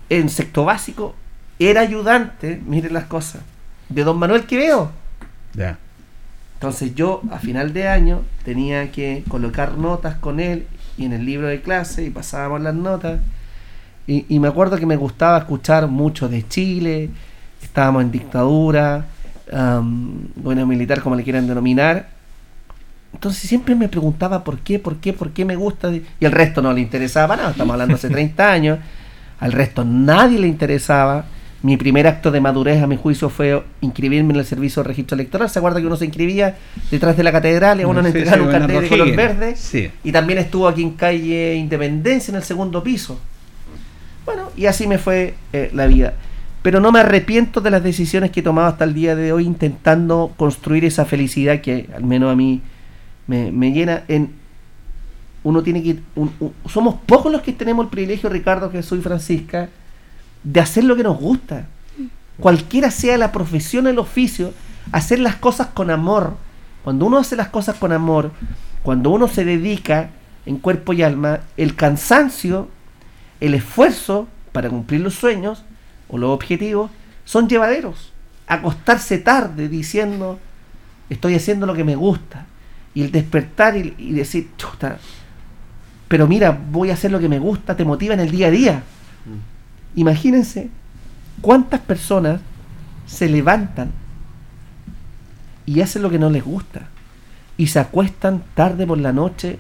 en 0.10 0.30
sexto 0.30 0.66
básico, 0.66 1.16
era 1.58 1.82
ayudante, 1.82 2.62
miren 2.66 2.94
las 2.94 3.06
cosas, 3.06 3.42
de 3.88 4.04
don 4.04 4.18
Manuel 4.18 4.44
Quevedo. 4.46 4.92
Ya. 5.54 5.78
Entonces 6.60 6.94
yo 6.94 7.22
a 7.32 7.40
final 7.40 7.72
de 7.72 7.88
año 7.88 8.24
tenía 8.44 8.92
que 8.92 9.24
colocar 9.30 9.78
notas 9.78 10.16
con 10.16 10.42
él 10.42 10.68
y 10.98 11.06
en 11.06 11.14
el 11.14 11.26
libro 11.26 11.48
de 11.48 11.62
clase 11.62 12.04
y 12.04 12.10
pasábamos 12.10 12.60
las 12.60 12.76
notas. 12.76 13.22
Y, 14.06 14.26
y 14.28 14.40
me 14.40 14.50
acuerdo 14.50 14.76
que 14.76 14.86
me 14.86 14.98
gustaba 14.98 15.38
escuchar 15.38 15.88
mucho 15.88 16.28
de 16.28 16.46
Chile, 16.50 17.12
estábamos 17.64 18.02
en 18.02 18.12
dictadura, 18.12 19.06
am, 19.54 20.28
bueno, 20.36 20.66
militar 20.66 21.02
como 21.02 21.16
le 21.16 21.24
quieran 21.24 21.48
denominar. 21.48 22.10
Entonces 23.14 23.48
siempre 23.48 23.74
me 23.74 23.88
preguntaba 23.88 24.44
por 24.44 24.60
qué, 24.60 24.80
por 24.80 24.98
qué, 24.98 25.14
por 25.14 25.32
qué 25.32 25.46
me 25.46 25.56
gusta. 25.56 25.90
Y 25.94 26.04
el 26.20 26.32
resto 26.34 26.62
no 26.62 26.74
le 26.74 26.82
interesaba 26.82 27.38
nada, 27.38 27.52
estamos 27.52 27.72
hablando 27.72 27.96
hace 27.96 28.10
30 28.12 28.52
años. 28.52 28.80
Al 29.40 29.54
resto 29.54 29.86
nadie 29.86 30.38
le 30.40 30.48
interesaba. 30.50 31.24
Mi 31.62 31.76
primer 31.76 32.08
acto 32.08 32.32
de 32.32 32.40
madurez, 32.40 32.82
a 32.82 32.88
mi 32.88 32.96
juicio, 32.96 33.30
fue 33.30 33.62
inscribirme 33.82 34.34
en 34.34 34.40
el 34.40 34.46
servicio 34.46 34.82
de 34.82 34.88
registro 34.88 35.16
electoral. 35.16 35.50
¿Se 35.50 35.60
acuerda 35.60 35.82
que 35.82 35.88
uno 35.88 35.98
se 35.98 36.06
inscribía 36.06 36.58
detrás 36.90 37.18
de 37.18 37.24
la 37.24 37.34
catedral 37.34 37.80
y 37.80 37.84
a 37.84 37.88
uno 37.88 38.02
le 38.02 38.14
Sí, 38.14 38.26
sí, 38.26 38.40
un 38.40 38.50
cartel 38.50 38.82
de 38.82 38.88
color 38.88 39.16
verde? 39.16 39.56
Sí. 39.58 39.90
Y 40.04 40.12
también 40.14 40.40
estuvo 40.40 40.68
aquí 40.70 40.84
en 40.84 40.92
calle 40.92 41.56
Independencia, 41.56 42.32
en 42.32 42.38
el 42.38 42.44
segundo 42.44 42.82
piso. 42.82 43.20
Bueno, 44.26 44.44
y 44.56 44.68
así 44.68 44.88
me 44.88 44.98
fue 45.00 45.34
eh, 45.52 45.70
la 45.74 45.88
vida. 45.88 46.14
Pero 46.62 46.80
no 46.80 46.92
me 46.94 47.00
arrepiento 47.00 47.60
de 47.62 47.72
las 47.72 47.84
decisiones 47.84 48.32
que 48.32 48.40
he 48.40 48.44
tomado 48.44 48.68
hasta 48.68 48.84
el 48.86 48.94
día 48.94 49.16
de 49.16 49.34
hoy 49.34 49.46
intentando 49.46 50.34
construir 50.38 50.86
esa 50.86 51.04
felicidad 51.06 51.60
que 51.62 51.90
al 51.94 52.04
menos 52.04 52.32
a 52.32 52.36
mí 52.36 52.62
me, 53.28 53.52
me 53.52 53.72
llena 53.74 54.04
en... 54.08 54.32
Uno 55.44 55.62
tiene 55.64 55.82
que... 55.84 56.00
un- 56.16 56.32
un- 56.40 56.54
somos 56.70 56.96
pocos 57.06 57.32
los 57.32 57.42
que 57.42 57.52
tenemos 57.54 57.86
el 57.86 57.90
privilegio, 57.90 58.30
Ricardo, 58.30 58.72
que 58.72 58.82
soy 58.84 59.00
Francisca, 59.02 59.70
de 60.44 60.60
hacer 60.60 60.84
lo 60.84 60.96
que 60.96 61.04
nos 61.04 61.18
gusta. 61.20 61.68
Cualquiera 62.40 62.92
sea 62.92 63.18
la 63.18 63.32
profesión, 63.32 63.88
el 63.88 64.00
oficio, 64.00 64.54
hacer 64.92 65.20
las 65.20 65.36
cosas 65.36 65.68
con 65.68 65.92
amor. 65.92 66.36
Cuando 66.84 67.06
uno 67.06 67.18
hace 67.18 67.36
las 67.36 67.50
cosas 67.50 67.76
con 67.76 67.92
amor, 67.92 68.32
cuando 68.84 69.10
uno 69.10 69.28
se 69.28 69.44
dedica 69.44 70.12
en 70.46 70.58
cuerpo 70.58 70.94
y 70.94 71.04
alma, 71.04 71.42
el 71.58 71.76
cansancio, 71.76 72.70
el 73.40 73.54
esfuerzo 73.54 74.28
para 74.52 74.70
cumplir 74.70 75.02
los 75.02 75.16
sueños 75.16 75.64
o 76.08 76.18
los 76.18 76.30
objetivos 76.32 76.92
son 77.26 77.48
llevaderos. 77.50 78.14
Acostarse 78.48 79.20
tarde 79.20 79.68
diciendo, 79.68 80.40
estoy 81.10 81.36
haciendo 81.36 81.66
lo 81.66 81.76
que 81.76 81.84
me 81.84 81.96
gusta. 81.96 82.46
Y 82.94 83.04
el 83.04 83.12
despertar 83.12 83.78
y, 83.78 84.14
decir, 84.14 84.50
chuta, 84.58 84.98
pero 86.08 86.26
mira, 86.26 86.60
voy 86.72 86.90
a 86.90 86.94
hacer 86.94 87.12
lo 87.12 87.20
que 87.20 87.30
me 87.30 87.38
gusta, 87.38 87.78
te 87.78 87.86
motiva 87.86 88.16
en 88.16 88.20
el 88.22 88.32
día 88.32 88.48
a 88.48 88.52
día. 88.52 88.84
Imagínense 89.96 90.70
cuántas 91.42 91.80
personas 91.82 92.42
se 93.06 93.28
levantan 93.28 93.92
y 95.66 95.82
hacen 95.82 96.02
lo 96.02 96.10
que 96.10 96.20
no 96.20 96.30
les 96.30 96.44
gusta. 96.44 96.88
Y 97.58 97.68
se 97.68 97.80
acuestan 97.80 98.44
tarde 98.56 98.88
por 98.88 98.98
la 98.98 99.12
noche 99.12 99.60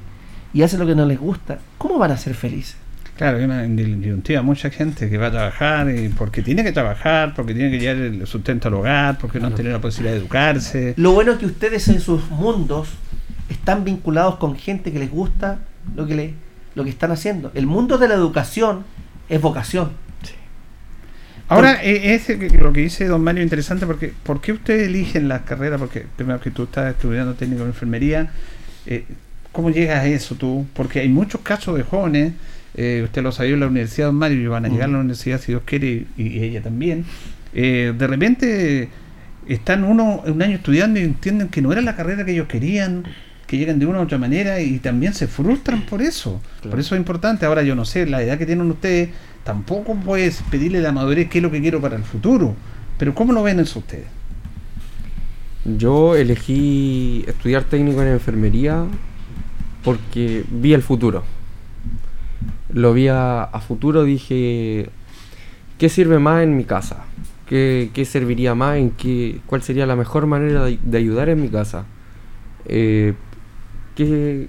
y 0.54 0.62
hacen 0.62 0.80
lo 0.80 0.88
que 0.88 0.96
no 0.96 1.06
les 1.06 1.20
gusta. 1.20 1.60
¿Cómo 1.78 1.98
van 1.98 2.12
a 2.12 2.18
ser 2.18 2.34
felices? 2.34 2.78
Claro, 3.16 3.38
hay 3.38 3.44
una 3.44 3.64
disyuntiva, 3.64 4.42
mucha 4.42 4.70
gente 4.70 5.10
que 5.10 5.18
va 5.18 5.28
a 5.28 5.32
trabajar 5.32 5.90
y 5.92 6.08
porque 6.08 6.42
tiene 6.42 6.64
que 6.64 6.72
trabajar, 6.72 7.34
porque 7.36 7.54
tiene 7.54 7.70
que 7.70 7.78
llevar 7.78 7.98
el 7.98 8.26
sustento 8.26 8.70
al 8.70 8.76
hogar, 8.76 9.18
porque 9.18 9.42
no 9.42 9.52
tiene 9.52 9.72
la 9.72 9.82
posibilidad 9.82 10.14
de 10.14 10.22
educarse. 10.22 10.94
Lo 10.96 11.12
bueno 11.12 11.34
es 11.34 11.38
que 11.38 11.46
ustedes 11.46 11.90
en 11.90 12.00
sus 12.00 12.30
mundos 12.30 12.88
están 13.50 13.84
vinculados 13.84 14.36
con 14.38 14.56
gente 14.56 14.94
que 14.94 15.00
les 15.00 15.12
gusta 15.12 15.60
lo 15.96 16.08
que, 16.08 16.16
le, 16.16 16.34
lo 16.76 16.86
que 16.86 16.90
están 16.90 17.12
haciendo. 17.12 17.52
El 17.56 17.68
mundo 17.68 17.98
de 17.98 18.08
la 18.08 18.14
educación 18.14 18.86
es 19.28 19.42
vocación. 19.42 19.92
Ahora, 21.50 21.84
eh, 21.84 22.14
ese 22.14 22.38
que- 22.38 22.50
lo 22.58 22.72
que 22.72 22.82
dice 22.82 23.06
don 23.08 23.24
Mario 23.24 23.41
es 23.41 23.45
interesante 23.45 23.86
porque 23.88 24.14
¿por 24.24 24.39
qué 24.39 24.52
ustedes 24.54 24.88
eligen 24.88 25.28
la 25.28 25.43
carrera? 25.45 25.78
Porque 25.78 26.06
primero 26.16 26.39
que 26.39 26.52
tú 26.52 26.64
estás 26.64 26.93
estudiando 26.93 27.34
técnico 27.34 27.64
en 27.64 27.70
enfermería, 27.70 28.32
eh, 28.86 29.04
¿cómo 29.52 29.72
llegas 29.72 30.04
a 30.04 30.08
eso 30.08 30.36
tú? 30.36 30.68
Porque 30.74 31.00
hay 31.00 31.10
muchos 31.10 31.41
casos 31.41 31.76
de 31.76 31.84
jóvenes, 31.84 32.34
eh, 32.76 33.02
usted 33.04 33.24
lo 33.24 33.32
sabía 33.32 33.54
en 33.56 33.62
la 33.62 33.68
universidad, 33.68 34.08
don 34.08 34.16
Mario, 34.16 34.39
y 34.41 34.47
van 34.47 34.66
a 34.66 34.70
llegar 34.70 34.89
a 34.89 34.91
la 34.93 35.00
universidad 35.00 35.41
si 35.41 35.52
Dios 35.54 35.64
quiere 35.66 36.06
y, 36.18 36.28
y 36.28 36.43
ella 36.43 36.62
también. 36.62 37.06
eh, 37.54 37.93
de 37.97 38.08
repente 38.08 38.89
están 39.47 39.84
uno 39.84 40.22
un 40.28 40.41
año 40.43 40.56
estudiando 40.58 41.00
y 41.00 41.04
entienden 41.04 41.47
que 41.50 41.64
no 41.64 41.72
era 41.72 41.82
la 41.82 41.95
carrera 41.95 42.24
que 42.26 42.32
ellos 42.34 42.47
querían, 42.47 43.06
que 43.47 43.58
llegan 43.58 43.80
de 43.80 43.88
una 43.88 44.00
u 44.00 44.04
otra 44.04 44.20
manera 44.20 44.62
y 44.62 44.78
también 44.78 45.16
se 45.16 45.28
frustran 45.28 45.82
por 45.88 46.04
eso. 46.04 46.39
Por 46.70 46.80
eso 46.80 46.93
es 46.93 47.00
importante. 47.00 47.47
Ahora 47.47 47.64
yo 47.64 47.74
no 47.74 47.86
sé, 47.86 48.06
la 48.06 48.22
edad 48.22 48.38
que 48.38 48.45
tienen 48.45 48.70
ustedes, 48.70 49.10
tampoco 49.50 49.95
puedes 49.95 50.41
pedirle 50.52 50.80
la 50.82 50.91
madurez 50.91 51.30
qué 51.30 51.39
es 51.39 51.43
lo 51.43 51.50
que 51.52 51.62
quiero 51.62 51.82
para 51.82 51.95
el 51.95 52.04
futuro. 52.04 52.56
Pero 52.97 53.16
¿cómo 53.16 53.34
lo 53.34 53.41
ven 53.43 53.60
eso 53.60 53.80
ustedes? 53.80 54.06
Yo 55.66 56.16
elegí 56.16 57.24
estudiar 57.28 57.64
técnico 57.64 58.02
en 58.02 58.10
enfermería 58.10 58.86
porque 59.84 60.43
vi 60.52 60.74
el 60.74 60.82
futuro. 60.84 61.24
Lo 62.72 62.93
vi 62.93 63.08
a, 63.08 63.50
futuro, 63.68 64.04
dije, 64.04 64.89
¿qué 65.78 65.89
sirve 65.89 66.20
más 66.20 66.43
en 66.43 66.56
mi 66.56 66.64
casa? 66.64 67.06
¿Qué, 67.47 67.89
qué 67.93 68.06
serviría 68.06 68.54
más? 68.54 68.78
¿En 68.78 68.91
qué, 68.91 69.39
¿Cuál 69.47 69.64
sería 69.64 69.86
la 69.88 69.95
mejor 69.95 70.28
manera 70.28 70.66
de, 70.66 70.78
de 70.84 70.97
ayudar 70.97 71.30
en 71.30 71.41
mi 71.41 71.50
casa? 71.50 71.86
Eh, 72.66 73.16
¿qué- 73.95 74.47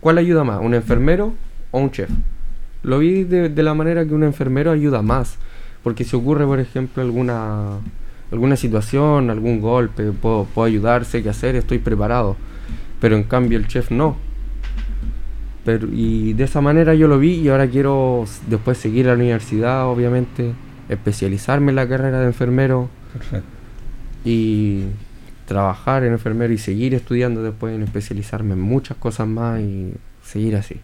¿Cuál 0.00 0.18
ayuda 0.18 0.44
más? 0.44 0.60
¿Un 0.60 0.74
enfermero 0.74 1.32
o 1.70 1.78
un 1.78 1.90
chef? 1.90 2.10
Lo 2.84 3.00
vi 3.00 3.24
de, 3.24 3.48
de 3.48 3.62
la 3.62 3.74
manera 3.74 4.06
que 4.06 4.14
un 4.14 4.22
enfermero 4.22 4.70
ayuda 4.70 5.02
más. 5.02 5.38
Porque 5.82 6.04
si 6.04 6.16
ocurre, 6.16 6.46
por 6.46 6.60
ejemplo, 6.60 7.02
alguna, 7.02 7.78
alguna 8.32 8.56
situación, 8.56 9.30
algún 9.30 9.60
golpe, 9.60 10.12
puedo, 10.12 10.44
puedo 10.44 10.66
ayudar, 10.66 11.04
sé 11.04 11.22
qué 11.22 11.28
hacer, 11.28 11.56
estoy 11.56 11.78
preparado. 11.78 12.36
Pero 13.00 13.16
en 13.16 13.24
cambio 13.24 13.58
el 13.58 13.66
chef 13.66 13.90
no. 13.90 14.16
Pero, 15.64 15.88
y 15.92 16.32
de 16.34 16.44
esa 16.44 16.60
manera 16.60 16.94
yo 16.94 17.08
lo 17.08 17.18
vi 17.18 17.34
y 17.34 17.48
ahora 17.48 17.66
quiero 17.68 18.24
después 18.48 18.78
seguir 18.78 19.06
a 19.06 19.10
la 19.10 19.16
universidad, 19.16 19.86
obviamente, 19.86 20.52
especializarme 20.88 21.70
en 21.72 21.76
la 21.76 21.88
carrera 21.88 22.20
de 22.20 22.26
enfermero 22.26 22.88
Perfecto. 23.12 23.46
y 24.24 24.84
trabajar 25.46 26.04
en 26.04 26.12
enfermero 26.12 26.52
y 26.52 26.58
seguir 26.58 26.94
estudiando 26.94 27.42
después 27.42 27.74
en 27.74 27.82
especializarme 27.82 28.54
en 28.54 28.60
muchas 28.60 28.96
cosas 28.96 29.26
más 29.26 29.60
y 29.60 29.92
seguir 30.22 30.56
así. 30.56 30.80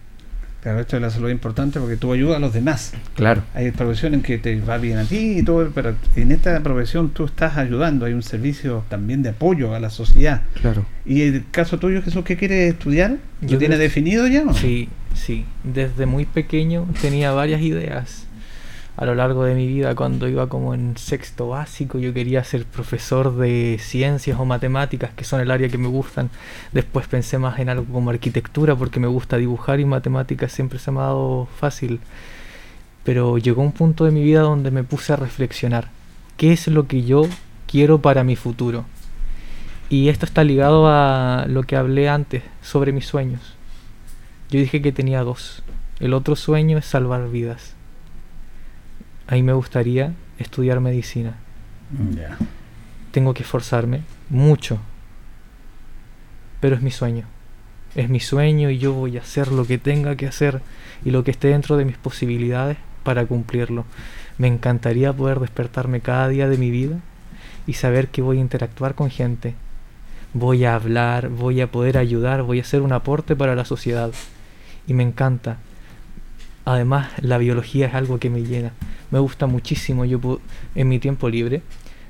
Claro, 0.61 0.79
esto 0.79 0.95
de 0.95 1.01
la 1.01 1.09
salud 1.09 1.29
es 1.29 1.33
importante 1.33 1.79
porque 1.79 1.97
tú 1.97 2.13
ayudas 2.13 2.37
a 2.37 2.39
los 2.39 2.53
demás. 2.53 2.93
Claro. 3.15 3.41
Hay 3.55 3.71
profesiones 3.71 4.19
en 4.19 4.23
que 4.23 4.37
te 4.37 4.59
va 4.61 4.77
bien 4.77 4.99
a 4.99 5.05
ti 5.05 5.39
y 5.39 5.43
todo, 5.43 5.71
pero 5.73 5.95
en 6.15 6.31
esta 6.31 6.59
profesión 6.61 7.09
tú 7.09 7.25
estás 7.25 7.57
ayudando. 7.57 8.05
Hay 8.05 8.13
un 8.13 8.21
servicio 8.21 8.85
también 8.87 9.23
de 9.23 9.29
apoyo 9.29 9.73
a 9.73 9.79
la 9.79 9.89
sociedad. 9.89 10.43
Claro. 10.61 10.85
¿Y 11.03 11.21
el 11.21 11.45
caso 11.49 11.79
tuyo, 11.79 12.03
Jesús, 12.03 12.23
qué 12.23 12.37
quieres 12.37 12.73
estudiar? 12.73 13.17
¿Lo 13.41 13.47
Yo 13.47 13.57
tienes 13.57 13.79
definido 13.79 14.27
ya? 14.27 14.43
o? 14.47 14.53
Sí, 14.53 14.89
sí. 15.15 15.45
Desde 15.63 16.05
muy 16.05 16.25
pequeño 16.25 16.87
tenía 17.01 17.31
varias 17.31 17.61
ideas. 17.61 18.27
A 18.97 19.05
lo 19.05 19.15
largo 19.15 19.45
de 19.45 19.55
mi 19.55 19.67
vida, 19.67 19.95
cuando 19.95 20.27
iba 20.27 20.47
como 20.47 20.73
en 20.73 20.97
sexto 20.97 21.47
básico, 21.47 21.97
yo 21.97 22.13
quería 22.13 22.43
ser 22.43 22.65
profesor 22.65 23.35
de 23.37 23.77
ciencias 23.79 24.37
o 24.39 24.45
matemáticas, 24.45 25.11
que 25.13 25.23
son 25.23 25.39
el 25.39 25.49
área 25.49 25.69
que 25.69 25.77
me 25.77 25.87
gustan. 25.87 26.29
Después 26.73 27.07
pensé 27.07 27.37
más 27.37 27.57
en 27.59 27.69
algo 27.69 27.85
como 27.85 28.09
arquitectura, 28.09 28.75
porque 28.75 28.99
me 28.99 29.07
gusta 29.07 29.37
dibujar 29.37 29.79
y 29.79 29.85
matemáticas 29.85 30.51
siempre 30.51 30.77
se 30.77 30.91
me 30.91 30.99
ha 30.99 31.03
dado 31.03 31.47
fácil. 31.57 31.99
Pero 33.03 33.37
llegó 33.37 33.61
un 33.61 33.71
punto 33.71 34.05
de 34.05 34.11
mi 34.11 34.21
vida 34.23 34.41
donde 34.41 34.71
me 34.71 34.83
puse 34.83 35.13
a 35.13 35.15
reflexionar. 35.15 35.89
¿Qué 36.37 36.51
es 36.51 36.67
lo 36.67 36.87
que 36.87 37.03
yo 37.03 37.23
quiero 37.67 38.01
para 38.01 38.23
mi 38.23 38.35
futuro? 38.35 38.85
Y 39.89 40.09
esto 40.09 40.25
está 40.25 40.43
ligado 40.43 40.87
a 40.87 41.45
lo 41.47 41.63
que 41.63 41.75
hablé 41.75 42.09
antes 42.09 42.43
sobre 42.61 42.91
mis 42.91 43.07
sueños. 43.07 43.41
Yo 44.49 44.59
dije 44.59 44.81
que 44.81 44.91
tenía 44.91 45.23
dos. 45.23 45.63
El 45.99 46.13
otro 46.13 46.35
sueño 46.35 46.77
es 46.77 46.85
salvar 46.85 47.29
vidas. 47.29 47.75
Ahí 49.27 49.43
me 49.43 49.53
gustaría 49.53 50.13
estudiar 50.39 50.79
medicina. 50.79 51.35
Tengo 53.11 53.33
que 53.33 53.43
esforzarme 53.43 54.01
mucho. 54.29 54.79
Pero 56.59 56.75
es 56.75 56.81
mi 56.81 56.91
sueño. 56.91 57.25
Es 57.95 58.09
mi 58.09 58.19
sueño 58.19 58.69
y 58.69 58.77
yo 58.77 58.93
voy 58.93 59.17
a 59.17 59.21
hacer 59.21 59.51
lo 59.51 59.65
que 59.65 59.77
tenga 59.77 60.15
que 60.15 60.27
hacer 60.27 60.61
y 61.03 61.11
lo 61.11 61.23
que 61.23 61.31
esté 61.31 61.49
dentro 61.49 61.75
de 61.77 61.85
mis 61.85 61.97
posibilidades 61.97 62.77
para 63.03 63.25
cumplirlo. 63.25 63.85
Me 64.37 64.47
encantaría 64.47 65.11
poder 65.11 65.39
despertarme 65.39 65.99
cada 65.99 66.27
día 66.29 66.47
de 66.47 66.57
mi 66.57 66.71
vida 66.71 66.99
y 67.67 67.73
saber 67.73 68.07
que 68.07 68.21
voy 68.21 68.37
a 68.37 68.41
interactuar 68.41 68.95
con 68.95 69.09
gente. 69.09 69.55
Voy 70.33 70.63
a 70.63 70.75
hablar, 70.75 71.29
voy 71.29 71.59
a 71.59 71.67
poder 71.69 71.97
ayudar, 71.97 72.43
voy 72.43 72.59
a 72.59 72.61
hacer 72.61 72.81
un 72.81 72.93
aporte 72.93 73.35
para 73.35 73.55
la 73.55 73.65
sociedad. 73.65 74.11
Y 74.87 74.93
me 74.93 75.03
encanta. 75.03 75.57
Además, 76.65 77.09
la 77.21 77.37
biología 77.37 77.87
es 77.87 77.93
algo 77.93 78.19
que 78.19 78.29
me 78.29 78.43
llena. 78.43 78.71
Me 79.09 79.19
gusta 79.19 79.47
muchísimo. 79.47 80.05
Yo 80.05 80.39
en 80.75 80.89
mi 80.89 80.99
tiempo 80.99 81.29
libre, 81.29 81.61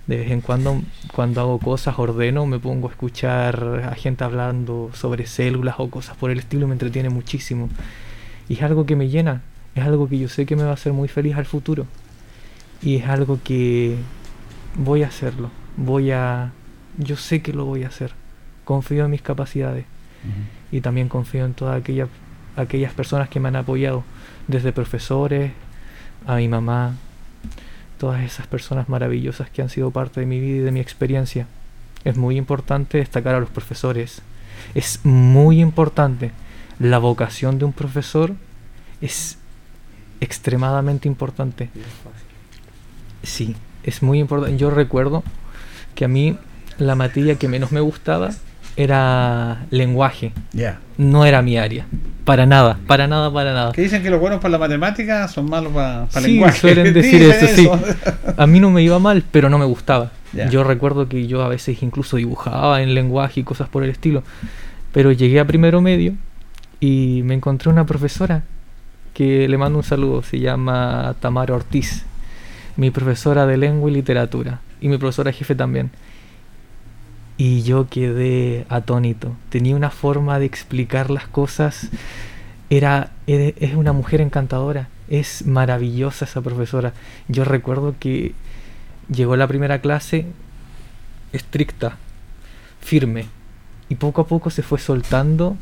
de 0.07 0.17
vez 0.17 0.31
en 0.31 0.41
cuando, 0.41 0.81
cuando 1.13 1.41
hago 1.41 1.59
cosas, 1.59 1.97
ordeno, 1.97 2.45
me 2.45 2.59
pongo 2.59 2.87
a 2.87 2.91
escuchar 2.91 3.85
a 3.89 3.95
gente 3.95 4.23
hablando 4.23 4.91
sobre 4.93 5.25
células 5.25 5.75
o 5.77 5.89
cosas 5.89 6.17
por 6.17 6.31
el 6.31 6.39
estilo, 6.39 6.67
me 6.67 6.73
entretiene 6.73 7.09
muchísimo. 7.09 7.69
Y 8.49 8.55
es 8.55 8.63
algo 8.63 8.85
que 8.85 8.95
me 8.95 9.07
llena. 9.09 9.41
Es 9.73 9.85
algo 9.85 10.09
que 10.09 10.19
yo 10.19 10.27
sé 10.27 10.45
que 10.45 10.55
me 10.55 10.63
va 10.63 10.71
a 10.71 10.73
hacer 10.73 10.91
muy 10.91 11.07
feliz 11.07 11.37
al 11.37 11.45
futuro. 11.45 11.85
Y 12.81 12.97
es 12.97 13.07
algo 13.07 13.39
que 13.43 13.95
voy 14.75 15.03
a 15.03 15.07
hacerlo. 15.07 15.49
Voy 15.77 16.11
a... 16.11 16.51
Yo 16.97 17.15
sé 17.15 17.41
que 17.41 17.53
lo 17.53 17.63
voy 17.63 17.83
a 17.83 17.87
hacer. 17.87 18.11
Confío 18.65 19.05
en 19.05 19.11
mis 19.11 19.21
capacidades. 19.21 19.85
Y 20.71 20.81
también 20.81 21.07
confío 21.07 21.45
en 21.45 21.53
todas 21.53 21.79
aquellas, 21.79 22.09
aquellas 22.57 22.93
personas 22.93 23.29
que 23.29 23.39
me 23.39 23.47
han 23.47 23.55
apoyado. 23.55 24.03
Desde 24.51 24.73
profesores, 24.73 25.53
a 26.27 26.35
mi 26.35 26.49
mamá. 26.49 26.95
Todas 27.97 28.21
esas 28.23 28.47
personas 28.47 28.89
maravillosas 28.89 29.49
que 29.49 29.61
han 29.61 29.69
sido 29.69 29.91
parte 29.91 30.19
de 30.19 30.25
mi 30.25 30.41
vida 30.41 30.57
y 30.57 30.59
de 30.59 30.71
mi 30.71 30.81
experiencia. 30.81 31.47
Es 32.03 32.17
muy 32.17 32.35
importante 32.35 32.97
destacar 32.97 33.35
a 33.35 33.39
los 33.39 33.49
profesores. 33.49 34.21
Es 34.75 34.99
muy 35.05 35.61
importante. 35.61 36.31
La 36.79 36.97
vocación 36.97 37.59
de 37.59 37.65
un 37.65 37.71
profesor 37.71 38.33
es 38.99 39.37
extremadamente 40.19 41.07
importante. 41.07 41.69
Sí, 43.23 43.55
es 43.83 44.03
muy 44.03 44.19
importante. 44.19 44.57
Yo 44.57 44.69
recuerdo 44.69 45.23
que 45.95 46.03
a 46.03 46.09
mí 46.09 46.37
la 46.77 46.95
materia 46.95 47.35
que 47.35 47.47
menos 47.47 47.71
me 47.71 47.79
gustaba 47.79 48.31
era 48.75 49.65
lenguaje. 49.69 50.33
No 50.97 51.25
era 51.25 51.41
mi 51.41 51.57
área. 51.57 51.85
Para 52.25 52.45
nada, 52.45 52.77
para 52.87 53.07
nada, 53.07 53.31
para 53.33 53.53
nada. 53.53 53.71
Que 53.71 53.81
dicen 53.81 54.03
que 54.03 54.09
los 54.11 54.19
buenos 54.19 54.39
para 54.39 54.51
la 54.51 54.57
matemática 54.59 55.27
son 55.27 55.49
malos 55.49 55.73
para, 55.73 56.05
para 56.05 56.25
Sí, 56.25 56.33
lenguaje. 56.33 56.59
suelen 56.59 56.93
decir 56.93 57.21
eso, 57.23 57.47
sí. 57.55 57.69
A 58.37 58.45
mí 58.47 58.59
no 58.59 58.69
me 58.69 58.83
iba 58.83 58.99
mal, 58.99 59.23
pero 59.31 59.49
no 59.49 59.57
me 59.57 59.65
gustaba. 59.65 60.11
Ya. 60.33 60.47
Yo 60.47 60.63
recuerdo 60.63 61.09
que 61.09 61.27
yo 61.27 61.41
a 61.43 61.47
veces 61.49 61.81
incluso 61.83 62.17
dibujaba 62.17 62.81
en 62.81 62.93
lenguaje 62.93 63.39
y 63.41 63.43
cosas 63.43 63.67
por 63.69 63.83
el 63.83 63.89
estilo. 63.89 64.23
Pero 64.93 65.11
llegué 65.11 65.39
a 65.39 65.45
primero 65.45 65.81
medio 65.81 66.13
y 66.79 67.21
me 67.25 67.33
encontré 67.33 67.69
una 67.69 67.85
profesora 67.85 68.43
que 69.13 69.47
le 69.47 69.57
mando 69.57 69.79
un 69.79 69.83
saludo, 69.83 70.21
se 70.23 70.39
llama 70.39 71.15
Tamara 71.19 71.53
Ortiz, 71.55 72.05
mi 72.77 72.91
profesora 72.91 73.45
de 73.45 73.57
lengua 73.57 73.89
y 73.89 73.93
literatura, 73.93 74.61
y 74.79 74.87
mi 74.87 74.97
profesora 74.97 75.31
jefe 75.33 75.53
también. 75.55 75.91
Y 77.43 77.63
yo 77.63 77.87
quedé 77.89 78.67
atónito. 78.69 79.35
Tenía 79.49 79.75
una 79.75 79.89
forma 79.89 80.37
de 80.37 80.45
explicar 80.45 81.09
las 81.09 81.25
cosas. 81.25 81.89
Era, 82.69 83.13
es 83.25 83.73
una 83.73 83.93
mujer 83.93 84.21
encantadora. 84.21 84.89
Es 85.09 85.47
maravillosa 85.47 86.25
esa 86.25 86.41
profesora. 86.41 86.93
Yo 87.29 87.43
recuerdo 87.43 87.95
que 87.99 88.35
llegó 89.09 89.35
la 89.37 89.47
primera 89.47 89.81
clase 89.81 90.27
estricta, 91.33 91.97
firme. 92.79 93.25
Y 93.89 93.95
poco 93.95 94.21
a 94.21 94.27
poco 94.27 94.51
se 94.51 94.61
fue 94.61 94.77
soltando 94.77 95.57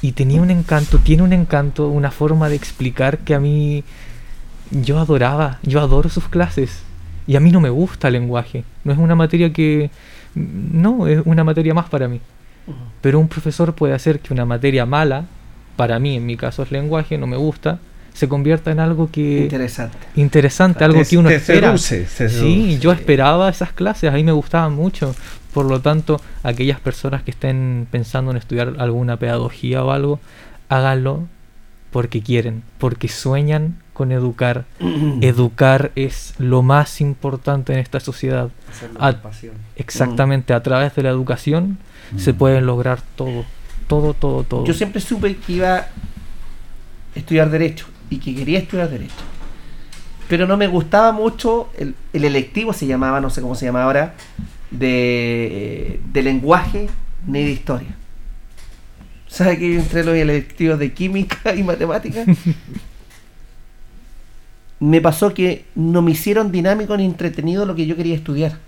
y 0.00 0.12
tenía 0.12 0.42
un 0.42 0.50
encanto, 0.50 0.98
tiene 0.98 1.22
un 1.22 1.32
encanto, 1.32 1.86
una 1.86 2.10
forma 2.10 2.48
de 2.48 2.56
explicar 2.56 3.18
que 3.18 3.36
a 3.36 3.38
mí 3.38 3.84
yo 4.72 4.98
adoraba, 4.98 5.60
yo 5.62 5.78
adoro 5.78 6.08
sus 6.08 6.28
clases. 6.28 6.82
Y 7.28 7.36
a 7.36 7.40
mí 7.40 7.52
no 7.52 7.60
me 7.60 7.70
gusta 7.70 8.08
el 8.08 8.14
lenguaje. 8.14 8.64
No 8.82 8.92
es 8.92 8.98
una 8.98 9.14
materia 9.14 9.52
que... 9.52 9.92
No, 10.34 11.06
es 11.06 11.20
una 11.24 11.44
materia 11.44 11.74
más 11.74 11.88
para 11.88 12.08
mí. 12.08 12.20
Pero 13.00 13.18
un 13.18 13.28
profesor 13.28 13.74
puede 13.74 13.92
hacer 13.94 14.20
que 14.20 14.32
una 14.32 14.44
materia 14.44 14.86
mala, 14.86 15.24
para 15.76 15.98
mí 15.98 16.16
en 16.16 16.26
mi 16.26 16.36
caso 16.36 16.62
es 16.62 16.70
lenguaje, 16.70 17.18
no 17.18 17.26
me 17.26 17.36
gusta, 17.36 17.78
se 18.14 18.28
convierta 18.28 18.70
en 18.70 18.78
algo 18.78 19.10
que... 19.10 19.42
Interesante. 19.44 19.98
Interesante, 20.16 20.84
algo 20.84 21.00
Te- 21.02 21.08
que 21.08 21.18
uno 21.18 21.28
te 21.28 21.36
espera. 21.36 21.76
seduce, 21.76 22.02
te 22.16 22.28
sí, 22.28 22.36
seduce. 22.36 22.78
yo 22.78 22.92
esperaba 22.92 23.48
esas 23.48 23.72
clases, 23.72 24.10
a 24.10 24.14
mí 24.14 24.22
me 24.22 24.32
gustaban 24.32 24.74
mucho. 24.74 25.14
Por 25.52 25.66
lo 25.66 25.80
tanto, 25.80 26.20
aquellas 26.42 26.78
personas 26.80 27.22
que 27.22 27.30
estén 27.32 27.86
pensando 27.90 28.30
en 28.30 28.36
estudiar 28.36 28.74
alguna 28.78 29.16
pedagogía 29.18 29.82
o 29.84 29.90
algo, 29.90 30.20
háganlo 30.68 31.24
porque 31.90 32.22
quieren, 32.22 32.62
porque 32.78 33.08
sueñan 33.08 33.76
con 34.02 34.10
educar. 34.12 34.64
educar 35.20 35.92
es 35.94 36.34
lo 36.38 36.62
más 36.62 37.00
importante 37.00 37.72
en 37.72 37.78
esta 37.78 38.00
sociedad. 38.00 38.50
Hacerlo 38.70 38.98
A- 39.00 39.14
exactamente, 39.76 40.52
a 40.54 40.62
través 40.62 40.94
de 40.96 41.02
la 41.04 41.10
educación 41.10 41.78
se 42.16 42.34
pueden 42.34 42.66
lograr 42.66 43.00
todo, 43.14 43.44
todo, 43.86 44.12
todo, 44.14 44.42
todo. 44.44 44.64
Yo 44.64 44.74
siempre 44.74 45.00
supe 45.00 45.36
que 45.36 45.52
iba 45.52 45.76
a 45.76 45.86
estudiar 47.14 47.48
Derecho 47.50 47.86
y 48.10 48.18
que 48.18 48.34
quería 48.34 48.58
estudiar 48.58 48.90
Derecho. 48.90 49.14
Pero 50.28 50.46
no 50.46 50.56
me 50.56 50.66
gustaba 50.66 51.12
mucho 51.12 51.70
el, 51.78 51.94
el 52.12 52.24
electivo, 52.24 52.72
se 52.72 52.86
llamaba, 52.86 53.20
no 53.20 53.30
sé 53.30 53.40
cómo 53.40 53.54
se 53.54 53.66
llama 53.66 53.82
ahora, 53.84 54.14
de, 54.70 56.00
de 56.12 56.22
lenguaje 56.22 56.88
ni 57.26 57.44
de 57.44 57.50
historia. 57.50 57.94
¿Sabe 59.28 59.58
que 59.58 59.72
yo 59.74 59.80
entre 59.80 60.04
los 60.04 60.14
electivos 60.14 60.78
de 60.78 60.92
química 60.92 61.54
y 61.54 61.62
matemáticas? 61.62 62.26
me 64.82 65.00
pasó 65.00 65.32
que 65.32 65.64
no 65.76 66.02
me 66.02 66.10
hicieron 66.10 66.50
dinámico 66.50 66.96
ni 66.96 67.04
entretenido 67.04 67.64
lo 67.66 67.76
que 67.76 67.86
yo 67.86 67.94
quería 67.94 68.16
estudiar. 68.16 68.58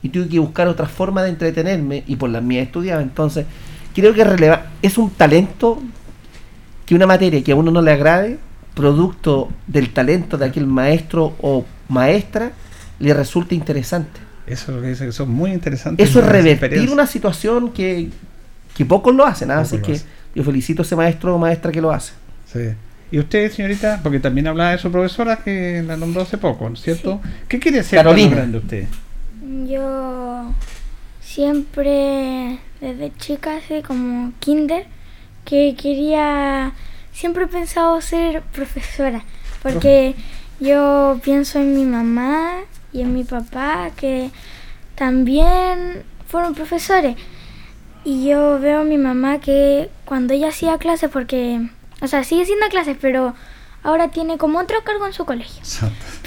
Y 0.00 0.10
tuve 0.10 0.28
que 0.28 0.38
buscar 0.38 0.68
otra 0.68 0.86
forma 0.86 1.24
de 1.24 1.30
entretenerme 1.30 2.04
y 2.06 2.14
por 2.14 2.30
las 2.30 2.40
mías 2.40 2.66
estudiaba. 2.66 3.02
Entonces, 3.02 3.46
creo 3.92 4.14
que 4.14 4.22
releva 4.22 4.66
es 4.80 4.96
un 4.96 5.10
talento 5.10 5.82
que 6.86 6.94
una 6.94 7.08
materia 7.08 7.42
que 7.42 7.50
a 7.50 7.56
uno 7.56 7.72
no 7.72 7.82
le 7.82 7.90
agrade, 7.90 8.38
producto 8.74 9.48
del 9.66 9.92
talento 9.92 10.38
de 10.38 10.46
aquel 10.46 10.68
maestro 10.68 11.34
o 11.40 11.64
maestra, 11.88 12.52
le 13.00 13.12
resulte 13.12 13.56
interesante. 13.56 14.20
Eso 14.46 14.70
es 14.70 14.76
lo 14.76 14.82
que 14.82 14.88
dice 14.90 15.06
que 15.06 15.12
son 15.12 15.30
muy 15.30 15.50
interesantes. 15.50 16.08
Eso 16.08 16.20
es 16.20 16.26
revertir 16.26 16.88
una 16.90 17.08
situación 17.08 17.72
que, 17.72 18.08
que 18.76 18.84
pocos 18.84 19.12
lo 19.12 19.26
hacen. 19.26 19.50
¿ah? 19.50 19.58
Así 19.58 19.78
que 19.78 20.00
yo 20.32 20.44
felicito 20.44 20.82
a 20.82 20.84
ese 20.84 20.94
maestro 20.94 21.34
o 21.34 21.38
maestra 21.38 21.72
que 21.72 21.80
lo 21.80 21.90
hace. 21.90 22.12
Sí. 22.52 22.70
Y 23.10 23.18
usted, 23.18 23.50
señorita, 23.50 24.00
porque 24.02 24.20
también 24.20 24.46
hablaba 24.46 24.70
de 24.70 24.78
su 24.78 24.90
profesora 24.90 25.36
que 25.36 25.82
la 25.86 25.96
nombró 25.96 26.22
hace 26.22 26.38
poco, 26.38 26.68
¿no 26.68 26.74
es 26.74 26.82
cierto? 26.82 27.20
¿Qué 27.48 27.58
quiere 27.58 27.82
ser 27.82 27.98
Carolina. 27.98 28.36
grande 28.36 28.58
usted? 28.58 28.86
Yo 29.66 30.52
siempre, 31.20 32.58
desde 32.80 33.12
chica, 33.18 33.56
así 33.56 33.82
como 33.82 34.32
kinder, 34.38 34.86
que 35.44 35.74
quería, 35.80 36.72
siempre 37.12 37.44
he 37.44 37.48
pensado 37.48 38.00
ser 38.00 38.42
profesora, 38.52 39.24
porque 39.62 40.14
yo 40.60 41.18
pienso 41.24 41.58
en 41.58 41.74
mi 41.74 41.84
mamá 41.84 42.58
y 42.92 43.00
en 43.00 43.14
mi 43.14 43.24
papá, 43.24 43.90
que 43.96 44.30
también 44.94 46.02
fueron 46.28 46.54
profesores. 46.54 47.16
Y 48.04 48.28
yo 48.28 48.58
veo 48.60 48.80
a 48.80 48.84
mi 48.84 48.98
mamá 48.98 49.40
que 49.40 49.90
cuando 50.04 50.34
ella 50.34 50.48
hacía 50.48 50.78
clases, 50.78 51.10
porque, 51.10 51.68
o 52.00 52.06
sea, 52.06 52.24
sigue 52.24 52.42
haciendo 52.42 52.66
clases, 52.68 52.96
pero 53.00 53.34
ahora 53.82 54.08
tiene 54.08 54.38
como 54.38 54.58
otro 54.58 54.82
cargo 54.84 55.06
en 55.06 55.12
su 55.12 55.24
colegio. 55.24 55.62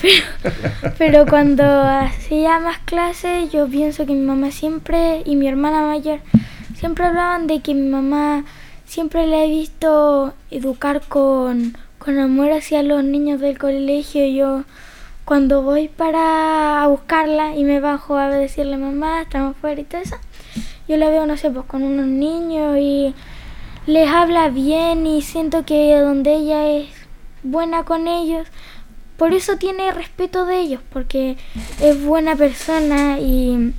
Pero 0.98 1.26
cuando 1.26 1.64
hacía 1.64 2.60
más 2.60 2.80
clases, 2.80 3.52
yo 3.52 3.68
pienso 3.68 4.06
que 4.06 4.14
mi 4.14 4.26
mamá 4.26 4.52
siempre 4.52 5.22
y 5.26 5.36
mi 5.36 5.48
hermana 5.48 5.82
mayor 5.82 6.20
siempre 6.76 7.06
hablaban 7.06 7.48
de 7.48 7.62
que 7.62 7.74
mi 7.74 7.88
mamá 7.88 8.44
siempre 8.86 9.26
la 9.28 9.46
he 9.46 9.50
visto 9.50 10.34
educar 10.52 11.02
con, 11.08 11.78
con 11.98 12.20
amor 12.20 12.52
hacia 12.52 12.84
los 12.84 13.04
niños 13.04 13.40
del 13.40 13.58
colegio. 13.58 14.26
Yo 14.28 14.64
cuando 15.26 15.62
voy 15.62 15.88
para 15.88 16.84
a 16.84 16.88
buscarla 16.88 17.56
y 17.56 17.64
me 17.64 17.80
bajo 17.80 18.18
a 18.18 18.30
decirle 18.30 18.78
mamá, 18.78 19.22
estamos 19.22 19.56
fuera 19.58 19.80
y 19.80 19.86
todo 19.86 20.02
eso, 20.02 20.18
yo 20.88 20.98
la 20.98 21.10
veo, 21.10 21.26
no 21.26 21.38
sé, 21.38 21.50
pues 21.50 21.66
con 21.66 21.84
unos 21.84 22.08
niños 22.08 22.78
y 22.78 23.16
les 23.86 24.10
habla 24.10 24.50
bien 24.50 25.06
y 25.06 25.22
siento 25.22 25.66
que 25.66 25.96
donde 25.98 26.36
ella 26.36 26.68
es 26.68 26.88
buena 27.44 27.84
con 27.84 28.08
ellos, 28.08 28.48
por 29.18 29.34
eso 29.34 29.58
tiene 29.58 29.92
respeto 29.92 30.46
de 30.46 30.60
ellos, 30.60 30.82
porque 30.92 31.38
es 31.82 32.04
buena 32.04 32.36
persona 32.36 33.20
y 33.20 33.74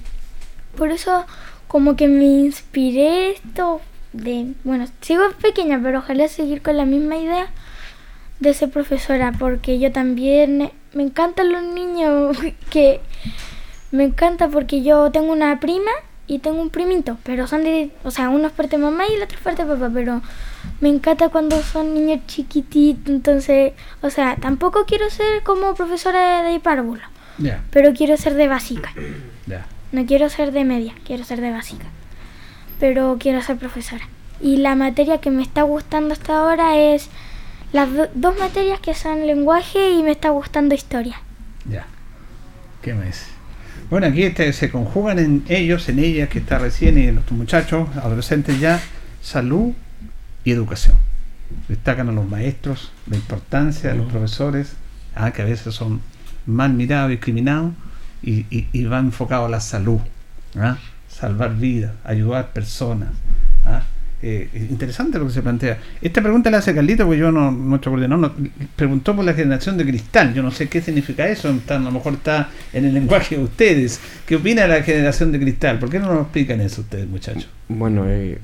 por 0.76 0.90
eso 0.90 1.24
como 1.68 1.96
que 1.96 2.08
me 2.08 2.24
inspiré 2.24 3.32
esto 3.32 3.80
de, 4.12 4.54
bueno, 4.62 4.86
sigo 5.00 5.22
pequeña, 5.40 5.80
pero 5.82 5.98
ojalá 5.98 6.28
seguir 6.28 6.62
con 6.62 6.76
la 6.76 6.84
misma 6.84 7.16
idea 7.16 7.48
de 8.40 8.54
ser 8.54 8.70
profesora, 8.70 9.32
porque 9.38 9.78
yo 9.78 9.90
también 9.90 10.70
me 10.92 11.02
encantan 11.02 11.50
los 11.50 11.62
niños, 11.62 12.36
que 12.70 13.00
me 13.90 14.04
encanta 14.04 14.48
porque 14.48 14.82
yo 14.82 15.10
tengo 15.10 15.32
una 15.32 15.58
prima 15.60 15.90
y 16.26 16.38
tengo 16.38 16.60
un 16.62 16.70
primito, 16.70 17.18
pero 17.22 17.46
son 17.46 17.64
de, 17.64 17.90
o 18.02 18.10
sea, 18.10 18.28
uno 18.30 18.46
es 18.46 18.52
parte 18.52 18.76
de 18.76 18.82
mamá 18.82 19.04
y 19.08 19.14
el 19.14 19.22
otro 19.22 19.36
es 19.36 19.42
parte 19.44 19.64
de 19.64 19.74
papá, 19.74 19.90
pero 19.92 20.22
me 20.80 20.88
encanta 20.88 21.28
cuando 21.28 21.60
son 21.62 21.92
niños 21.94 22.20
chiquititos, 22.26 23.08
entonces, 23.12 23.72
o 24.02 24.10
sea, 24.10 24.36
tampoco 24.36 24.84
quiero 24.86 25.10
ser 25.10 25.42
como 25.42 25.74
profesora 25.74 26.42
de 26.42 26.60
Ya, 27.38 27.62
pero 27.70 27.92
quiero 27.92 28.16
ser 28.16 28.34
de 28.34 28.48
básica. 28.48 28.92
ya. 29.46 29.66
No 29.92 30.04
quiero 30.06 30.28
ser 30.28 30.50
de 30.52 30.64
media, 30.64 30.94
quiero 31.04 31.24
ser 31.24 31.40
de 31.40 31.50
básica. 31.50 31.84
Pero 32.80 33.16
quiero 33.20 33.40
ser 33.42 33.56
profesora. 33.58 34.08
Y 34.40 34.56
la 34.56 34.74
materia 34.74 35.18
que 35.18 35.30
me 35.30 35.42
está 35.42 35.62
gustando 35.62 36.12
hasta 36.14 36.36
ahora 36.38 36.76
es 36.76 37.08
las 37.72 37.92
do- 37.92 38.08
dos 38.14 38.36
materias 38.38 38.80
que 38.80 38.94
son 38.94 39.26
lenguaje 39.26 39.90
y 39.90 40.02
me 40.02 40.10
está 40.10 40.30
gustando 40.30 40.74
historia. 40.74 41.20
Ya. 41.70 41.86
¿Qué 42.82 42.92
me 42.94 43.06
dice? 43.06 43.26
Bueno, 43.90 44.06
aquí 44.06 44.22
este, 44.22 44.52
se 44.52 44.70
conjugan 44.70 45.18
en 45.18 45.44
ellos, 45.48 45.88
en 45.88 45.98
ellas, 45.98 46.28
que 46.28 46.38
está 46.38 46.58
recién, 46.58 46.98
y 46.98 47.06
en 47.08 47.16
los 47.16 47.30
muchachos, 47.30 47.88
adolescentes 47.96 48.58
ya, 48.58 48.80
salud 49.22 49.72
y 50.44 50.50
educación. 50.50 50.96
Destacan 51.68 52.08
a 52.08 52.12
los 52.12 52.28
maestros, 52.28 52.92
la 53.08 53.16
importancia 53.16 53.90
de 53.90 53.96
los 53.96 54.10
profesores, 54.10 54.72
ah, 55.14 55.30
que 55.32 55.42
a 55.42 55.44
veces 55.44 55.74
son 55.74 56.00
mal 56.46 56.72
mirados 56.72 57.10
y 57.10 57.16
discriminados, 57.16 57.72
y, 58.22 58.46
y, 58.50 58.68
y 58.72 58.84
va 58.84 58.98
enfocado 58.98 59.46
a 59.46 59.48
la 59.48 59.60
salud, 59.60 60.00
¿ah? 60.56 60.78
salvar 61.08 61.56
vidas, 61.56 61.92
ayudar 62.04 62.52
personas. 62.52 63.10
¿ah? 63.66 63.82
Eh, 64.26 64.48
es 64.54 64.70
interesante 64.70 65.18
lo 65.18 65.26
que 65.26 65.32
se 65.34 65.42
plantea. 65.42 65.78
Esta 66.00 66.22
pregunta 66.22 66.50
la 66.50 66.56
hace 66.56 66.74
Carlito, 66.74 67.04
porque 67.04 67.18
yo 67.20 67.30
no, 67.30 67.50
nuestro 67.50 67.90
coordinador 67.92 68.20
nos 68.38 68.50
preguntó 68.74 69.14
por 69.14 69.22
la 69.22 69.34
generación 69.34 69.76
de 69.76 69.84
cristal. 69.84 70.32
Yo 70.32 70.42
no 70.42 70.50
sé 70.50 70.66
qué 70.66 70.80
significa 70.80 71.28
eso, 71.28 71.50
está- 71.50 71.76
a 71.76 71.80
lo 71.80 71.90
mejor 71.90 72.14
está 72.14 72.48
en 72.72 72.86
el 72.86 72.94
lenguaje 72.94 73.36
de 73.36 73.44
ustedes. 73.44 74.00
¿Qué 74.24 74.36
opina 74.36 74.66
la 74.66 74.82
generación 74.82 75.30
de 75.30 75.40
cristal? 75.40 75.78
¿Por 75.78 75.90
qué 75.90 75.98
no 75.98 76.06
nos 76.10 76.22
explican 76.22 76.62
eso 76.62 76.80
ustedes, 76.80 77.06
muchachos? 77.06 77.48
Bueno, 77.68 78.04
eh, 78.08 78.38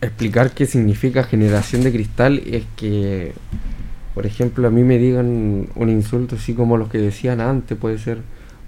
explicar 0.00 0.52
qué 0.52 0.66
significa 0.66 1.24
generación 1.24 1.82
de 1.82 1.90
cristal 1.90 2.40
es 2.46 2.62
que, 2.76 3.32
por 4.14 4.24
ejemplo, 4.24 4.68
a 4.68 4.70
mí 4.70 4.84
me 4.84 4.98
digan 4.98 5.66
un 5.74 5.88
insulto 5.88 6.36
así 6.36 6.54
como 6.54 6.76
los 6.76 6.90
que 6.90 6.98
decían 6.98 7.40
antes, 7.40 7.76
puede 7.76 7.98
ser, 7.98 8.18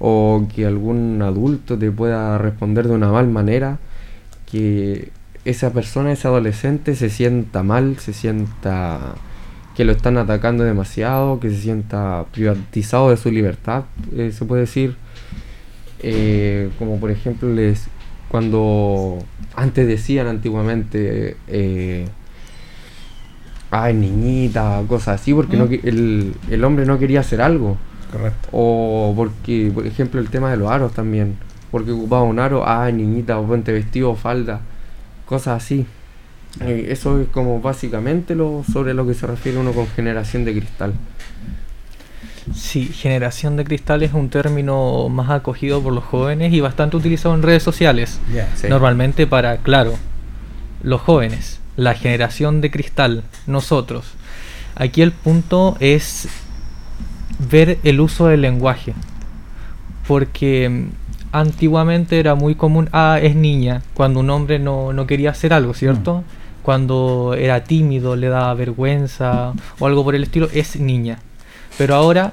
o 0.00 0.48
que 0.52 0.66
algún 0.66 1.22
adulto 1.22 1.78
te 1.78 1.92
pueda 1.92 2.38
responder 2.38 2.88
de 2.88 2.94
una 2.94 3.12
mal 3.12 3.28
manera, 3.28 3.78
que 4.50 5.10
esa 5.44 5.72
persona, 5.72 6.12
ese 6.12 6.28
adolescente 6.28 6.94
se 6.94 7.08
sienta 7.10 7.62
mal, 7.62 7.98
se 7.98 8.12
sienta 8.12 9.14
que 9.76 9.84
lo 9.84 9.92
están 9.92 10.18
atacando 10.18 10.64
demasiado, 10.64 11.40
que 11.40 11.50
se 11.50 11.56
sienta 11.60 12.24
privatizado 12.32 13.10
de 13.10 13.16
su 13.16 13.30
libertad, 13.30 13.84
eh, 14.14 14.32
se 14.32 14.44
puede 14.44 14.62
decir. 14.62 14.96
Eh, 16.02 16.70
como 16.78 16.98
por 16.98 17.10
ejemplo 17.10 17.48
les 17.52 17.86
cuando 18.30 19.18
antes 19.54 19.86
decían 19.86 20.28
antiguamente 20.28 21.36
eh, 21.46 22.06
ay 23.70 23.92
niñita 23.94 24.82
cosas 24.88 25.20
así 25.20 25.34
porque 25.34 25.56
Mm. 25.58 25.86
el, 25.86 26.34
el 26.50 26.64
hombre 26.64 26.86
no 26.86 26.98
quería 26.98 27.20
hacer 27.20 27.42
algo 27.42 27.76
Correcto. 28.10 28.48
o 28.52 29.12
porque 29.14 29.70
por 29.74 29.86
ejemplo 29.86 30.20
el 30.20 30.30
tema 30.30 30.50
de 30.50 30.56
los 30.56 30.70
aros 30.70 30.92
también 30.94 31.36
porque 31.70 31.90
ocupaba 31.92 32.22
un 32.22 32.38
aro 32.38 32.66
ay 32.66 32.92
niñita 32.94 33.38
o 33.38 33.46
ponte 33.46 33.70
vestido 33.72 34.10
o 34.10 34.14
falda 34.16 34.60
cosas 35.30 35.62
así 35.62 35.86
Eh, 36.60 36.88
eso 36.90 37.20
es 37.20 37.28
como 37.28 37.60
básicamente 37.60 38.34
lo 38.34 38.64
sobre 38.72 38.92
lo 38.92 39.06
que 39.06 39.14
se 39.14 39.24
refiere 39.24 39.56
uno 39.56 39.70
con 39.72 39.86
generación 39.86 40.44
de 40.44 40.52
cristal 40.52 40.92
Sí, 42.52 42.86
generación 42.86 43.56
de 43.56 43.62
cristal 43.64 44.02
es 44.02 44.12
un 44.12 44.28
término 44.28 45.08
más 45.08 45.30
acogido 45.30 45.80
por 45.80 45.92
los 45.92 46.02
jóvenes 46.02 46.52
y 46.52 46.60
bastante 46.60 46.96
utilizado 46.96 47.34
en 47.34 47.42
redes 47.42 47.62
sociales. 47.62 48.18
Sí. 48.56 48.66
Normalmente 48.68 49.26
para, 49.26 49.58
claro, 49.58 49.94
los 50.82 51.00
jóvenes, 51.00 51.60
la 51.76 51.94
generación 51.94 52.60
de 52.60 52.70
cristal, 52.70 53.22
nosotros. 53.46 54.04
Aquí 54.74 55.00
el 55.02 55.12
punto 55.12 55.76
es 55.78 56.28
ver 57.50 57.78
el 57.84 58.00
uso 58.00 58.26
del 58.26 58.40
lenguaje. 58.40 58.94
Porque 60.08 60.86
antiguamente 61.32 62.18
era 62.18 62.34
muy 62.34 62.54
común, 62.54 62.88
ah, 62.92 63.18
es 63.20 63.36
niña, 63.36 63.82
cuando 63.94 64.20
un 64.20 64.30
hombre 64.30 64.58
no, 64.58 64.92
no 64.92 65.06
quería 65.06 65.30
hacer 65.30 65.52
algo, 65.52 65.74
¿cierto? 65.74 66.24
Cuando 66.62 67.34
era 67.38 67.64
tímido, 67.64 68.16
le 68.16 68.28
daba 68.28 68.52
vergüenza 68.54 69.52
o 69.78 69.86
algo 69.86 70.04
por 70.04 70.14
el 70.14 70.24
estilo, 70.24 70.48
es 70.52 70.78
niña. 70.78 71.18
Pero 71.78 71.94
ahora, 71.94 72.32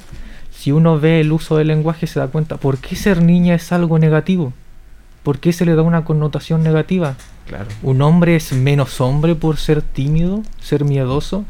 si 0.52 0.72
uno 0.72 1.00
ve 1.00 1.22
el 1.22 1.32
uso 1.32 1.58
del 1.58 1.68
lenguaje, 1.68 2.08
se 2.08 2.20
da 2.20 2.28
cuenta, 2.28 2.58
¿por 2.58 2.80
qué 2.80 2.96
ser 2.96 3.22
niña 3.22 3.56
es 3.56 3.72
algo 3.72 4.00
negativo? 4.00 4.54
¿Por 5.24 5.40
qué 5.40 5.54
se 5.54 5.66
le 5.66 5.76
da 5.76 5.82
una 5.82 6.04
connotación 6.04 6.64
negativa? 6.64 7.16
Claro. 7.48 7.68
Un 7.84 8.02
hombre 8.02 8.36
es 8.36 8.52
menos 8.52 9.00
hombre 9.00 9.36
por 9.36 9.58
ser 9.58 9.82
tímido, 9.82 10.42
ser 10.60 10.84
miedoso. 10.84 11.46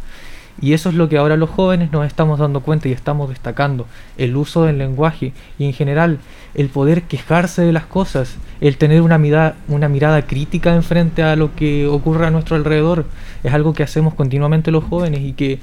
Y 0.60 0.74
eso 0.74 0.90
es 0.90 0.96
lo 0.96 1.08
que 1.08 1.18
ahora 1.18 1.38
los 1.38 1.50
jóvenes 1.50 1.92
nos 1.92 2.06
estamos 2.06 2.40
dando 2.40 2.62
cuenta 2.62 2.88
y 2.88 2.92
estamos 2.92 3.30
destacando. 3.30 3.86
El 4.18 4.36
uso 4.36 4.64
del 4.64 4.78
lenguaje 4.78 5.34
y 5.60 5.66
en 5.66 5.74
general 5.74 6.20
el 6.56 6.70
poder 6.70 7.04
quejarse 7.04 7.62
de 7.62 7.72
las 7.72 7.86
cosas, 7.86 8.36
el 8.60 8.78
tener 8.78 9.02
una 9.02 9.18
mirada, 9.18 9.56
una 9.68 9.88
mirada 9.88 10.26
crítica 10.26 10.74
en 10.74 10.84
frente 10.84 11.22
a 11.22 11.36
lo 11.36 11.56
que 11.56 11.86
ocurre 11.86 12.26
a 12.26 12.32
nuestro 12.32 12.56
alrededor. 12.56 13.06
Es 13.44 13.54
algo 13.54 13.74
que 13.74 13.84
hacemos 13.84 14.16
continuamente 14.16 14.72
los 14.72 14.84
jóvenes 14.84 15.22
y 15.22 15.34
que 15.34 15.60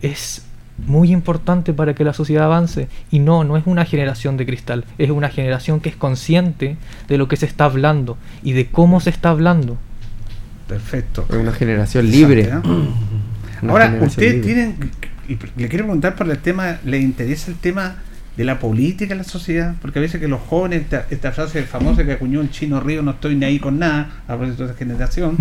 es 0.00 0.46
muy 0.86 1.12
importante 1.12 1.72
para 1.72 1.94
que 1.94 2.04
la 2.04 2.12
sociedad 2.12 2.44
avance. 2.44 2.88
Y 3.10 3.18
no, 3.18 3.44
no 3.44 3.56
es 3.56 3.64
una 3.66 3.84
generación 3.84 4.36
de 4.36 4.46
cristal, 4.46 4.84
es 4.98 5.10
una 5.10 5.28
generación 5.28 5.80
que 5.80 5.88
es 5.88 5.96
consciente 5.96 6.76
de 7.08 7.18
lo 7.18 7.28
que 7.28 7.36
se 7.36 7.46
está 7.46 7.64
hablando 7.64 8.16
y 8.42 8.52
de 8.52 8.66
cómo 8.66 9.00
se 9.00 9.10
está 9.10 9.30
hablando. 9.30 9.76
Perfecto. 10.68 11.26
es 11.28 11.36
una 11.36 11.50
generación 11.50 12.08
libre 12.08 12.42
¿eh? 12.42 12.60
Ahora, 13.68 13.98
ustedes 14.00 14.42
tienen, 14.42 14.76
y 15.28 15.36
le 15.60 15.68
quiero 15.68 15.84
preguntar 15.84 16.14
por 16.14 16.30
el 16.30 16.38
tema, 16.38 16.78
¿le 16.84 16.98
interesa 16.98 17.50
el 17.50 17.56
tema 17.56 17.96
de 18.36 18.44
la 18.44 18.58
política 18.58 19.12
en 19.12 19.18
la 19.18 19.24
sociedad? 19.24 19.74
Porque 19.82 19.98
a 19.98 20.02
veces 20.02 20.20
que 20.20 20.28
los 20.28 20.40
jóvenes, 20.40 20.82
esta, 20.82 21.06
esta 21.10 21.32
frase 21.32 21.62
famosa 21.64 22.04
que 22.04 22.12
acuñó 22.12 22.40
un 22.40 22.50
chino 22.50 22.80
río, 22.80 23.02
no 23.02 23.12
estoy 23.12 23.36
ni 23.36 23.44
ahí 23.44 23.58
con 23.58 23.78
nada, 23.78 24.22
a 24.26 24.36
propósito 24.36 24.64
de 24.64 24.70
esa 24.70 24.78
generación, 24.78 25.36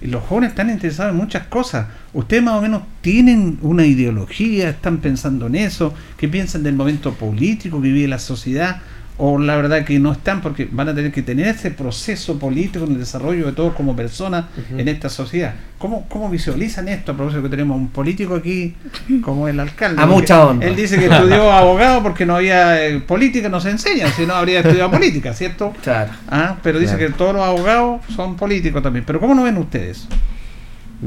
y 0.00 0.06
los 0.08 0.22
jóvenes 0.24 0.50
están 0.50 0.70
interesados 0.70 1.12
en 1.12 1.18
muchas 1.18 1.46
cosas. 1.46 1.86
¿Ustedes 2.12 2.42
más 2.42 2.54
o 2.54 2.62
menos 2.62 2.82
tienen 3.00 3.58
una 3.62 3.86
ideología, 3.86 4.70
están 4.70 4.98
pensando 4.98 5.46
en 5.46 5.54
eso? 5.54 5.94
¿Qué 6.16 6.28
piensan 6.28 6.62
del 6.62 6.74
momento 6.74 7.14
político 7.14 7.80
que 7.80 7.88
vive 7.88 8.08
la 8.08 8.18
sociedad? 8.18 8.82
O 9.18 9.38
la 9.38 9.56
verdad 9.56 9.84
que 9.84 9.98
no 9.98 10.10
están 10.12 10.40
porque 10.40 10.66
van 10.70 10.88
a 10.88 10.94
tener 10.94 11.12
que 11.12 11.22
tener 11.22 11.46
ese 11.48 11.70
proceso 11.70 12.38
político 12.38 12.84
en 12.86 12.92
el 12.92 12.98
desarrollo 12.98 13.46
de 13.46 13.52
todos 13.52 13.74
como 13.74 13.94
personas 13.94 14.46
en 14.76 14.88
esta 14.88 15.08
sociedad. 15.08 15.54
¿Cómo, 15.78 16.06
¿Cómo 16.08 16.28
visualizan 16.30 16.88
esto? 16.88 17.12
A 17.12 17.16
propósito 17.16 17.42
que 17.42 17.48
tenemos 17.48 17.76
un 17.76 17.88
político 17.88 18.34
aquí 18.36 18.74
como 19.22 19.48
el 19.48 19.58
alcalde. 19.60 20.00
A 20.00 20.06
mucha 20.06 20.46
honra. 20.46 20.66
Él 20.66 20.76
dice 20.76 20.96
que 20.98 21.06
estudió 21.06 21.52
abogado 21.52 22.02
porque 22.02 22.24
no 22.24 22.36
había 22.36 22.86
eh, 22.86 23.00
política, 23.00 23.48
no 23.48 23.60
se 23.60 23.70
enseña, 23.70 24.08
si 24.08 24.24
no 24.26 24.34
habría 24.34 24.60
estudiado 24.60 24.90
política, 24.92 25.34
¿cierto? 25.34 25.72
Claro. 25.82 26.12
Ah, 26.28 26.56
pero 26.62 26.78
dice 26.78 26.96
Claro. 26.96 27.12
que 27.12 27.18
todos 27.18 27.34
los 27.34 27.42
abogados 27.42 28.00
son 28.14 28.36
políticos 28.36 28.82
también. 28.82 29.04
Pero 29.04 29.20
¿cómo 29.20 29.34
lo 29.34 29.42
ven 29.42 29.56
ustedes? 29.58 30.06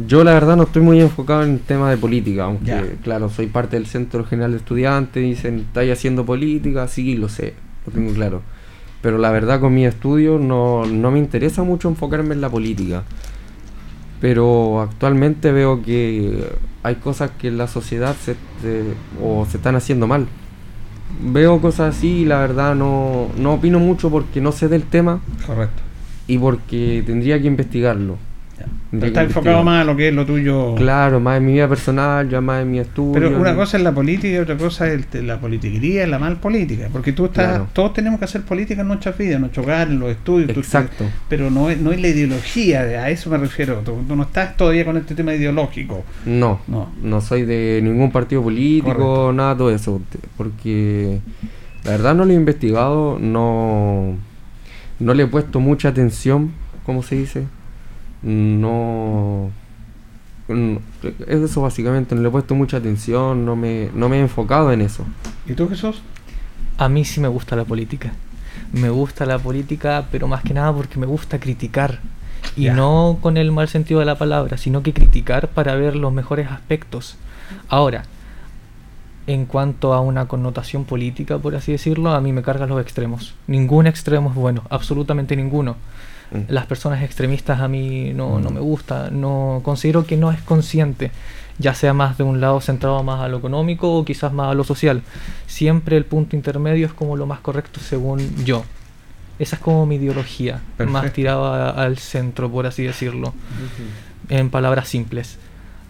Yo 0.08 0.26
la 0.26 0.34
verdad 0.34 0.58
no 0.58 0.64
estoy 0.64 0.82
muy 0.82 1.00
enfocado 1.00 1.44
en 1.44 1.52
el 1.52 1.60
tema 1.62 1.90
de 1.90 1.96
política, 1.98 2.44
aunque 2.44 2.66
Ya. 2.66 2.84
claro, 3.02 3.30
soy 3.30 3.48
parte 3.48 3.78
del 3.78 3.86
Centro 3.86 4.26
General 4.26 4.52
de 4.52 4.58
Estudiantes, 4.58 5.24
dicen, 5.24 5.60
¿estáis 5.60 5.94
haciendo 5.94 6.26
política? 6.26 6.88
Sí, 6.90 7.16
lo 7.16 7.30
sé, 7.30 7.54
lo 7.86 7.92
tengo 7.94 8.14
claro. 8.14 8.42
Pero 9.02 9.18
la 9.18 9.30
verdad 9.32 9.60
con 9.60 9.74
mi 9.74 9.86
estudio 9.86 10.40
no, 10.40 10.86
no 10.86 11.12
me 11.12 11.20
interesa 11.20 11.64
mucho 11.64 11.88
enfocarme 11.90 12.34
en 12.34 12.42
la 12.42 12.50
política. 12.50 13.04
Pero 14.22 14.82
actualmente 14.82 15.52
veo 15.52 15.82
que 15.84 16.48
hay 16.84 16.96
cosas 16.96 17.32
que 17.38 17.50
en 17.50 17.58
la 17.58 17.68
sociedad 17.68 18.16
se, 18.16 18.34
se- 18.62 18.94
o 19.22 19.46
se 19.46 19.58
están 19.58 19.76
haciendo 19.76 20.08
mal. 20.08 20.28
Veo 21.22 21.62
cosas 21.62 21.96
así 21.96 22.22
y 22.22 22.26
la 22.26 22.40
verdad 22.40 22.76
no, 22.76 23.28
no 23.38 23.54
opino 23.54 23.80
mucho 23.80 24.10
porque 24.10 24.42
no 24.42 24.52
sé 24.52 24.68
del 24.68 24.84
tema 24.84 25.20
Correcto. 25.46 25.82
y 26.28 26.38
porque 26.38 27.04
tendría 27.06 27.40
que 27.40 27.48
investigarlo. 27.48 28.18
Pero 29.00 29.08
está 29.08 29.24
enfocado 29.24 29.64
más 29.64 29.82
a 29.82 29.84
lo 29.86 29.96
que 29.96 30.08
es 30.10 30.14
lo 30.14 30.26
tuyo. 30.26 30.76
Claro, 30.76 31.20
más 31.20 31.38
en 31.38 31.46
mi 31.46 31.54
vida 31.54 31.68
personal, 31.68 32.30
ya 32.30 32.42
más 32.42 32.62
en 32.64 32.72
mi 32.72 32.80
estudio. 32.80 33.14
Pero 33.14 33.40
una 33.40 33.56
cosa 33.56 33.78
es 33.78 33.84
la 33.84 33.92
política 33.94 34.28
y 34.36 34.38
otra 34.38 34.58
cosa 34.58 34.88
es 34.92 35.06
la 35.16 35.40
politiquería 35.40 36.06
la 36.08 36.20
mal 36.20 36.38
política. 36.38 36.88
Porque 36.92 37.12
tú 37.14 37.26
estás, 37.26 37.48
Claro. 37.48 37.68
todos 37.74 37.94
tenemos 37.94 38.20
que 38.20 38.26
hacer 38.26 38.42
política 38.44 38.82
en 38.82 38.88
nuestras 38.88 39.18
vidas, 39.18 39.36
en 39.36 39.42
nuestro 39.42 39.64
hogar, 39.64 39.88
en 39.90 40.00
los 40.00 40.10
estudios. 40.12 40.54
tú- 40.54 40.60
Exacto. 40.60 41.06
pero 41.30 41.50
no 41.50 41.70
es, 41.70 41.80
no 41.80 41.92
es 41.92 42.02
la 42.02 42.08
ideología, 42.10 42.82
a 42.82 43.10
eso 43.10 43.30
me 43.30 43.38
refiero. 43.38 43.82
Tú, 43.86 44.04
tú 44.08 44.16
no 44.16 44.24
estás 44.24 44.56
todavía 44.58 44.86
con 44.86 44.98
este 44.98 45.16
tema 45.16 45.34
ideológico. 45.34 46.04
No, 46.26 46.60
No. 46.68 46.92
no, 47.02 47.22
soy 47.22 47.44
de 47.46 47.80
ningún 47.84 48.12
partido 48.12 48.42
político, 48.44 48.88
Correcto. 48.94 49.34
nada 49.34 49.54
de 49.54 49.58
todo 49.58 49.72
eso. 49.72 50.02
Porque 50.38 51.20
la 51.84 51.92
verdad 51.92 52.16
no 52.16 52.26
lo 52.26 52.32
he 52.32 52.36
investigado, 52.36 53.18
no, 53.20 54.16
no 55.00 55.14
le 55.14 55.24
he 55.24 55.28
puesto 55.28 55.60
mucha 55.60 55.90
atención, 55.90 56.52
¿cómo 56.86 57.04
se 57.04 57.16
dice? 57.16 57.44
No. 58.26 59.52
no, 60.48 60.82
Es 61.28 61.42
eso 61.42 61.62
básicamente, 61.62 62.16
no 62.16 62.22
le 62.22 62.28
he 62.28 62.32
puesto 62.32 62.56
mucha 62.56 62.78
atención, 62.78 63.46
no 63.46 63.56
me, 63.56 63.90
no 63.94 64.10
me 64.10 64.18
he 64.18 64.22
enfocado 64.22 64.72
en 64.72 64.82
eso. 64.82 65.06
¿Y 65.46 65.54
tú, 65.54 65.70
Jesús? 65.70 66.02
A 66.78 66.90
mí 66.90 67.06
sí 67.06 67.22
me 67.22 67.28
gusta 67.28 67.56
la 67.56 67.64
política. 67.64 68.14
Me 68.74 68.90
gusta 68.90 69.26
la 69.26 69.38
política, 69.38 70.06
pero 70.12 70.28
más 70.28 70.42
que 70.42 70.56
nada 70.56 70.74
porque 70.74 71.00
me 71.00 71.06
gusta 71.06 71.40
criticar. 71.40 72.00
Y 72.58 72.70
no 72.70 73.20
con 73.22 73.38
el 73.38 73.52
mal 73.52 73.68
sentido 73.68 74.00
de 74.00 74.06
la 74.06 74.18
palabra, 74.18 74.58
sino 74.58 74.82
que 74.82 74.94
criticar 74.94 75.50
para 75.50 75.76
ver 75.76 75.96
los 75.96 76.12
mejores 76.12 76.50
aspectos. 76.50 77.18
Ahora, 77.70 78.06
en 79.28 79.46
cuanto 79.46 79.94
a 79.94 80.02
una 80.02 80.28
connotación 80.28 80.86
política, 80.86 81.38
por 81.38 81.56
así 81.56 81.72
decirlo, 81.72 82.12
a 82.12 82.22
mí 82.22 82.34
me 82.34 82.42
cargan 82.42 82.70
los 82.70 82.82
extremos. 82.82 83.36
Ningún 83.48 83.88
extremo 83.88 84.30
es 84.30 84.36
bueno, 84.36 84.64
absolutamente 84.70 85.36
ninguno. 85.36 85.76
Mm. 86.32 86.52
Las 86.52 86.66
personas 86.66 87.04
extremistas 87.04 87.60
a 87.60 87.68
mí 87.68 88.14
no, 88.14 88.40
no 88.40 88.50
me 88.50 88.60
gusta, 88.60 89.10
no 89.12 89.62
considero 89.64 90.06
que 90.06 90.18
no 90.18 90.32
es 90.32 90.42
consciente. 90.42 91.12
ya 91.58 91.74
sea 91.74 91.94
más 91.94 92.18
de 92.18 92.24
un 92.24 92.42
lado 92.42 92.60
centrado 92.60 93.02
más 93.04 93.22
a 93.22 93.28
lo 93.28 93.38
económico 93.38 93.98
o 93.98 94.04
quizás 94.04 94.34
más 94.34 94.52
a 94.52 94.54
lo 94.54 94.64
social. 94.64 95.02
Siempre 95.48 95.98
el 95.98 96.06
punto 96.06 96.36
intermedio 96.36 96.86
es 96.86 96.94
como 96.94 97.16
lo 97.16 97.26
más 97.26 97.40
correcto 97.40 97.80
según 97.80 98.44
yo. 98.44 98.66
Esa 99.40 99.58
es 99.58 99.62
como 99.62 99.86
mi 99.86 99.96
ideología, 99.96 100.62
más 100.88 101.12
tirada 101.12 101.70
al 101.72 101.98
centro, 101.98 102.50
por 102.50 102.66
así 102.68 102.84
decirlo, 102.84 103.34
en 104.30 104.50
palabras 104.50 104.88
simples. 104.88 105.38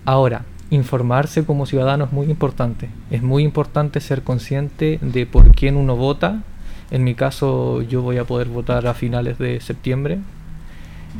Ahora, 0.04 0.46
informarse 0.72 1.46
como 1.46 1.68
ciudadano 1.68 2.06
es 2.06 2.12
muy 2.12 2.28
importante. 2.28 2.90
Es 3.12 3.22
muy 3.22 3.44
importante 3.44 4.00
ser 4.00 4.24
consciente 4.24 4.98
de 5.02 5.28
por 5.28 5.54
quién 5.56 5.78
uno 5.78 5.96
vota. 5.96 6.42
En 6.92 7.04
mi 7.04 7.16
caso, 7.16 7.82
yo 7.82 8.02
voy 8.02 8.18
a 8.18 8.26
poder 8.26 8.48
votar 8.48 8.88
a 8.88 8.94
finales 8.94 9.38
de 9.38 9.60
septiembre. 9.60 10.20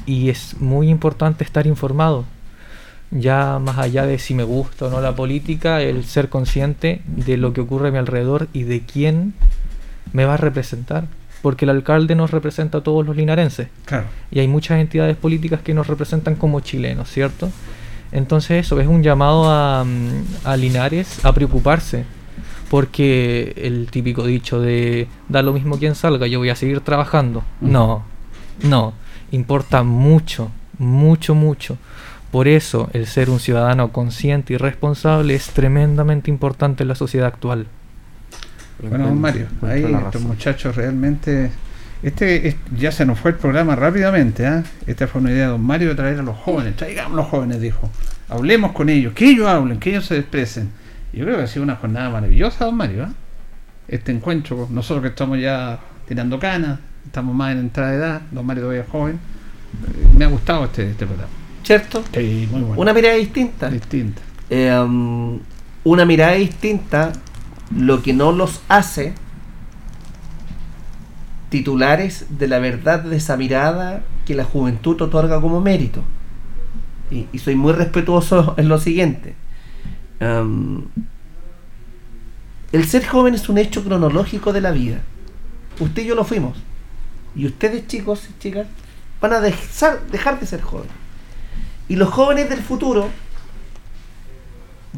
Y 0.06 0.30
es 0.30 0.60
muy 0.60 0.90
importante 0.90 1.44
estar 1.44 1.68
informado. 1.68 2.26
Ya 3.12 3.60
más 3.60 3.78
allá 3.78 4.06
de 4.06 4.20
si 4.20 4.34
me 4.34 4.44
gusta 4.44 4.86
o 4.86 4.90
no 4.90 5.00
la 5.00 5.16
política, 5.16 5.82
el 5.82 6.06
ser 6.06 6.30
consciente 6.30 7.02
de 7.06 7.38
lo 7.38 7.54
que 7.54 7.62
ocurre 7.62 7.90
a 7.90 7.92
mi 7.92 7.98
alrededor 7.98 8.48
y 8.52 8.64
de 8.64 8.82
quién 8.82 9.34
me 10.12 10.26
va 10.26 10.34
a 10.34 10.38
representar. 10.38 11.06
Porque 11.42 11.66
el 11.66 11.70
alcalde 11.70 12.16
nos 12.16 12.32
representa 12.32 12.80
a 12.80 12.82
todos 12.82 13.06
los 13.06 13.16
linarenses. 13.16 13.68
Claro. 13.86 14.06
Y 14.32 14.40
hay 14.40 14.48
muchas 14.48 14.80
entidades 14.80 15.16
políticas 15.16 15.62
que 15.62 15.74
nos 15.74 15.88
representan 15.88 16.36
como 16.36 16.60
chilenos, 16.60 17.10
¿cierto? 17.10 17.52
Entonces 18.12 18.66
eso 18.66 18.80
es 18.80 18.88
un 18.88 19.04
llamado 19.04 19.50
a, 19.50 19.84
mm, 19.84 20.24
a 20.44 20.58
Linares 20.58 21.24
a 21.24 21.34
preocuparse. 21.34 22.06
Porque 22.70 23.54
el 23.58 23.88
típico 23.92 24.26
dicho 24.26 24.60
de 24.60 25.08
da 25.30 25.42
lo 25.42 25.54
mismo 25.54 25.78
quien 25.78 25.96
salga, 25.96 26.28
yo 26.28 26.40
voy 26.40 26.50
a 26.50 26.56
seguir 26.56 26.80
trabajando. 26.82 27.44
No, 27.62 28.04
no. 28.64 28.94
Importa 29.32 29.84
mucho, 29.84 30.52
mucho, 30.78 31.36
mucho. 31.36 31.78
Por 32.32 32.48
eso 32.48 32.90
el 32.94 33.08
ser 33.08 33.30
un 33.30 33.40
ciudadano 33.40 33.92
consciente 33.92 34.54
y 34.54 34.58
responsable 34.58 35.36
es 35.36 35.48
tremendamente 35.50 36.30
importante 36.30 36.84
en 36.84 36.90
la 36.90 36.96
sociedad 36.96 37.28
actual. 37.28 37.68
Bueno, 38.82 39.08
don 39.08 39.22
Mario, 39.22 39.48
ahí 39.62 39.84
estos 40.06 40.22
muchachos 40.22 40.76
realmente. 40.76 41.52
Este 42.04 42.48
es- 42.50 42.56
ya 42.78 42.92
se 42.92 43.06
nos 43.06 43.20
fue 43.20 43.32
el 43.32 43.38
programa 43.38 43.76
rápidamente. 43.76 44.46
¿ah? 44.46 44.64
Esta 44.86 45.08
fue 45.08 45.22
una 45.22 45.32
idea 45.32 45.46
de 45.46 45.52
don 45.52 45.62
Mario 45.64 45.90
de 45.90 45.96
traer 45.96 46.20
a 46.20 46.24
los 46.24 46.36
jóvenes. 46.38 46.76
Traigamos 46.76 47.14
a 47.14 47.16
los 47.22 47.28
jóvenes, 47.28 47.62
dijo. 47.62 47.90
Hablemos 48.28 48.74
con 48.74 48.90
ellos, 48.90 49.14
que 49.14 49.30
ellos 49.30 49.48
hablen, 49.48 49.80
que 49.80 49.92
ellos 49.92 50.06
se 50.06 50.18
expresen. 50.18 50.72
Yo 51.16 51.24
creo 51.26 51.38
que 51.38 51.44
ha 51.44 51.48
sido 51.48 51.64
una 51.64 51.76
jornada 51.78 52.10
maravillosa, 52.10 52.66
don 52.66 52.76
Mario. 52.76 53.06
¿ah? 53.06 53.14
Este 53.88 54.12
encuentro, 54.12 54.68
nosotros 54.70 55.02
que 55.04 55.10
estamos 55.10 55.40
ya 55.40 55.80
tirando 56.08 56.40
canas, 56.40 56.80
estamos 57.06 57.34
más 57.36 57.54
en 57.54 57.60
entrada 57.60 57.92
de 57.92 57.98
edad, 57.98 58.22
don 58.32 58.46
Mario 58.46 58.64
todavía 58.64 58.84
es 58.84 58.90
joven. 58.90 59.16
eh, 59.16 60.08
Me 60.18 60.26
ha 60.26 60.28
gustado 60.28 60.66
este, 60.66 60.90
este 60.92 61.06
programa. 61.06 61.32
¿Cierto? 61.64 62.04
Sí, 62.14 62.48
muy 62.52 62.62
bueno. 62.62 62.82
Una 62.82 62.94
mirada 62.94 63.16
distinta. 63.16 63.70
Distinta. 63.70 64.22
Eh, 64.50 64.78
um, 64.78 65.40
una 65.84 66.06
mirada 66.06 66.34
distinta, 66.34 67.12
lo 67.76 68.02
que 68.04 68.14
no 68.14 68.32
los 68.32 68.62
hace 68.68 69.14
titulares 71.50 72.26
de 72.30 72.48
la 72.48 72.60
verdad 72.60 73.02
de 73.04 73.16
esa 73.16 73.38
mirada 73.38 74.02
que 74.26 74.36
la 74.36 74.44
juventud 74.44 75.02
otorga 75.02 75.40
como 75.42 75.62
mérito. 75.62 76.04
Y, 77.12 77.28
y 77.32 77.38
soy 77.40 77.56
muy 77.56 77.74
respetuoso 77.74 78.56
en 78.58 78.68
lo 78.68 78.80
siguiente. 78.80 79.36
Um, 80.22 80.86
el 82.72 82.88
ser 82.88 83.06
joven 83.06 83.36
es 83.36 83.48
un 83.50 83.58
hecho 83.58 83.84
cronológico 83.84 84.54
de 84.54 84.62
la 84.62 84.72
vida. 84.72 85.02
Usted 85.80 86.04
y 86.04 86.06
yo 86.08 86.16
lo 86.16 86.24
fuimos. 86.24 86.58
Y 87.36 87.46
ustedes, 87.46 87.88
chicos 87.88 88.28
y 88.30 88.40
chicas, 88.40 88.68
van 89.22 89.34
a 89.34 89.42
dejar 89.42 90.40
de 90.40 90.46
ser 90.46 90.62
jóvenes. 90.62 90.94
Y 91.88 91.96
los 91.96 92.10
jóvenes 92.10 92.50
del 92.50 92.62
futuro 92.62 93.10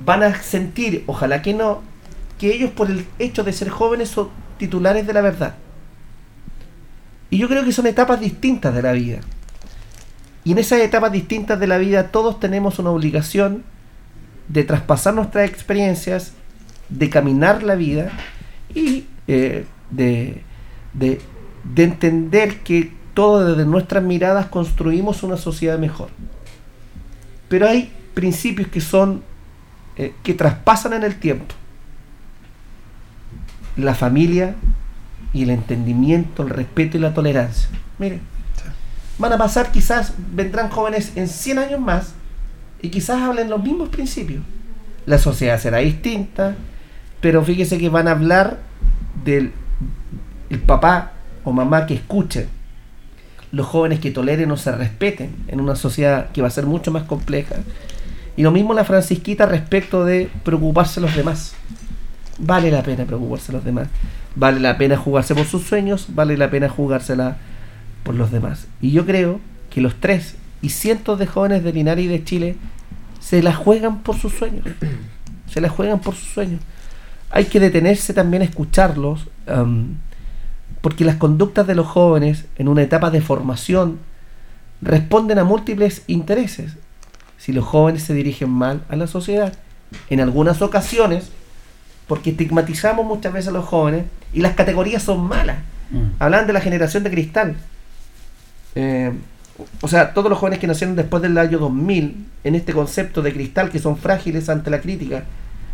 van 0.06 0.24
a 0.24 0.42
sentir, 0.42 1.04
ojalá 1.08 1.42
que 1.42 1.54
no, 1.54 1.82
que 2.40 2.54
ellos 2.54 2.72
por 2.72 2.90
el 2.90 3.06
hecho 3.20 3.44
de 3.44 3.54
ser 3.54 3.70
jóvenes 3.70 4.10
son 4.10 4.30
titulares 4.58 5.06
de 5.06 5.14
la 5.14 5.22
verdad. 5.22 5.56
Y 7.30 7.38
yo 7.38 7.48
creo 7.48 7.64
que 7.66 7.72
son 7.72 7.88
etapas 7.88 8.20
distintas 8.20 8.74
de 8.74 8.82
la 8.82 8.94
vida. 8.94 9.20
Y 10.44 10.54
en 10.54 10.60
esas 10.60 10.80
etapas 10.80 11.12
distintas 11.12 11.60
de 11.60 11.68
la 11.68 11.78
vida 11.78 12.10
todos 12.10 12.40
tenemos 12.40 12.80
una 12.80 12.92
obligación 12.92 13.64
de 14.48 14.64
traspasar 14.64 15.14
nuestras 15.14 15.50
experiencias, 15.50 16.34
de 16.90 17.10
caminar 17.10 17.64
la 17.64 17.76
vida 17.76 18.12
y 18.74 19.06
eh, 19.28 19.66
de, 19.90 20.42
de, 20.94 21.22
de 21.64 21.84
entender 21.84 22.60
que 22.60 22.94
todo 23.14 23.46
desde 23.46 23.66
nuestras 23.66 24.04
miradas 24.04 24.46
construimos 24.48 25.24
una 25.24 25.38
sociedad 25.38 25.80
mejor. 25.80 26.10
Pero 27.50 27.68
hay 27.68 27.92
principios 28.14 28.68
que 28.68 28.82
son 28.82 29.24
eh, 29.96 30.14
que 30.24 30.34
traspasan 30.34 30.94
en 30.94 31.04
el 31.04 31.16
tiempo. 31.16 31.56
La 33.76 33.96
familia 33.96 34.56
y 35.34 35.44
el 35.44 35.50
entendimiento, 35.50 36.44
el 36.44 36.50
respeto 36.50 36.98
y 36.98 37.00
la 37.00 37.14
tolerancia. 37.14 37.70
Miren, 37.98 38.22
van 39.18 39.34
a 39.34 39.38
pasar 39.38 39.72
quizás, 39.72 40.14
vendrán 40.34 40.70
jóvenes 40.70 41.14
en 41.16 41.28
100 41.28 41.60
años 41.60 41.80
más 41.80 42.14
y 42.82 42.90
quizás 42.90 43.22
hablen 43.22 43.50
los 43.50 43.64
mismos 43.64 43.90
principios. 43.90 44.44
La 45.06 45.18
sociedad 45.18 45.60
será 45.60 45.78
distinta, 45.80 46.56
pero 47.22 47.44
fíjese 47.44 47.78
que 47.78 47.90
van 47.90 48.08
a 48.08 48.12
hablar 48.12 48.60
del 49.24 49.52
el 50.50 50.60
papá 50.60 51.14
o 51.44 51.52
mamá 51.52 51.86
que 51.86 51.94
escuchen, 51.94 52.48
los 53.52 53.66
jóvenes 53.66 54.00
que 54.00 54.12
toleren 54.12 54.52
o 54.52 54.58
se 54.58 54.72
respeten 54.72 55.36
en 55.48 55.60
una 55.62 55.76
sociedad 55.76 56.32
que 56.32 56.42
va 56.42 56.48
a 56.48 56.52
ser 56.52 56.66
mucho 56.66 56.92
más 56.92 57.04
compleja. 57.04 57.56
Y 58.36 58.44
lo 58.44 58.52
mismo 58.52 58.74
la 58.74 58.84
francisquita 58.84 59.46
respecto 59.46 60.06
de 60.06 60.30
preocuparse 60.44 61.02
los 61.02 61.16
demás. 61.16 61.56
Vale 62.38 62.70
la 62.70 62.84
pena 62.84 63.06
preocuparse 63.06 63.52
los 63.52 63.64
demás. 63.64 63.88
Vale 64.36 64.60
la 64.60 64.78
pena 64.78 64.98
jugarse 64.98 65.34
por 65.34 65.46
sus 65.46 65.64
sueños, 65.64 66.08
vale 66.10 66.38
la 66.38 66.52
pena 66.52 66.70
jugársela 66.70 67.38
por 68.04 68.14
los 68.14 68.32
demás. 68.32 68.68
Y 68.80 68.92
yo 68.92 69.06
creo 69.06 69.40
que 69.72 69.82
los 69.82 69.96
tres 69.96 70.36
y 70.62 70.70
cientos 70.70 71.20
de 71.20 71.28
jóvenes 71.28 71.64
de 71.64 71.74
Linares 71.74 72.06
y 72.06 72.08
de 72.08 72.24
Chile 72.24 72.56
se 73.20 73.42
la 73.44 73.54
juegan 73.54 74.04
por 74.04 74.18
sus 74.18 74.34
sueños. 74.34 74.66
Se 75.48 75.62
la 75.62 75.70
juegan 75.70 76.00
por 76.00 76.14
sus 76.14 76.28
sueños. 76.28 76.60
Hay 77.30 77.46
que 77.46 77.62
detenerse 77.62 78.14
también 78.14 78.42
a 78.42 78.46
escucharlos, 78.46 79.28
am, 79.48 79.96
porque 80.82 81.06
las 81.06 81.16
conductas 81.16 81.66
de 81.66 81.74
los 81.74 81.88
jóvenes 81.88 82.46
en 82.58 82.68
una 82.68 82.82
etapa 82.82 83.12
de 83.12 83.22
formación 83.22 83.98
responden 84.82 85.40
a 85.40 85.46
múltiples 85.46 86.04
intereses. 86.08 86.74
Si 87.38 87.54
los 87.54 87.64
jóvenes 87.64 88.04
se 88.04 88.14
dirigen 88.14 88.50
mal 88.50 88.84
a 88.90 88.98
la 88.98 89.08
sociedad, 89.08 89.54
en 90.10 90.20
algunas 90.20 90.62
ocasiones, 90.62 91.32
porque 92.08 92.32
estigmatizamos 92.32 93.06
muchas 93.06 93.34
veces 93.34 93.50
a 93.50 93.52
los 93.52 93.66
jóvenes 93.66 94.06
y 94.34 94.42
las 94.42 94.54
categorías 94.54 95.04
son 95.04 95.28
malas. 95.28 95.58
Hablan 96.20 96.48
de 96.48 96.54
la 96.54 96.62
generación 96.62 97.04
de 97.04 97.12
cristal. 97.12 97.56
Eh, 98.76 99.14
o 99.82 99.88
sea, 99.88 100.14
todos 100.14 100.30
los 100.30 100.40
jóvenes 100.40 100.60
que 100.60 100.68
nacieron 100.68 100.96
después 100.96 101.22
del 101.22 101.38
año 101.38 101.60
2000, 101.60 102.26
en 102.44 102.56
este 102.56 102.74
concepto 102.74 103.22
de 103.22 103.34
cristal, 103.34 103.70
que 103.70 103.80
son 103.80 103.98
frágiles 103.98 104.50
ante 104.50 104.70
la 104.70 104.82
crítica. 104.82 105.26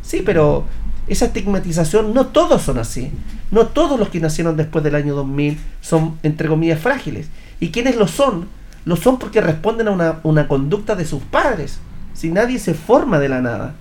Sí, 0.01 0.21
pero 0.25 0.65
esa 1.07 1.25
estigmatización, 1.25 2.13
no 2.13 2.27
todos 2.27 2.61
son 2.61 2.77
así. 2.77 3.11
No 3.51 3.67
todos 3.67 3.99
los 3.99 4.09
que 4.09 4.19
nacieron 4.19 4.57
después 4.57 4.83
del 4.83 4.95
año 4.95 5.15
2000 5.15 5.57
son, 5.81 6.17
entre 6.23 6.47
comillas, 6.47 6.79
frágiles. 6.79 7.27
Y 7.59 7.69
quienes 7.69 7.95
lo 7.95 8.07
son, 8.07 8.47
lo 8.85 8.95
son 8.95 9.19
porque 9.19 9.41
responden 9.41 9.87
a 9.87 9.91
una, 9.91 10.19
una 10.23 10.47
conducta 10.47 10.95
de 10.95 11.05
sus 11.05 11.21
padres. 11.23 11.79
Si 12.13 12.31
nadie 12.31 12.59
se 12.59 12.73
forma 12.73 13.19
de 13.19 13.29
la 13.29 13.41
nada. 13.41 13.75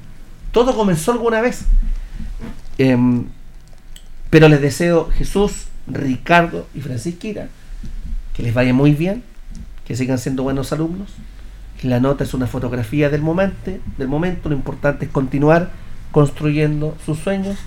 Todo 0.53 0.75
comenzó 0.75 1.13
alguna 1.13 1.41
vez. 1.41 1.65
Em, 2.79 3.27
pero 4.31 4.49
les 4.49 4.61
deseo, 4.61 5.11
Jesús, 5.11 5.67
Ricardo 5.87 6.67
y 6.75 6.81
Francisquita, 6.81 7.49
que 8.35 8.43
les 8.43 8.55
vaya 8.55 8.73
muy 8.73 8.93
bien, 8.93 9.23
que 9.87 9.97
sigan 9.97 10.19
siendo 10.19 10.43
buenos 10.43 10.73
alumnos. 10.73 11.11
La 11.83 12.01
nota 12.01 12.25
es 12.25 12.35
una 12.35 12.47
fotografía 12.47 13.11
del 13.11 13.23
momento, 13.23 13.73
del 13.99 14.09
momento, 14.09 14.49
lo 14.49 14.55
importante 14.55 15.07
es 15.07 15.11
continuar 15.11 15.71
construyendo 16.13 16.97
sus 17.05 17.19
sueños. 17.19 17.59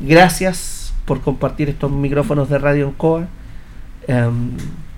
Gracias 0.00 0.94
por 1.04 1.20
compartir 1.20 1.68
estos 1.68 1.90
micrófonos 1.90 2.48
de 2.48 2.58
Radio 2.58 2.88
Encoa, 2.88 3.26
em, 4.06 4.52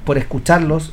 por 0.05 0.19
escucharlos. 0.19 0.93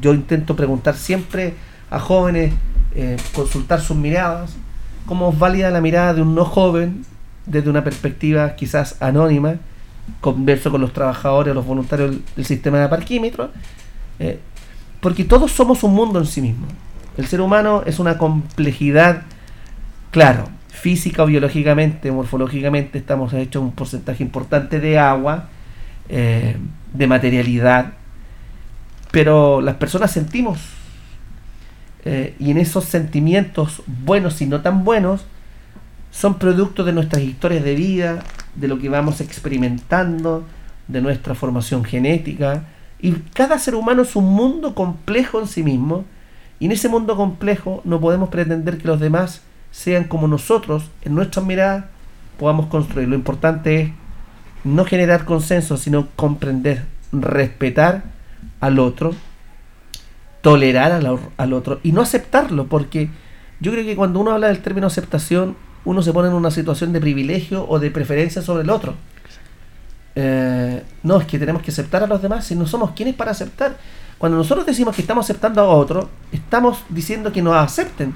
Yo 0.00 0.14
intento 0.14 0.56
preguntar 0.56 0.96
siempre 0.96 1.54
a 1.90 2.00
jóvenes, 2.00 2.52
eh, 2.94 3.16
consultar 3.34 3.80
sus 3.80 3.96
miradas, 3.96 4.56
cómo 5.06 5.30
es 5.30 5.38
válida 5.38 5.70
la 5.70 5.80
mirada 5.80 6.14
de 6.14 6.22
un 6.22 6.34
no 6.34 6.44
joven 6.44 7.04
desde 7.46 7.70
una 7.70 7.84
perspectiva 7.84 8.56
quizás 8.56 9.00
anónima. 9.00 9.56
Converso 10.20 10.70
con 10.70 10.80
los 10.80 10.92
trabajadores, 10.92 11.54
los 11.54 11.64
voluntarios 11.64 12.16
del, 12.36 12.44
sistema 12.44 12.78
de 12.78 12.88
parquímetros, 12.88 13.50
eh, 14.18 14.40
porque 15.00 15.24
todos 15.24 15.52
somos 15.52 15.82
un 15.82 15.94
mundo 15.94 16.18
en 16.18 16.26
sí 16.26 16.40
mismo. 16.40 16.66
El 17.16 17.26
ser 17.26 17.40
humano 17.40 17.82
es 17.86 17.98
una 17.98 18.18
complejidad, 18.18 19.22
claro, 20.10 20.48
física 20.68 21.24
biológicamente, 21.24 22.12
morfológicamente 22.12 22.98
estamos 22.98 23.32
hechos 23.32 23.62
un 23.62 23.72
porcentaje 23.72 24.22
importante 24.22 24.80
de 24.80 24.98
agua, 24.98 25.48
eh, 26.08 26.56
de 26.92 27.06
materialidad, 27.06 27.94
pero 29.10 29.60
las 29.60 29.76
personas 29.76 30.10
sentimos, 30.10 30.58
eh, 32.04 32.36
y 32.38 32.50
en 32.50 32.58
esos 32.58 32.84
sentimientos 32.84 33.82
buenos 33.86 34.40
y 34.40 34.46
no 34.46 34.60
tan 34.60 34.84
buenos 34.84 35.24
son 36.12 36.38
producto 36.38 36.84
de 36.84 36.92
nuestras 36.92 37.22
historias 37.22 37.64
de 37.64 37.74
vida, 37.74 38.22
de 38.54 38.68
lo 38.68 38.78
que 38.78 38.88
vamos 38.88 39.20
experimentando, 39.20 40.44
de 40.86 41.00
nuestra 41.00 41.34
formación 41.34 41.84
genética. 41.84 42.64
Y 43.00 43.12
cada 43.34 43.58
ser 43.58 43.74
humano 43.74 44.02
es 44.02 44.16
un 44.16 44.24
mundo 44.24 44.74
complejo 44.74 45.40
en 45.40 45.46
sí 45.46 45.62
mismo. 45.62 46.04
Y 46.58 46.66
en 46.66 46.72
ese 46.72 46.88
mundo 46.88 47.16
complejo 47.16 47.82
no 47.84 48.00
podemos 48.00 48.30
pretender 48.30 48.78
que 48.78 48.88
los 48.88 49.00
demás 49.00 49.42
sean 49.70 50.04
como 50.04 50.26
nosotros, 50.26 50.84
en 51.02 51.14
nuestras 51.14 51.44
miradas, 51.44 51.84
podamos 52.38 52.66
construir. 52.66 53.08
Lo 53.08 53.14
importante 53.14 53.80
es 53.80 53.90
no 54.64 54.84
generar 54.84 55.24
consenso, 55.24 55.76
sino 55.76 56.08
comprender, 56.16 56.84
respetar 57.12 58.04
al 58.60 58.78
otro, 58.78 59.14
tolerar 60.40 60.92
al, 60.92 61.18
al 61.36 61.52
otro 61.52 61.80
y 61.82 61.92
no 61.92 62.00
aceptarlo, 62.00 62.66
porque 62.66 63.10
yo 63.60 63.72
creo 63.72 63.84
que 63.84 63.96
cuando 63.96 64.20
uno 64.20 64.32
habla 64.32 64.48
del 64.48 64.60
término 64.60 64.86
aceptación, 64.86 65.56
uno 65.84 66.02
se 66.02 66.12
pone 66.12 66.28
en 66.28 66.34
una 66.34 66.50
situación 66.50 66.92
de 66.92 67.00
privilegio 67.00 67.66
o 67.68 67.78
de 67.78 67.90
preferencia 67.90 68.42
sobre 68.42 68.64
el 68.64 68.70
otro. 68.70 68.94
Eh, 70.14 70.82
no, 71.06 71.20
es 71.20 71.26
que 71.26 71.38
tenemos 71.38 71.62
que 71.62 71.70
aceptar 71.70 72.02
a 72.02 72.06
los 72.06 72.20
demás 72.20 72.44
si 72.44 72.56
no 72.56 72.66
somos 72.66 72.90
quienes 72.90 73.14
para 73.14 73.30
aceptar. 73.30 73.76
Cuando 74.18 74.38
nosotros 74.38 74.66
decimos 74.66 74.94
que 74.94 75.02
estamos 75.02 75.24
aceptando 75.24 75.60
a 75.60 75.68
otro, 75.68 76.08
estamos 76.32 76.78
diciendo 76.88 77.32
que 77.32 77.42
nos 77.42 77.54
acepten. 77.54 78.12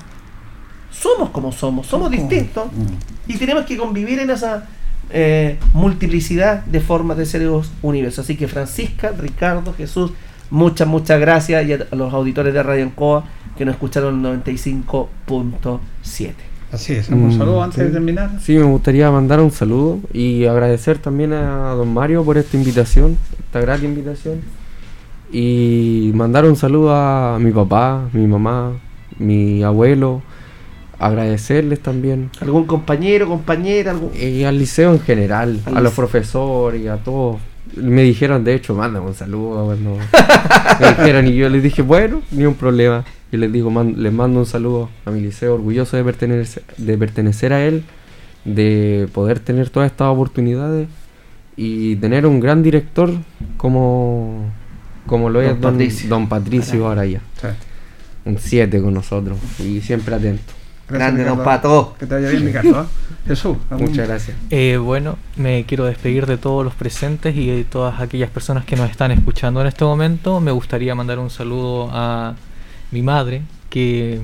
Somos 0.90 1.30
como 1.30 1.52
somos, 1.52 1.86
somos 1.86 2.10
distintos 2.10 2.64
y 3.28 3.36
tenemos 3.36 3.64
que 3.64 3.76
convivir 3.76 4.18
en 4.18 4.30
esa 4.30 4.66
eh, 5.10 5.58
multiplicidad 5.72 6.64
de 6.64 6.80
formas 6.80 7.16
de 7.16 7.26
seres 7.26 7.48
universo. 7.80 8.22
Así 8.22 8.36
que 8.36 8.48
Francisca, 8.48 9.12
Ricardo, 9.16 9.72
Jesús, 9.72 10.10
muchas, 10.50 10.88
muchas 10.88 11.20
gracias 11.20 11.66
y 11.66 11.74
a 11.74 11.86
los 11.92 12.12
auditores 12.12 12.52
de 12.52 12.62
Radio 12.62 12.82
Encoa 12.82 13.24
que 13.56 13.64
nos 13.64 13.74
escucharon 13.74 14.26
el 14.26 14.44
95.7. 14.44 16.49
Así 16.72 16.92
es, 16.94 17.08
un 17.08 17.28
Mm, 17.28 17.38
saludo 17.38 17.62
antes 17.62 17.78
sí. 17.78 17.84
de 17.84 17.90
terminar. 17.90 18.30
Sí, 18.40 18.56
me 18.56 18.64
gustaría 18.64 19.10
mandar 19.10 19.40
un 19.40 19.50
saludo 19.50 19.98
y 20.12 20.44
agradecer 20.46 20.98
también 20.98 21.32
a 21.32 21.70
don 21.74 21.92
Mario 21.92 22.24
por 22.24 22.38
esta 22.38 22.56
invitación, 22.56 23.16
esta 23.44 23.60
gran 23.60 23.84
invitación. 23.84 24.40
Y 25.32 26.10
mandar 26.14 26.44
un 26.44 26.56
saludo 26.56 26.94
a 26.94 27.38
mi 27.40 27.50
papá, 27.52 28.08
mi 28.12 28.26
mamá, 28.26 28.72
mi 29.18 29.62
abuelo. 29.62 30.22
Agradecerles 30.98 31.80
también. 31.80 32.30
¿Algún 32.40 32.66
compañero, 32.66 33.26
compañera? 33.26 33.92
Algún... 33.92 34.10
Y 34.14 34.44
al 34.44 34.58
liceo 34.58 34.92
en 34.92 35.00
general, 35.00 35.58
Al 35.64 35.78
a 35.78 35.80
los 35.80 35.94
profesores 35.94 36.82
y 36.82 36.88
a 36.88 36.96
todos. 36.98 37.38
Me 37.76 38.02
dijeron, 38.02 38.44
de 38.44 38.54
hecho, 38.54 38.74
mándame 38.74 39.06
un 39.06 39.14
saludo. 39.14 39.64
Cuando 39.66 39.96
me 40.80 40.88
dijeron, 40.88 41.26
y 41.26 41.34
yo 41.36 41.48
les 41.48 41.62
dije, 41.62 41.82
bueno, 41.82 42.20
ni 42.32 42.44
un 42.44 42.54
problema. 42.54 43.04
Y 43.32 43.36
les 43.36 43.52
digo, 43.52 43.70
man- 43.70 43.94
les 43.98 44.12
mando 44.12 44.40
un 44.40 44.46
saludo 44.46 44.88
a 45.04 45.10
mi 45.10 45.20
liceo, 45.20 45.54
orgulloso 45.54 45.96
de 45.96 46.04
pertenecer, 46.04 46.62
de 46.76 46.98
pertenecer 46.98 47.52
a 47.52 47.64
él, 47.64 47.84
de 48.44 49.08
poder 49.12 49.38
tener 49.38 49.70
todas 49.70 49.90
estas 49.90 50.08
oportunidades 50.08 50.88
y 51.56 51.96
tener 51.96 52.26
un 52.26 52.40
gran 52.40 52.62
director 52.62 53.10
como, 53.56 54.46
como 55.06 55.30
lo 55.30 55.40
Don 55.40 55.48
es 55.50 55.60
don 55.60 55.72
Patricio. 55.72 56.08
don 56.08 56.28
Patricio 56.28 56.86
ahora 56.88 57.06
ya. 57.06 57.20
Sí. 57.40 57.48
Un 58.24 58.38
7 58.38 58.80
con 58.82 58.94
nosotros 58.94 59.38
y 59.60 59.80
siempre 59.80 60.14
atento. 60.14 60.52
Grande, 60.88 61.22
don. 61.24 61.38
Pato. 61.44 61.94
Que 62.00 62.06
te 62.06 62.14
vaya 62.14 62.30
bien, 62.30 62.46
Ricardo. 62.46 62.82
¿eh? 62.82 62.84
Jesús. 63.28 63.56
¿algún- 63.70 63.90
Muchas 63.90 64.08
gracias. 64.08 64.36
Eh, 64.50 64.76
bueno, 64.76 65.16
me 65.36 65.64
quiero 65.64 65.84
despedir 65.84 66.26
de 66.26 66.36
todos 66.36 66.64
los 66.64 66.74
presentes 66.74 67.36
y 67.36 67.46
de 67.46 67.62
todas 67.64 68.00
aquellas 68.00 68.28
personas 68.30 68.64
que 68.64 68.74
nos 68.74 68.90
están 68.90 69.12
escuchando 69.12 69.60
en 69.60 69.68
este 69.68 69.84
momento. 69.84 70.40
Me 70.40 70.50
gustaría 70.50 70.94
mandar 70.96 71.20
un 71.20 71.30
saludo 71.30 71.88
a 71.92 72.34
mi 72.90 73.02
madre, 73.02 73.42
que 73.68 74.20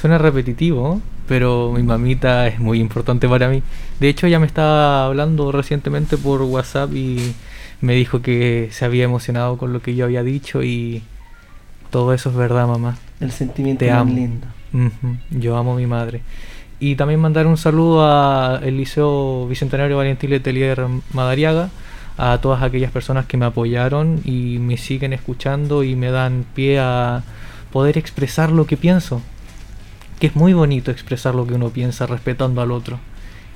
suena 0.00 0.18
repetitivo, 0.18 1.00
pero 1.28 1.72
mi 1.72 1.82
mamita 1.82 2.46
es 2.48 2.58
muy 2.58 2.80
importante 2.80 3.28
para 3.28 3.48
mí. 3.48 3.62
De 4.00 4.08
hecho, 4.08 4.26
ella 4.26 4.38
me 4.38 4.46
estaba 4.46 5.06
hablando 5.06 5.52
recientemente 5.52 6.16
por 6.16 6.42
WhatsApp 6.42 6.92
y 6.94 7.34
me 7.80 7.94
dijo 7.94 8.20
que 8.22 8.68
se 8.72 8.84
había 8.84 9.04
emocionado 9.04 9.56
con 9.56 9.72
lo 9.72 9.80
que 9.80 9.94
yo 9.94 10.04
había 10.04 10.22
dicho 10.22 10.62
y 10.62 11.02
todo 11.90 12.12
eso 12.14 12.30
es 12.30 12.36
verdad, 12.36 12.66
mamá. 12.66 12.96
El 13.20 13.30
sentimiento 13.32 13.84
Te 13.84 13.90
amo. 13.90 14.14
lindo. 14.14 14.46
Yo 15.30 15.56
amo 15.56 15.74
a 15.74 15.76
mi 15.76 15.86
madre. 15.86 16.22
Y 16.78 16.96
también 16.96 17.20
mandar 17.20 17.46
un 17.46 17.56
saludo 17.58 18.06
al 18.06 18.76
Liceo 18.76 19.46
Bicentenario 19.48 19.96
Valentín 19.98 20.30
Letelier 20.30 20.86
Madariaga, 21.12 21.68
a 22.16 22.38
todas 22.38 22.62
aquellas 22.62 22.90
personas 22.90 23.26
que 23.26 23.36
me 23.36 23.46
apoyaron 23.46 24.20
y 24.24 24.58
me 24.58 24.76
siguen 24.76 25.12
escuchando 25.12 25.84
y 25.84 25.94
me 25.96 26.10
dan 26.10 26.44
pie 26.54 26.78
a 26.78 27.22
poder 27.72 27.98
expresar 27.98 28.50
lo 28.50 28.66
que 28.66 28.76
pienso. 28.76 29.22
Que 30.18 30.26
es 30.26 30.36
muy 30.36 30.52
bonito 30.52 30.90
expresar 30.90 31.34
lo 31.34 31.46
que 31.46 31.54
uno 31.54 31.70
piensa 31.70 32.06
respetando 32.06 32.60
al 32.60 32.72
otro. 32.72 32.98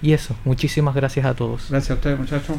Y 0.04 0.12
eso, 0.12 0.36
muchísimas 0.44 0.94
gracias 0.94 1.24
a 1.24 1.32
todos. 1.34 1.68
Gracias 1.70 1.92
a 1.92 1.94
ustedes, 1.94 2.18
muchachos. 2.18 2.56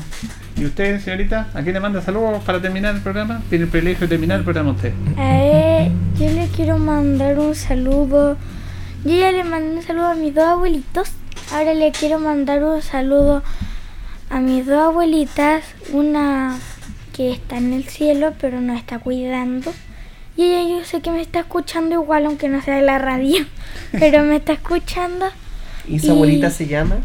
¿Y 0.57 0.65
usted, 0.65 0.99
señorita? 0.99 1.47
¿A 1.53 1.61
quién 1.61 1.75
le 1.75 1.79
manda 1.79 2.01
saludos 2.01 2.43
para 2.43 2.59
terminar 2.59 2.95
el 2.95 3.01
programa? 3.01 3.43
Tiene 3.49 3.65
el 3.65 3.69
privilegio 3.69 4.07
de 4.07 4.09
terminar 4.09 4.39
el 4.39 4.43
programa 4.43 4.71
usted. 4.71 4.93
A 5.15 5.31
ver, 5.31 5.91
yo 6.17 6.31
le 6.31 6.47
quiero 6.47 6.79
mandar 6.79 7.37
un 7.37 7.53
saludo. 7.53 8.37
Yo 9.03 9.11
ya 9.11 9.31
le 9.31 9.43
mandé 9.43 9.77
un 9.77 9.83
saludo 9.83 10.07
a 10.07 10.15
mis 10.15 10.33
dos 10.33 10.45
abuelitos. 10.45 11.09
Ahora 11.53 11.75
le 11.75 11.91
quiero 11.91 12.17
mandar 12.17 12.63
un 12.63 12.81
saludo 12.81 13.43
a 14.31 14.39
mis 14.39 14.65
dos 14.65 14.81
abuelitas. 14.81 15.63
Una 15.93 16.57
que 17.13 17.31
está 17.31 17.57
en 17.57 17.73
el 17.73 17.83
cielo, 17.83 18.33
pero 18.41 18.59
nos 18.59 18.79
está 18.79 18.97
cuidando. 18.97 19.71
Y 20.37 20.43
ella 20.43 20.79
yo 20.79 20.85
sé 20.85 21.01
que 21.01 21.11
me 21.11 21.21
está 21.21 21.39
escuchando 21.39 21.95
igual, 21.95 22.25
aunque 22.25 22.49
no 22.49 22.61
sea 22.61 22.75
de 22.75 22.81
la 22.81 22.97
radio. 22.97 23.45
pero 23.91 24.23
me 24.23 24.37
está 24.37 24.53
escuchando. 24.53 25.25
¿Y 25.87 25.97
esa 25.97 26.11
abuelita 26.11 26.49
se 26.49 26.67
llama? 26.67 26.97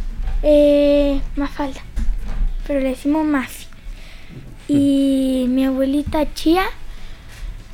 Eh, 0.42 1.20
Mafalda. 1.36 1.80
Pero 2.66 2.80
le 2.80 2.90
decimos 2.90 3.24
Mafi. 3.24 3.66
Y 4.68 5.46
mi 5.48 5.64
abuelita 5.64 6.32
Chía. 6.34 6.64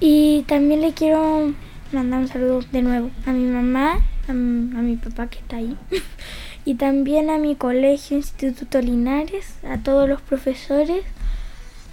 Y 0.01 0.45
también 0.47 0.83
le 0.83 0.93
quiero 0.93 1.53
mandar 1.93 2.21
un 2.21 2.29
saludo 2.29 2.61
de 2.73 2.83
nuevo 2.83 3.11
a 3.25 3.33
mi 3.33 3.45
mamá, 3.47 4.05
a 4.29 4.33
mi 4.33 4.97
papá 4.97 5.29
que 5.29 5.39
está 5.39 5.57
ahí. 5.57 5.77
y 6.65 6.75
también 6.75 7.31
a 7.31 7.39
mi 7.39 7.55
colegio, 7.55 8.17
Instituto 8.17 8.81
Linares, 8.81 9.55
a 9.69 9.79
todos 9.79 10.09
los 10.09 10.21
profesores, 10.21 11.05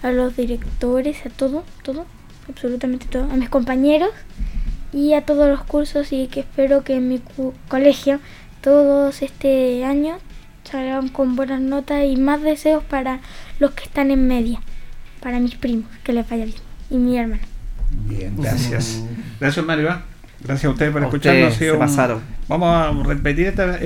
a 0.01 0.11
los 0.11 0.35
directores, 0.35 1.25
a 1.25 1.29
todo, 1.29 1.63
todo, 1.83 2.05
absolutamente 2.49 3.05
todo, 3.07 3.23
a 3.31 3.35
mis 3.35 3.49
compañeros 3.49 4.09
y 4.91 5.13
a 5.13 5.21
todos 5.25 5.49
los 5.49 5.63
cursos 5.63 6.11
y 6.11 6.27
que 6.27 6.41
espero 6.41 6.83
que 6.83 6.95
en 6.95 7.07
mi 7.09 7.19
cu- 7.19 7.53
colegio 7.67 8.19
todos 8.61 9.21
este 9.21 9.83
año 9.85 10.17
salgan 10.63 11.09
con 11.09 11.35
buenas 11.35 11.61
notas 11.61 12.05
y 12.05 12.15
más 12.15 12.41
deseos 12.41 12.83
para 12.83 13.19
los 13.59 13.71
que 13.71 13.83
están 13.83 14.11
en 14.11 14.27
media, 14.27 14.59
para 15.21 15.39
mis 15.39 15.55
primos, 15.55 15.85
que 16.03 16.13
les 16.13 16.29
vaya 16.29 16.45
bien, 16.45 16.57
y 16.89 16.97
mi 16.97 17.17
hermano. 17.17 17.41
Bien, 18.07 18.33
gracias. 18.37 19.03
Gracias, 19.39 19.65
Mario. 19.65 19.89
¿eh? 19.91 19.95
Gracias 20.41 20.65
a 20.65 20.69
ustedes 20.69 20.91
por 20.91 21.01
A 21.03 21.05
escucharnos. 21.05 21.53
sido 21.53 21.71
se 21.71 21.71
un- 21.73 21.79
pasaron. 21.79 22.21
Vamos 22.47 22.69
a 22.69 22.91
repetir 23.07 23.47
esta 23.47 23.77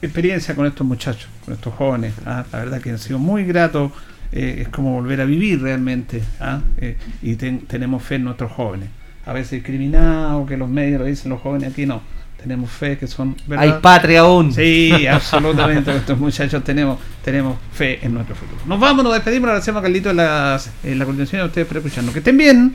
experiencia 0.00 0.54
con 0.54 0.66
estos 0.66 0.86
muchachos, 0.86 1.28
con 1.44 1.54
estos 1.54 1.74
jóvenes. 1.74 2.14
¿ah? 2.24 2.44
La 2.52 2.58
verdad 2.60 2.80
que 2.80 2.90
han 2.90 2.98
sido 2.98 3.18
muy 3.18 3.44
gratos. 3.44 3.92
Eh, 4.32 4.58
es 4.62 4.68
como 4.68 4.92
volver 4.92 5.20
a 5.20 5.24
vivir 5.24 5.60
realmente. 5.62 6.22
¿ah? 6.40 6.60
Eh, 6.78 6.96
y 7.22 7.34
ten- 7.36 7.60
tenemos 7.66 8.02
fe 8.02 8.16
en 8.16 8.24
nuestros 8.24 8.52
jóvenes. 8.52 8.88
A 9.26 9.32
veces 9.32 9.50
discriminados, 9.52 10.48
que 10.48 10.56
los 10.56 10.68
medios 10.68 11.00
lo 11.00 11.06
dicen 11.06 11.30
los 11.30 11.40
jóvenes, 11.40 11.72
aquí 11.72 11.86
no. 11.86 12.02
Tenemos 12.40 12.70
fe 12.70 12.96
que 12.96 13.06
son. 13.06 13.36
¿verdad? 13.46 13.64
Hay 13.66 13.80
patria 13.82 14.20
aún. 14.20 14.50
Sí, 14.52 15.06
absolutamente. 15.10 15.94
Estos 15.94 16.18
muchachos 16.18 16.64
tenemos, 16.64 16.98
tenemos 17.22 17.58
fe 17.72 17.98
en 18.02 18.14
nuestro 18.14 18.34
futuro. 18.34 18.60
Nos 18.66 18.80
vamos, 18.80 19.04
nos 19.04 19.12
despedimos. 19.12 19.48
Agradecemos 19.48 19.80
a 19.80 19.82
Carlito 19.82 20.10
en, 20.10 20.16
las, 20.16 20.70
en 20.82 20.98
la 20.98 21.04
coordinación 21.04 21.40
y 21.40 21.42
a 21.42 21.46
ustedes 21.46 21.66
por 21.66 21.76
escucharnos. 21.76 22.12
Que 22.14 22.20
estén 22.20 22.38
bien. 22.38 22.74